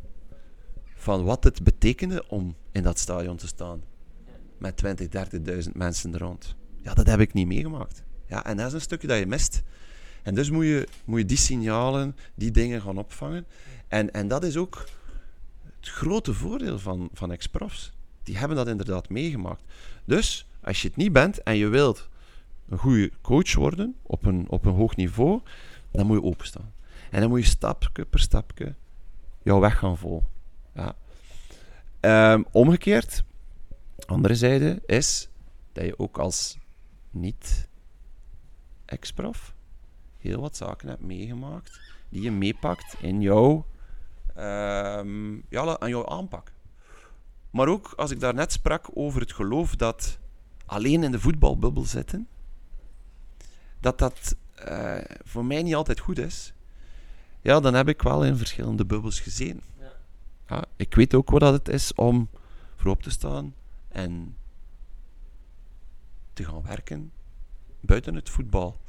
Van 0.95 1.25
wat 1.25 1.45
het 1.45 1.62
betekende 1.62 2.29
om 2.29 2.57
in 2.71 2.83
dat 2.83 2.99
stadion 2.99 3.37
te 3.37 3.47
staan. 3.47 3.83
Met 4.59 4.77
20, 4.77 5.09
30.000 5.67 5.73
mensen 5.73 6.15
er 6.15 6.21
rond. 6.21 6.57
Ja, 6.83 6.95
dat 6.95 7.07
heb 7.07 7.21
ik 7.21 7.33
niet 7.33 7.47
meegemaakt. 7.47 8.03
Ja, 8.27 8.45
en 8.45 8.57
dat 8.57 8.67
is 8.67 8.73
een 8.73 8.81
stukje 8.81 9.07
dat 9.07 9.19
je 9.19 9.27
mist. 9.27 9.62
En 10.23 10.35
dus 10.35 10.51
moet 10.51 10.65
je, 10.65 10.88
moet 11.05 11.19
je 11.19 11.25
die 11.25 11.37
signalen, 11.37 12.17
die 12.35 12.51
dingen 12.51 12.83
gaan 12.83 12.99
opvangen. 12.99 13.47
En, 13.88 14.12
en 14.12 14.29
dat 14.29 14.45
is 14.45 14.57
ook 14.57 14.88
het 15.81 15.88
grote 15.88 16.35
voordeel 16.35 16.79
van, 16.79 17.11
van 17.12 17.33
ex-profs. 17.33 17.93
Die 18.23 18.39
hebben 18.39 18.57
dat 18.57 18.69
inderdaad 18.69 19.09
meegemaakt. 19.09 19.63
Dus, 20.05 20.47
als 20.61 20.83
je 20.83 20.89
het 20.89 20.97
niet 20.97 21.13
bent 21.13 21.43
en 21.43 21.57
je 21.57 21.69
wilt 21.69 22.09
een 22.69 22.79
goede 22.79 23.11
coach 23.21 23.55
worden 23.55 23.97
op 24.03 24.25
een, 24.25 24.47
op 24.49 24.65
een 24.65 24.75
hoog 24.75 24.96
niveau, 24.96 25.40
dan 25.90 26.07
moet 26.07 26.21
je 26.21 26.27
openstaan. 26.27 26.73
En 27.11 27.21
dan 27.21 27.29
moet 27.29 27.40
je 27.40 27.46
stapje 27.46 28.05
per 28.05 28.21
stapje 28.21 28.75
jouw 29.42 29.61
weg 29.61 29.79
gaan 29.79 29.99
volgen. 29.99 30.29
Ja. 30.75 30.94
Um, 32.35 32.46
omgekeerd, 32.51 33.25
andere 34.07 34.35
zijde 34.35 34.83
is 34.87 35.29
dat 35.73 35.85
je 35.85 35.99
ook 35.99 36.19
als 36.19 36.59
niet-ex-prof 37.11 39.55
heel 40.19 40.40
wat 40.40 40.57
zaken 40.57 40.88
hebt 40.88 41.03
meegemaakt 41.03 41.81
die 42.09 42.23
je 42.23 42.31
meepakt 42.31 42.94
in 43.01 43.21
jouw, 43.21 43.67
um, 44.37 45.44
aan 45.51 45.88
jouw 45.88 46.07
aanpak. 46.07 46.53
Maar 47.53 47.69
ook 47.69 47.92
als 47.96 48.11
ik 48.11 48.21
daar 48.21 48.35
net 48.35 48.53
sprak 48.53 48.88
over 48.94 49.21
het 49.21 49.33
geloof 49.33 49.77
dat 49.77 50.19
alleen 50.67 51.03
in 51.03 51.11
de 51.11 51.21
voetbalbubbel 51.21 51.85
zitten, 51.85 52.29
dat 53.81 53.98
dat 53.98 54.37
uh, 54.69 54.98
voor 55.25 55.44
mij 55.44 55.63
niet 55.63 55.75
altijd 55.75 56.00
goed 56.00 56.19
is. 56.19 56.53
ja, 57.40 57.61
dan 57.61 57.75
heb 57.75 57.88
ik 57.88 58.03
wel 58.03 58.25
in 58.25 58.37
verschillende 58.37 58.85
bubbels 58.85 59.21
gezien. 59.21 59.61
Ja, 60.48 60.65
ik 60.77 60.94
weet 60.94 61.15
ook 61.15 61.31
wat 61.31 61.40
dat 61.40 61.53
het 61.53 61.69
is 61.69 61.94
om 61.94 62.29
voorop 62.77 63.03
te 63.03 63.11
staan 63.11 63.55
en 63.88 64.37
te 66.33 66.44
gaan 66.44 66.63
werken 66.63 67.13
buiten 67.81 68.15
het 68.15 68.31
voetbal. 68.31 68.81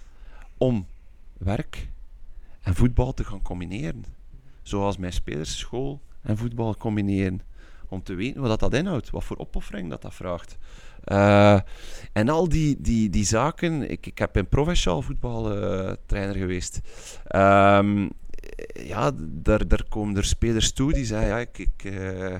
Om 0.57 0.87
werk 1.37 1.89
en 2.61 2.75
voetbal 2.75 3.13
te 3.13 3.23
gaan 3.23 3.41
combineren. 3.41 4.05
Zoals 4.61 4.97
mijn 4.97 5.13
spelers 5.13 5.57
school 5.57 6.01
en 6.21 6.37
voetbal 6.37 6.77
combineren. 6.77 7.41
Om 7.93 8.03
te 8.03 8.13
weten 8.13 8.41
wat 8.41 8.59
dat, 8.59 8.73
inhoudt, 8.73 9.09
wat 9.09 9.23
voor 9.23 9.37
opoffering 9.37 9.89
dat 9.89 10.01
dat 10.01 10.13
vraagt. 10.13 10.57
Eh, 11.03 11.59
en 12.13 12.29
al 12.29 12.49
die, 12.49 12.81
die, 12.81 13.09
die 13.09 13.25
zaken, 13.25 13.89
ik, 13.89 14.05
ik 14.05 14.17
heb 14.17 14.37
in 14.37 14.47
provinciaal 14.47 15.01
voetbal 15.01 15.51
eh, 15.51 16.31
geweest. 16.33 16.79
Ehm, 17.27 18.09
ja, 18.73 19.11
daar, 19.17 19.67
daar 19.67 19.83
komen 19.89 20.17
er 20.17 20.25
spelers 20.25 20.71
toe 20.71 20.93
die 20.93 21.05
zeggen, 21.05 21.27
ja, 21.27 21.39
ik, 21.39 21.57
ik, 21.57 21.83
eh, 21.83 22.35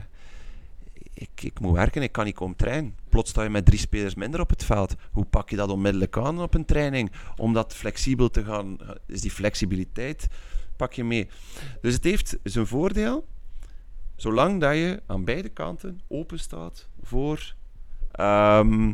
ik, 1.14 1.42
ik 1.42 1.60
moet 1.60 1.74
werken, 1.76 2.02
ik 2.02 2.12
kan 2.12 2.26
niet 2.26 2.36
komen 2.36 2.56
trainen. 2.56 2.96
Plots 3.10 3.30
sta 3.30 3.44
je 3.44 3.50
met 3.50 3.66
drie 3.66 3.80
spelers 3.80 4.16
minder 4.16 4.40
op 4.40 4.50
het 4.50 4.66
veld. 4.66 4.96
Hoe 5.12 5.26
pak 5.26 5.50
je 5.50 5.56
dat 5.56 5.70
onmiddellijk 5.70 6.18
aan 6.18 6.42
op 6.42 6.54
een 6.54 6.66
training? 6.66 7.12
Om 7.36 7.54
dat 7.54 7.76
flexibel 7.76 8.30
te 8.30 8.44
gaan, 8.44 8.78
is 9.08 9.22
die 9.22 9.32
flexibiliteit, 9.32 10.28
pak 10.76 10.94
je 10.94 11.04
mee. 11.04 11.30
Dus 11.82 11.94
het 11.94 12.04
heeft 12.04 12.38
zijn 12.44 12.68
voordeel, 12.68 13.26
zolang 14.24 14.62
dat 14.62 14.74
je 14.74 15.02
aan 15.06 15.26
beide 15.26 15.50
kanten 15.50 16.02
open 16.08 16.40
staat 16.40 16.88
voor... 17.02 17.56
ehm, 18.12 18.94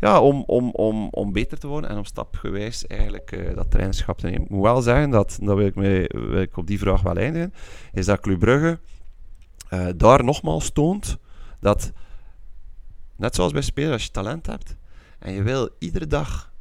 ja, 0.00 0.20
om, 0.20 0.42
om, 0.46 0.70
om, 0.70 1.08
om 1.10 1.32
beter 1.32 1.58
te 1.58 1.66
worden 1.66 1.90
en 1.90 1.96
om 1.96 2.04
stapgewijs 2.04 2.86
eigenlijk 2.86 3.32
eh, 3.32 3.54
dat 3.54 3.70
trainerschap 3.70 4.18
te 4.18 4.26
nemen. 4.26 4.42
Ik 4.42 4.50
moet 4.50 4.62
wel 4.62 4.82
zeggen, 4.82 5.10
dat, 5.10 5.38
dat 5.42 5.56
wil 5.56 5.66
ik, 5.66 5.74
mee, 5.74 6.06
wil 6.08 6.40
ik 6.40 6.56
op 6.56 6.66
die 6.66 6.78
vraag 6.78 7.02
wel 7.02 7.16
eindigen, 7.16 7.54
is 7.92 8.06
dat 8.06 8.20
Club 8.20 8.38
Brugge 8.38 8.78
eh, 9.68 9.86
daar 9.96 10.24
nogmaals 10.24 10.70
toont 10.70 11.16
dat, 11.60 11.92
net 13.16 13.34
zoals 13.34 13.52
bij 13.52 13.62
spelers, 13.62 13.92
als 13.92 14.04
je 14.04 14.10
talent 14.10 14.46
hebt 14.46 14.76
en 15.18 15.32
je 15.32 15.42
wil 15.42 15.68
iedere 15.78 16.06
dag 16.06 16.52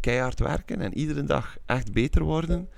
keihard 0.00 0.38
werken 0.38 0.80
en 0.80 0.98
iedere 0.98 1.24
dag 1.24 1.56
echt 1.66 1.92
beter 1.92 2.22
worden, 2.22 2.68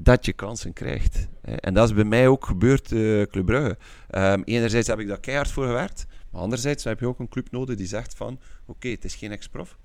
dat 0.00 0.26
je 0.26 0.32
kansen 0.32 0.72
krijgt. 0.72 1.28
En 1.40 1.74
dat 1.74 1.88
is 1.88 1.94
bij 1.94 2.04
mij 2.04 2.28
ook 2.28 2.46
gebeurd, 2.46 2.92
eh 2.92 3.22
Club 3.22 3.46
Brugge. 3.46 3.76
Ehm, 4.10 4.42
enerzijds 4.44 4.88
heb 4.88 4.98
ik 4.98 5.08
daar 5.08 5.20
keihard 5.20 5.50
voor 5.50 5.66
gewerkt, 5.66 6.06
maar 6.30 6.40
anderzijds 6.40 6.84
heb 6.84 7.00
je 7.00 7.06
ook 7.06 7.18
een 7.18 7.28
club 7.28 7.50
nodig 7.50 7.76
die 7.76 7.86
zegt 7.86 8.14
van, 8.14 8.40
oké, 8.66 8.88
het 8.88 9.04
is 9.04 9.14
geen 9.14 9.32
ex-prof, 9.32 9.76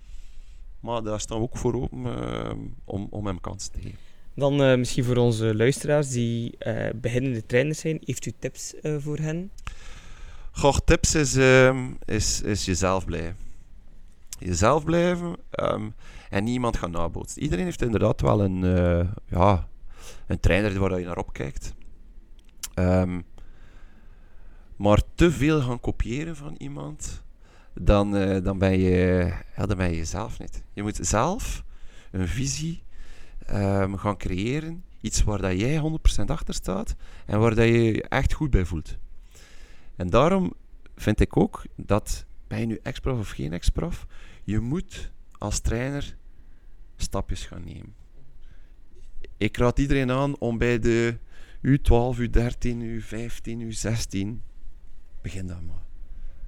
maar 0.80 1.03
daar 1.03 1.20
staan 1.20 1.38
we 1.38 1.43
ook 1.43 1.57
voor 1.57 1.74
open 1.74 2.05
ehm, 2.05 2.57
om, 2.86 3.07
om 3.09 3.26
hem 3.26 3.41
kansen 3.41 3.72
te 3.72 3.80
geven. 3.80 3.97
Dan 4.36 4.64
eh, 4.64 4.78
misschien 4.78 5.03
voor 5.03 5.18
onze 5.18 5.55
luisteraars 5.55 6.09
die 6.09 6.57
eh, 6.57 6.89
beginnende 6.95 7.45
trainers 7.45 7.80
zijn, 7.80 8.01
heeft 8.05 8.26
u 8.26 8.32
tips 8.39 8.74
voor 8.97 9.18
hen? 9.18 9.51
Goh, 10.51 10.78
tips 10.86 11.16
is, 11.16 11.36
ehm, 11.36 11.91
is, 12.05 12.41
is 12.41 12.66
jezelf 12.66 13.05
blijven. 13.05 13.38
Jezelf 14.39 14.84
blijven 14.84 15.36
en 16.30 16.43
niemand 16.43 16.78
gaan 16.78 16.91
nabootsen. 16.91 17.41
Iedereen 17.41 17.66
heeft 17.66 17.82
inderdaad 17.82 18.22
wel 18.22 18.41
een, 18.41 18.59
ja, 19.28 19.68
een 20.28 20.39
trainer 20.39 20.80
waar 20.80 20.99
je 20.99 21.05
naar 21.05 21.17
opkijkt. 21.17 21.74
Ehm, 22.74 23.21
maar 24.76 25.01
te 25.15 25.32
veel 25.32 25.61
gaan 25.61 25.80
kopiëren 25.80 26.36
van 26.36 26.55
iemand, 26.57 27.24
dan, 27.74 28.15
eh, 28.15 28.43
dan, 28.43 28.57
ben 28.57 28.80
je, 28.80 29.32
dan 29.55 29.78
ben 29.78 29.89
je 29.89 29.95
jezelf 29.95 30.39
niet. 30.39 30.63
Je 30.74 30.82
moet 30.82 30.99
zelf 31.01 31.63
een 32.11 32.28
visie 32.28 32.84
ehm, 33.45 33.95
gaan 33.95 34.17
creëren. 34.17 34.84
Iets 35.01 35.24
waar 35.24 35.41
dat 35.41 35.59
jij 35.59 35.78
100% 35.78 36.30
achter 36.30 36.53
staat 36.53 36.95
en 37.26 37.39
waar 37.39 37.55
dat 37.55 37.65
je 37.65 37.82
je 37.84 38.03
echt 38.03 38.34
goed 38.34 38.49
bij 38.49 38.65
voelt. 38.65 38.97
En 39.95 40.09
daarom 40.09 40.53
vind 40.95 41.19
ik 41.19 41.38
ook 41.38 41.65
dat, 41.76 42.26
ben 42.47 42.59
je 42.59 42.65
nu 42.65 42.80
ex-prof 42.84 43.19
of 43.19 43.30
geen 43.30 43.53
ex-prof, 43.53 44.07
je 44.43 44.59
moet 44.59 45.11
als 45.38 45.59
trainer 45.59 46.17
stapjes 46.95 47.45
gaan 47.45 47.63
nemen. 47.63 48.02
Ik 49.43 49.57
raad 49.57 49.79
iedereen 49.79 50.11
aan 50.11 50.39
om 50.39 50.57
bij 50.57 50.79
de 50.79 51.17
U12, 51.67 52.19
U13, 52.19 52.77
U15, 52.81 53.59
U16, 53.59 54.27
begin 55.21 55.47
dan 55.47 55.65
maar. 55.65 55.85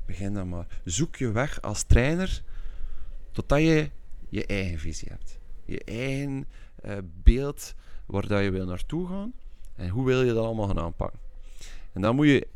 Begin 0.05 0.33
dan 0.33 0.49
maar. 0.49 0.81
Zoek 0.83 1.15
je 1.15 1.31
weg 1.31 1.61
als 1.61 1.83
trainer 1.83 2.43
totdat 3.31 3.59
je 3.59 3.89
je 4.29 4.45
eigen 4.45 4.79
visie 4.79 5.07
hebt. 5.11 5.39
Je 5.65 5.83
eigen 5.83 6.47
eh, 6.81 6.97
beeld 7.23 7.75
waar 8.05 8.27
dat 8.27 8.43
je 8.43 8.49
wil 8.49 8.65
naartoe 8.65 9.07
gaan 9.07 9.33
en 9.75 9.89
hoe 9.89 10.05
wil 10.05 10.21
je 10.21 10.33
dat 10.33 10.45
allemaal 10.45 10.67
gaan 10.67 10.79
aanpakken. 10.79 11.19
En 11.93 12.01
dan 12.01 12.15
moet 12.15 12.27
je 12.27 12.47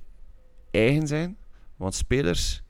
eigen 0.72 1.08
zijn, 1.08 1.38
want 1.76 1.96
spelers 1.96 2.64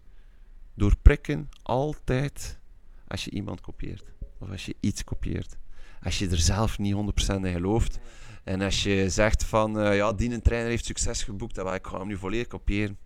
doorprikken 0.74 1.50
altijd 1.62 2.60
als 3.08 3.26
je 3.26 3.32
iemand 3.32 3.62
kopieert. 3.62 4.04
Of 4.38 4.50
als 4.50 4.66
je 4.66 4.76
iets 4.80 5.04
kopieert. 5.04 5.58
Als 6.04 6.20
je 6.20 6.30
er 6.30 6.38
zelf 6.38 6.78
niet 6.78 6.94
100% 6.94 7.46
in 7.46 7.54
gelooft. 7.54 8.00
En 8.44 8.62
als 8.62 8.84
je 8.84 9.10
zegt 9.10 9.44
van, 9.44 9.80
eh, 9.80 9.96
ja, 9.96 10.14
die 10.14 10.42
trainer 10.42 10.70
heeft 10.70 10.86
succes 10.86 11.24
geboekt, 11.24 11.56
dan 11.56 11.74
ik 11.74 11.88
ga 11.88 11.98
hem 11.98 12.08
nu 12.08 12.18
volledig 12.18 12.48
kopiëren. 12.48 12.98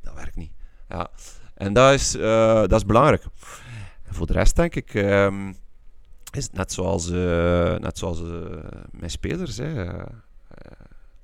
Dat 0.00 0.14
werkt 0.14 0.36
niet. 0.36 0.52
Ja. 0.88 1.10
En 1.54 1.72
dat 1.72 1.92
is, 1.92 2.14
eh, 2.14 2.60
dat 2.60 2.72
is 2.72 2.84
belangrijk. 2.84 3.24
Voor 4.10 4.26
de 4.26 4.32
rest 4.32 4.56
denk 4.56 4.74
ik, 4.74 4.94
ehm, 4.94 5.52
is 6.30 6.44
het 6.44 6.52
net 6.52 6.72
zoals, 6.72 7.10
eh, 7.10 7.76
net 7.76 7.98
zoals 7.98 8.20
mijn 8.90 9.10
spelers. 9.10 9.56
Hè. 9.56 9.86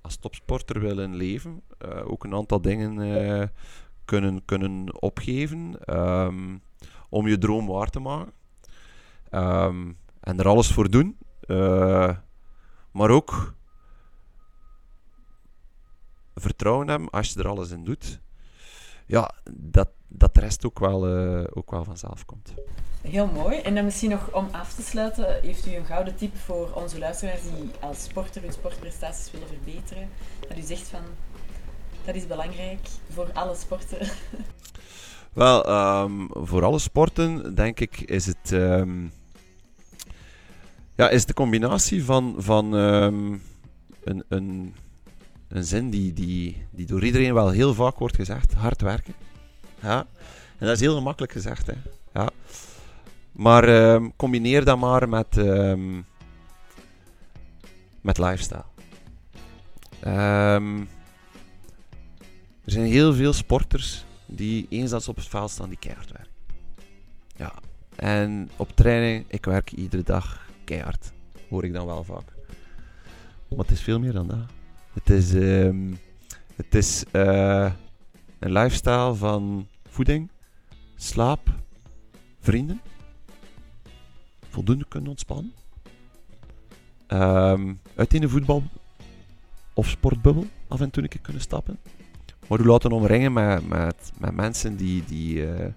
Als 0.00 0.16
topsporter 0.16 0.80
willen 0.80 1.14
leven, 1.14 1.62
ook 2.04 2.24
een 2.24 2.34
aantal 2.34 2.60
dingen 2.60 3.50
kunnen, 4.04 4.44
kunnen 4.44 5.02
opgeven 5.02 5.78
ehm, 5.84 6.56
om 7.08 7.28
je 7.28 7.38
droom 7.38 7.66
waar 7.66 7.90
te 7.90 8.00
maken. 8.00 8.32
Ehm, 9.30 9.92
en 10.24 10.38
er 10.38 10.48
alles 10.48 10.72
voor 10.72 10.90
doen. 10.90 11.18
Eh, 11.40 12.16
maar 12.90 13.10
ook 13.10 13.54
vertrouwen 16.34 16.88
hebben 16.88 17.10
als 17.10 17.32
je 17.32 17.38
er 17.38 17.48
alles 17.48 17.70
in 17.70 17.84
doet. 17.84 18.20
Ja, 19.06 19.30
dat, 19.50 19.88
dat 20.08 20.34
de 20.34 20.40
rest 20.40 20.66
ook 20.66 20.78
wel, 20.78 21.06
eh, 21.06 21.44
ook 21.50 21.70
wel 21.70 21.84
vanzelf 21.84 22.24
komt. 22.24 22.54
Heel 23.00 23.26
mooi. 23.26 23.58
En 23.58 23.74
dan 23.74 23.84
misschien 23.84 24.10
nog 24.10 24.32
om 24.32 24.48
af 24.52 24.74
te 24.74 24.82
sluiten, 24.82 25.40
heeft 25.42 25.66
u 25.66 25.74
een 25.74 25.84
gouden 25.84 26.16
tip 26.16 26.36
voor 26.36 26.72
onze 26.72 26.98
luisteraars 26.98 27.42
die 27.42 27.70
als 27.80 28.02
sporter 28.02 28.42
hun 28.42 28.52
sportprestaties 28.52 29.30
willen 29.30 29.48
verbeteren? 29.48 30.08
Dat 30.48 30.58
u 30.58 30.62
zegt 30.62 30.88
van, 30.88 31.02
dat 32.04 32.14
is 32.14 32.26
belangrijk 32.26 32.88
voor 33.10 33.30
alle 33.32 33.54
sporten. 33.54 33.98
Wel, 35.32 35.64
ehm, 35.64 36.26
voor 36.30 36.64
alle 36.64 36.78
sporten 36.78 37.54
denk 37.54 37.80
ik 37.80 38.00
is 38.00 38.26
het, 38.26 38.52
ehm, 38.52 39.06
ja, 40.94 41.08
is 41.08 41.26
de 41.26 41.34
combinatie 41.34 42.04
van, 42.04 42.34
van 42.38 42.76
ehm, 42.76 43.32
een, 44.04 44.24
een, 44.28 44.74
een 45.48 45.64
zin 45.64 45.90
die, 45.90 46.12
die, 46.12 46.66
die 46.70 46.86
door 46.86 47.04
iedereen 47.04 47.34
wel 47.34 47.50
heel 47.50 47.74
vaak 47.74 47.98
wordt 47.98 48.16
gezegd: 48.16 48.52
hard 48.52 48.80
werken. 48.80 49.14
Ja. 49.82 50.06
En 50.58 50.66
dat 50.66 50.74
is 50.74 50.80
heel 50.80 50.96
gemakkelijk 50.96 51.32
gezegd. 51.32 51.66
Hè. 51.66 51.74
Ja. 52.12 52.30
Maar 53.32 53.64
ehm, 53.68 54.08
combineer 54.16 54.64
dat 54.64 54.78
maar 54.78 55.08
met, 55.08 55.36
ehm, 55.36 56.00
met 58.00 58.18
lifestyle. 58.18 58.64
Er 62.64 62.70
zijn 62.72 62.86
heel 62.86 63.14
veel 63.14 63.32
sporters 63.32 64.04
die 64.26 64.66
eens 64.70 64.90
dat 64.90 65.02
ze 65.02 65.10
op 65.10 65.16
het 65.16 65.28
veld 65.28 65.50
staan, 65.50 65.68
die 65.68 65.78
keihard 65.78 66.12
werken. 66.12 66.32
Ja. 67.36 67.52
En 67.96 68.50
op 68.56 68.76
training, 68.76 69.24
ik 69.28 69.44
werk 69.44 69.72
iedere 69.72 70.02
dag 70.02 70.43
keihard. 70.64 71.12
Hoor 71.48 71.64
ik 71.64 71.72
dan 71.72 71.86
wel 71.86 72.04
vaak. 72.04 72.32
Maar 73.48 73.58
het 73.58 73.70
is 73.70 73.80
veel 73.80 73.98
meer 73.98 74.12
dan 74.12 74.26
dat. 74.26 74.46
Het 74.92 75.10
is, 75.10 75.34
ehm, 75.34 75.92
het 76.56 76.74
is 76.74 77.04
eh, 77.10 77.72
een 78.38 78.52
lifestyle 78.52 79.14
van 79.14 79.66
voeding, 79.88 80.30
slaap, 80.96 81.48
vrienden, 82.40 82.80
voldoende 84.48 84.84
kunnen 84.88 85.10
ontspannen, 85.10 85.52
Ehm 87.06 87.74
uit 87.94 88.14
in 88.14 88.20
de 88.20 88.28
voetbal 88.28 88.62
of 89.74 89.88
sportbubbel 89.88 90.46
af 90.68 90.80
en 90.80 90.90
toe 90.90 91.08
kunnen 91.22 91.42
stappen. 91.42 91.78
Maar 92.48 92.60
u 92.60 92.64
laten 92.64 92.92
omringen 92.92 93.32
met, 93.32 93.68
met, 93.68 94.12
met 94.18 94.34
mensen 94.34 94.76
die, 94.76 95.04
die, 95.04 95.46
eh, 95.46 95.72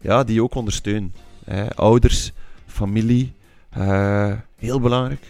ja, 0.00 0.24
die 0.24 0.34
je 0.34 0.42
ook 0.42 0.54
ondersteunen. 0.54 1.12
Hè. 1.44 1.74
Ouders, 1.74 2.32
familie, 2.66 3.32
eh, 3.72 4.32
heel 4.56 4.80
belangrijk. 4.80 5.24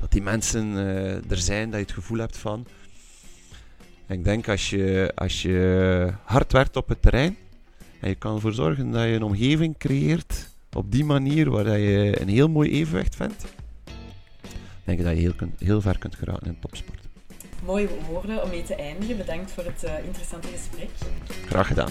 Dat 0.00 0.12
die 0.12 0.22
mensen 0.22 0.76
eh, 0.76 1.30
er 1.30 1.38
zijn, 1.38 1.70
dat 1.70 1.80
je 1.80 1.86
het 1.86 1.94
gevoel 1.94 2.18
hebt 2.18 2.36
van. 2.36 2.66
Ik 4.06 4.24
denk 4.24 4.48
als 4.48 4.70
je, 4.70 5.12
als 5.14 5.42
je 5.42 6.12
hard 6.24 6.52
werkt 6.52 6.76
op 6.76 6.88
het 6.88 7.02
terrein 7.02 7.36
en 8.00 8.08
je 8.08 8.14
kan 8.14 8.34
ervoor 8.34 8.52
zorgen 8.52 8.90
dat 8.90 9.02
je 9.02 9.12
een 9.12 9.22
omgeving 9.22 9.78
creëert 9.78 10.48
op 10.72 10.92
die 10.92 11.04
manier 11.04 11.50
waar 11.50 11.78
je 11.78 12.20
een 12.20 12.28
heel 12.28 12.48
mooi 12.48 12.70
evenwicht 12.70 13.16
vindt, 13.16 13.44
denk 14.84 14.98
ik 14.98 15.04
dat 15.04 15.14
je 15.14 15.20
heel, 15.20 15.48
heel 15.58 15.80
ver 15.80 15.98
kunt 15.98 16.14
geraken 16.14 16.46
in 16.46 16.58
topsport. 16.60 17.00
Mooie 17.64 17.88
woorden 18.10 18.42
om 18.42 18.48
mee 18.48 18.62
te 18.62 18.74
eindigen. 18.74 19.16
Bedankt 19.16 19.52
voor 19.52 19.64
het 19.64 19.84
eh, 19.84 20.04
interessante 20.04 20.48
gesprek. 20.48 20.90
Graag 21.46 21.66
gedaan. 21.66 21.90